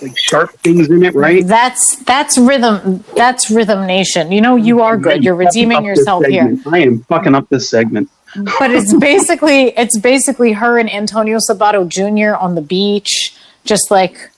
like 0.00 0.16
sharp 0.16 0.52
things 0.60 0.88
in 0.88 1.02
it, 1.04 1.14
right? 1.14 1.46
that's 1.46 1.96
that's 2.04 2.38
rhythm. 2.38 3.02
That's 3.16 3.50
Rhythm 3.50 3.86
Nation. 3.86 4.30
You 4.32 4.40
know, 4.40 4.56
you 4.56 4.80
are 4.82 4.96
good. 4.96 5.24
You're 5.24 5.34
redeeming 5.34 5.76
Fucking 5.78 5.90
up 5.90 5.96
this 5.96 5.98
yourself 5.98 6.24
here. 6.26 6.56
I 6.70 6.78
am 6.80 7.00
fucking 7.00 7.34
up 7.34 7.48
this 7.48 7.68
segment. 7.68 8.08
But 8.34 8.70
it's 8.70 8.92
basically 8.98 9.68
it's 9.76 9.98
basically 9.98 10.52
her 10.52 10.78
and 10.78 10.92
Antonio 10.92 11.38
Sabato 11.38 11.88
Jr. 11.88 12.36
on 12.36 12.54
the 12.54 12.60
beach, 12.62 13.36
just 13.64 13.90
like 13.90 14.30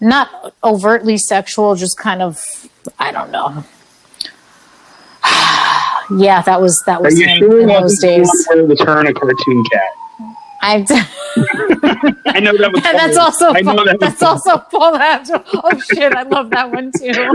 not 0.00 0.54
overtly 0.64 1.18
sexual, 1.18 1.74
just 1.74 1.98
kind 1.98 2.22
of 2.22 2.42
I 2.98 3.12
don't 3.12 3.30
know. 3.30 3.64
yeah, 6.18 6.42
that 6.42 6.60
was 6.60 6.82
that 6.86 7.00
Are 7.00 7.04
was 7.04 7.18
you 7.18 7.26
him 7.26 7.38
sure 7.38 7.60
in 7.60 7.68
those 7.68 7.82
wasn't 7.82 8.00
the 8.00 8.06
days. 8.06 8.46
one 8.48 8.58
where 8.58 8.64
it 8.64 8.68
was 8.68 8.80
her 8.80 8.98
and 9.00 9.08
a 9.08 9.14
cartoon 9.14 9.64
cat? 9.70 9.82
I 10.62 10.74
I 12.26 12.40
know 12.40 12.54
that 12.56 12.70
was. 12.72 12.84
and 12.84 12.98
that's 12.98 13.16
also 13.16 13.48
I 13.48 13.60
know 13.62 13.82
that 13.84 13.98
was 13.98 14.00
that's 14.00 14.22
also 14.22 14.58
Paula 14.58 14.98
Abdul. 14.98 15.42
Oh 15.54 15.78
shit, 15.80 16.12
I 16.12 16.22
love 16.24 16.50
that 16.50 16.70
one 16.70 16.92
too. 16.98 17.32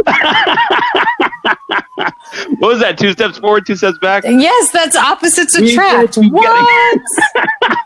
What 2.60 2.70
was 2.70 2.80
that? 2.82 2.98
Two 2.98 3.12
steps 3.14 3.38
forward, 3.38 3.66
two 3.66 3.76
steps 3.76 3.98
back. 4.00 4.24
Yes, 4.26 4.72
that's 4.72 4.96
opposites 4.96 5.56
attract. 5.56 6.16
What? 6.18 7.02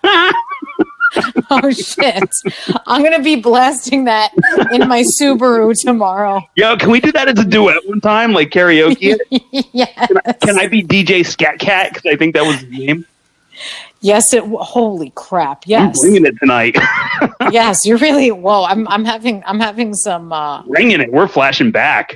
oh 1.52 1.72
shit! 1.72 2.24
I'm 2.88 3.04
gonna 3.04 3.22
be 3.22 3.36
blasting 3.36 4.06
that 4.06 4.32
in 4.72 4.88
my 4.88 5.02
Subaru 5.04 5.74
tomorrow. 5.80 6.42
Yo, 6.56 6.78
can 6.78 6.92
we 6.92 7.00
do 7.00 7.12
that 7.14 7.28
as 7.28 7.40
a 7.40 7.46
duet 7.48 7.88
one 7.88 8.02
time, 8.02 8.34
like 8.34 8.50
karaoke? 8.50 9.18
yes. 9.74 10.08
Can 10.08 10.18
I, 10.26 10.34
can 10.34 10.60
I 10.60 10.68
be 10.68 10.84
DJ 10.84 11.26
Skat 11.26 11.60
Kat? 11.60 11.94
Because 11.94 12.12
I 12.12 12.16
think 12.16 12.36
that 12.36 12.44
was 12.46 12.62
the 12.62 12.70
name. 12.86 13.06
Yes, 14.02 14.34
it. 14.34 14.44
Holy 14.44 15.12
crap! 15.16 15.64
I'm 15.66 15.70
Yes, 15.70 16.00
bringing 16.02 16.26
it 16.26 16.36
tonight. 16.40 16.76
yes. 17.52 17.86
You're 17.86 17.98
really. 17.98 18.32
Whoa! 18.32 18.64
I'm. 18.64 18.88
I'm 18.88 19.06
having. 19.06 19.44
I'm 19.46 19.60
having 19.60 19.94
some. 19.94 20.32
uh 20.32 20.64
bringing 20.64 21.02
it. 21.02 21.12
We're 21.12 21.28
flashing 21.28 21.72
back. 21.72 22.16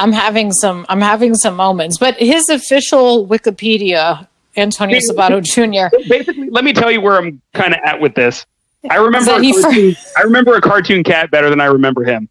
I'm 0.00 0.12
having 0.12 0.52
some. 0.52 0.86
I'm 0.88 1.00
having 1.00 1.34
some 1.34 1.56
moments. 1.56 1.98
But 1.98 2.16
his 2.16 2.48
official 2.48 3.26
Wikipedia, 3.26 4.26
Antonio 4.56 4.98
Sabato 4.98 5.42
Jr. 5.42 5.94
Basically, 6.08 6.50
let 6.50 6.64
me 6.64 6.72
tell 6.72 6.90
you 6.90 7.00
where 7.00 7.16
I'm 7.18 7.40
kind 7.54 7.74
of 7.74 7.80
at 7.84 8.00
with 8.00 8.14
this. 8.14 8.46
I 8.88 8.96
remember. 8.96 9.32
A 9.32 9.52
cartoon, 9.52 9.96
I 10.16 10.22
remember 10.22 10.54
a 10.54 10.60
cartoon 10.60 11.04
cat 11.04 11.30
better 11.30 11.50
than 11.50 11.60
I 11.60 11.66
remember 11.66 12.04
him. 12.04 12.28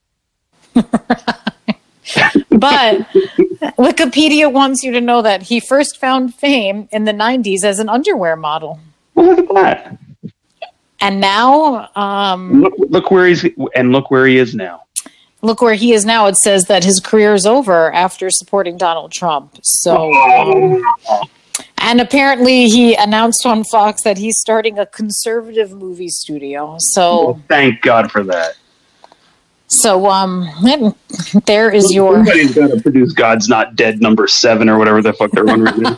But 2.50 3.08
Wikipedia 3.78 4.52
wants 4.52 4.84
you 4.84 4.92
to 4.92 5.02
know 5.02 5.22
that 5.22 5.44
he 5.44 5.60
first 5.60 5.98
found 5.98 6.36
fame 6.36 6.90
in 6.92 7.06
the 7.06 7.14
90s 7.14 7.64
as 7.64 7.80
an 7.80 7.88
underwear 7.88 8.36
model. 8.36 8.80
Well, 9.16 9.28
look 9.28 9.40
at 9.40 9.54
that. 9.54 9.98
And 11.00 11.22
now, 11.22 11.90
um, 11.96 12.62
Look, 12.62 12.74
look 12.78 13.12
where 13.12 13.28
he's 13.28 13.46
and 13.76 13.94
look 13.94 14.12
where 14.12 14.26
he 14.28 14.38
is 14.38 14.54
now. 14.54 14.84
Look 15.42 15.62
where 15.62 15.76
he 15.76 15.94
is 15.94 16.06
now. 16.06 16.28
It 16.28 16.38
says 16.38 16.66
that 16.66 16.84
his 16.84 17.00
career 17.00 17.34
is 17.34 17.46
over 17.46 17.92
after 17.94 18.30
supporting 18.30 18.78
Donald 18.78 19.12
Trump. 19.12 19.58
So, 19.64 20.12
um, 20.14 20.84
and 21.78 22.02
apparently 22.02 22.68
he 22.70 22.96
announced 22.96 23.46
on 23.46 23.64
Fox 23.64 24.04
that 24.04 24.18
he's 24.18 24.38
starting 24.40 24.80
a 24.80 24.86
conservative 24.86 25.72
movie 25.72 26.10
studio. 26.10 26.78
So, 26.80 27.26
Well, 27.26 27.42
thank 27.48 27.82
God 27.82 28.12
for 28.12 28.24
that. 28.24 28.56
so, 29.68 30.08
um, 30.08 30.48
there 31.46 31.72
is 31.72 31.94
your, 31.94 32.16
Somebody's 32.16 32.56
got 32.56 32.72
to 32.72 32.82
produce 32.82 33.14
God's 33.14 33.48
Not 33.48 33.76
Dead 33.76 34.02
number 34.02 34.28
seven 34.28 34.70
or 34.70 34.78
whatever 34.78 35.02
the 35.02 35.14
fuck 35.14 35.32
they're 35.32 35.50
on. 35.50 35.66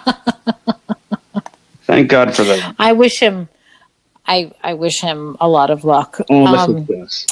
Thank 1.84 2.10
God 2.10 2.34
for 2.36 2.44
that. 2.44 2.76
I 2.80 2.94
wish 2.94 3.20
him, 3.20 3.50
I, 4.26 4.54
I 4.64 4.76
wish 4.76 5.02
him 5.02 5.36
a 5.42 5.48
lot 5.50 5.70
of 5.72 5.84
luck. 5.84 6.22
All 6.30 6.46
the 6.50 6.58
Um, 6.58 6.88
success. 6.88 7.26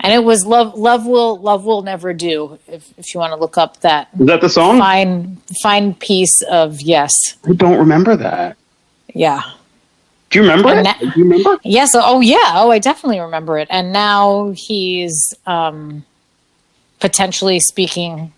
And 0.00 0.12
it 0.12 0.24
was 0.24 0.44
love, 0.46 0.74
love 0.78 1.06
will, 1.06 1.38
love 1.38 1.64
will 1.64 1.82
never 1.82 2.12
do. 2.12 2.58
If, 2.66 2.92
if 2.98 3.12
you 3.14 3.20
want 3.20 3.32
to 3.32 3.36
look 3.36 3.56
up 3.58 3.80
that 3.80 4.08
Is 4.18 4.26
that 4.26 4.40
the 4.40 4.48
song? 4.48 4.78
fine, 4.78 5.36
fine 5.62 5.94
piece 5.94 6.42
of 6.42 6.80
yes. 6.80 7.36
I 7.48 7.52
don't 7.52 7.78
remember 7.78 8.16
that. 8.16 8.56
Yeah. 9.14 9.42
Do 10.30 10.38
you 10.38 10.42
remember 10.48 10.68
And 10.70 10.80
it? 10.80 10.84
that- 10.84 11.00
Do 11.00 11.06
you 11.20 11.24
remember? 11.24 11.58
Yes. 11.64 11.94
Oh, 11.94 12.20
yeah. 12.20 12.36
Oh, 12.54 12.70
I 12.70 12.78
definitely 12.78 13.20
remember 13.20 13.58
it. 13.58 13.66
And 13.70 13.92
now 13.92 14.52
he's 14.56 15.34
um, 15.46 16.04
potentially 17.00 17.58
speaking 17.60 18.32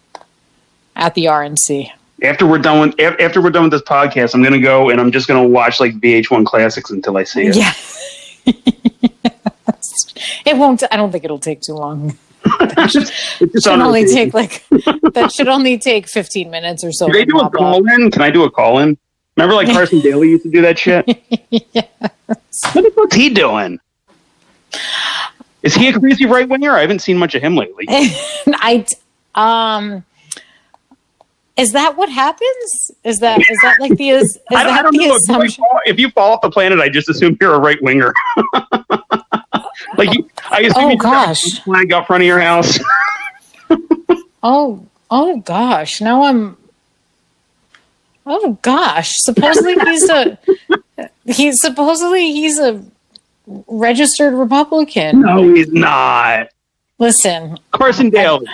at 0.96 1.14
the 1.14 1.27
RNC. 1.27 1.90
After 2.22 2.46
we're 2.46 2.59
done 2.59 2.81
with 2.96 3.01
after 3.01 3.42
we're 3.42 3.51
done 3.51 3.64
with 3.64 3.72
this 3.72 3.83
podcast, 3.83 4.33
I'm 4.35 4.42
gonna 4.44 4.61
go 4.61 4.90
and 4.90 5.01
I'm 5.01 5.11
just 5.11 5.27
gonna 5.27 5.46
watch 5.46 5.81
like 5.81 5.94
VH1 6.01 6.46
classics 6.46 6.90
until 6.90 7.16
I 7.16 7.25
see 7.25 7.48
it. 7.48 7.57
Yeah. 7.57 7.72
it 10.47 10.57
won't. 10.57 10.83
I 10.91 10.97
don't 10.97 11.11
think 11.13 11.25
it'll 11.25 11.39
take 11.39 11.61
too 11.61 11.75
long. 11.75 12.17
it's 12.61 12.93
just, 12.93 13.13
it's 13.41 13.65
Should 13.65 13.81
only 13.81 14.05
take 14.07 14.35
like 14.35 14.65
that. 15.15 15.31
Should 15.33 15.49
only 15.49 15.79
take 15.79 16.09
fifteen 16.09 16.51
minutes 16.51 16.83
or 16.85 16.93
so. 16.93 17.07
Do 17.07 17.13
they 17.13 17.25
do 17.25 17.39
a 17.39 17.49
call 17.51 17.87
in? 17.95 18.11
Can 18.11 18.23
I 18.23 18.31
do 18.31 18.45
a 18.45 18.51
call 18.51 18.79
in? 18.81 18.99
Remember, 19.37 19.55
like 19.55 19.69
Carson 19.69 20.01
Daly 20.03 20.31
used 20.31 20.43
to 20.43 20.51
do 20.51 20.61
that 20.63 20.79
shit. 20.79 21.05
yes. 21.51 21.87
What 22.73 22.83
the 22.83 22.93
fuck's 22.95 23.15
he 23.15 23.31
doing? 23.31 23.79
Is 25.63 25.75
he 25.75 25.88
a 25.88 25.99
crazy 25.99 26.27
right 26.27 26.49
winger? 26.49 26.73
I 26.73 26.81
haven't 26.81 26.99
seen 27.01 27.17
much 27.17 27.35
of 27.35 27.43
him 27.43 27.57
lately. 27.57 27.87
I 27.88 28.85
um. 29.35 30.05
Is 31.57 31.73
that 31.73 31.97
what 31.99 32.09
happens? 32.09 32.90
Is 33.05 33.21
that 33.21 33.38
is 33.38 33.59
that 33.63 33.77
like 33.79 33.97
the 33.97 34.09
is, 34.09 34.23
is 34.25 34.38
I, 34.51 34.65
don't- 34.65 34.73
I 34.73 34.83
don't 34.83 34.97
the 34.97 35.07
know. 35.07 35.17
If 35.17 35.29
you, 35.29 35.51
fall, 35.63 35.81
if 35.85 35.99
you 36.01 36.11
fall 36.11 36.33
off 36.33 36.40
the 36.40 36.51
planet, 36.51 36.81
I 36.81 36.88
just 36.88 37.09
assume 37.11 37.37
you're 37.40 37.55
a 37.55 37.59
right 37.59 37.81
winger. 37.83 38.13
Like 39.97 40.15
you, 40.15 40.29
I 40.51 40.61
assume 40.61 40.85
Oh, 40.85 40.89
you 40.91 40.97
just 40.97 41.07
have 41.07 41.25
a 41.25 41.27
gosh. 41.27 41.61
flag 41.65 41.93
out 41.93 42.07
front 42.07 42.23
of 42.23 42.27
your 42.27 42.41
house. 42.41 42.79
Oh, 44.45 44.85
oh 45.09 45.39
gosh. 45.41 46.01
Now 46.01 46.25
I'm. 46.25 46.57
Oh 48.27 48.59
gosh. 48.63 49.13
Supposedly 49.19 49.75
he's 49.79 50.09
a. 50.11 50.37
He's 51.27 51.61
supposedly 51.61 52.33
he's 52.33 52.59
a 52.59 52.83
registered 53.69 54.35
Republican. 54.35 55.21
No, 55.21 55.55
he's 55.55 55.71
not. 55.73 56.49
Listen, 56.99 57.59
Carson 57.71 58.11
Daly. 58.11 58.47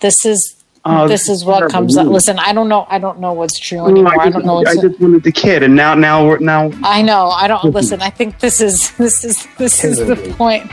this 0.00 0.26
is 0.26 0.62
Oh, 0.86 1.08
this 1.08 1.30
is 1.30 1.46
what 1.46 1.70
comes 1.70 1.96
up. 1.96 2.06
Listen, 2.06 2.38
I 2.38 2.52
don't 2.52 2.68
know. 2.68 2.86
I 2.90 2.98
don't 2.98 3.18
know 3.18 3.32
what's 3.32 3.58
true 3.58 3.86
anymore. 3.86 4.12
I 4.20 4.26
just, 4.26 4.32
don't 4.34 4.44
know. 4.44 4.58
I 4.58 4.74
just 4.74 5.00
wanted 5.00 5.22
the 5.22 5.32
kid, 5.32 5.62
and 5.62 5.74
now, 5.74 5.94
now, 5.94 6.26
we're 6.26 6.38
now. 6.40 6.70
I 6.82 7.00
know. 7.00 7.28
I 7.28 7.48
don't 7.48 7.64
listen. 7.64 8.02
I 8.02 8.10
think 8.10 8.40
this 8.40 8.60
is 8.60 8.90
this 8.98 9.24
is 9.24 9.46
this 9.56 9.82
is 9.82 9.98
the 9.98 10.16
point. 10.36 10.70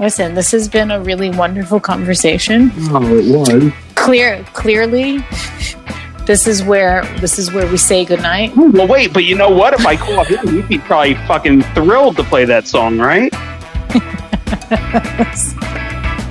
Listen, 0.00 0.34
this 0.34 0.50
has 0.52 0.68
been 0.68 0.90
a 0.90 1.00
really 1.00 1.30
wonderful 1.30 1.78
conversation. 1.78 2.72
Oh, 2.90 3.16
it 3.16 3.32
was. 3.32 3.72
Clear, 3.94 4.44
clearly, 4.54 5.24
this 6.26 6.48
is 6.48 6.62
where 6.64 7.04
this 7.20 7.38
is 7.38 7.52
where 7.52 7.66
we 7.68 7.76
say 7.76 8.04
goodnight. 8.04 8.56
Well, 8.56 8.88
wait, 8.88 9.12
but 9.12 9.24
you 9.24 9.36
know 9.36 9.50
what? 9.50 9.72
If 9.74 9.86
I 9.86 9.96
call 9.96 10.24
him, 10.24 10.48
he'd 10.48 10.68
be 10.68 10.78
probably 10.78 11.14
fucking 11.14 11.62
thrilled 11.74 12.16
to 12.16 12.24
play 12.24 12.44
that 12.44 12.66
song, 12.66 12.98
right? 12.98 13.32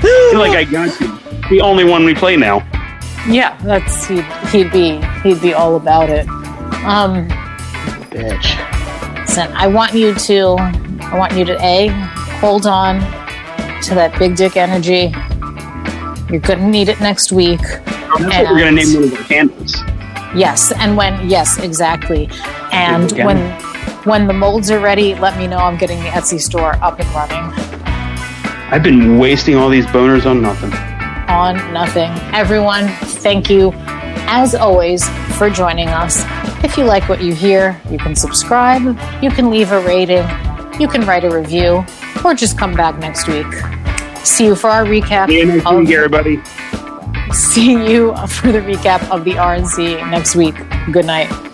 Feel 0.02 0.40
like 0.40 0.56
I 0.56 0.66
got 0.70 1.00
you. 1.00 1.27
The 1.50 1.62
only 1.62 1.84
one 1.84 2.04
we 2.04 2.14
play 2.14 2.36
now. 2.36 2.58
Yeah, 3.28 3.58
that's 3.64 4.06
he'd, 4.06 4.26
he'd 4.52 4.72
be 4.72 5.02
he'd 5.24 5.42
be 5.42 5.54
all 5.54 5.76
about 5.76 6.10
it. 6.10 6.28
Um, 6.86 7.28
Bitch. 8.10 9.18
listen, 9.20 9.52
I 9.54 9.68
want 9.68 9.94
you 9.94 10.14
to 10.14 10.56
I 11.02 11.18
want 11.18 11.34
you 11.34 11.46
to 11.46 11.58
a 11.62 11.88
hold 12.40 12.66
on 12.66 13.00
to 13.84 13.96
that 13.96 14.18
big 14.18 14.36
dick 14.36 14.58
energy. 14.58 15.14
You're 16.32 16.42
gonna 16.42 16.68
need 16.68 16.90
it 16.90 17.00
next 17.00 17.32
week. 17.32 17.62
That's 17.62 18.20
what 18.20 18.52
we're 18.52 18.60
gonna 18.60 18.72
name 18.72 18.94
one 18.94 19.04
of 19.06 19.14
our 19.14 19.24
candles. 19.24 19.76
Yes, 20.36 20.72
and 20.72 20.98
when 20.98 21.30
yes, 21.30 21.58
exactly. 21.60 22.30
And 22.72 23.12
when 23.12 23.38
when 24.04 24.28
the 24.28 24.34
molds 24.34 24.72
are 24.72 24.80
ready, 24.80 25.16
let 25.16 25.38
me 25.38 25.48
know. 25.48 25.58
I'm 25.58 25.78
getting 25.78 26.00
the 26.00 26.10
Etsy 26.10 26.40
store 26.40 26.76
up 26.84 27.00
and 27.00 27.10
running 27.10 27.68
I've 28.70 28.84
been 28.84 29.18
wasting 29.18 29.56
all 29.56 29.70
these 29.70 29.86
boners 29.86 30.26
on 30.26 30.42
nothing. 30.42 30.72
On 31.28 31.56
nothing. 31.74 32.12
Everyone, 32.34 32.88
thank 33.24 33.50
you 33.50 33.72
as 34.30 34.56
always 34.56 35.08
for 35.38 35.50
joining 35.50 35.90
us. 35.90 36.24
If 36.64 36.78
you 36.78 36.84
like 36.84 37.08
what 37.08 37.22
you 37.22 37.34
hear, 37.34 37.80
you 37.90 37.98
can 37.98 38.16
subscribe, 38.16 38.84
you 39.22 39.30
can 39.30 39.50
leave 39.50 39.72
a 39.72 39.80
rating, 39.82 40.26
you 40.80 40.88
can 40.88 41.02
write 41.06 41.24
a 41.24 41.30
review, 41.30 41.86
or 42.26 42.34
just 42.34 42.58
come 42.58 42.74
back 42.74 42.98
next 43.00 43.28
week. 43.28 43.48
See 44.26 44.46
you 44.46 44.56
for 44.56 44.70
our 44.70 44.84
recap. 44.84 45.28
See 45.28 45.40
you 45.40 45.46
next 45.46 45.66
of- 45.66 45.90
everybody. 45.90 46.42
see 47.34 47.72
you 47.92 48.16
for 48.28 48.52
the 48.52 48.60
recap 48.60 49.10
of 49.10 49.24
the 49.24 49.32
RNC 49.32 50.10
next 50.10 50.36
week. 50.36 50.56
Good 50.92 51.06
night. 51.06 51.47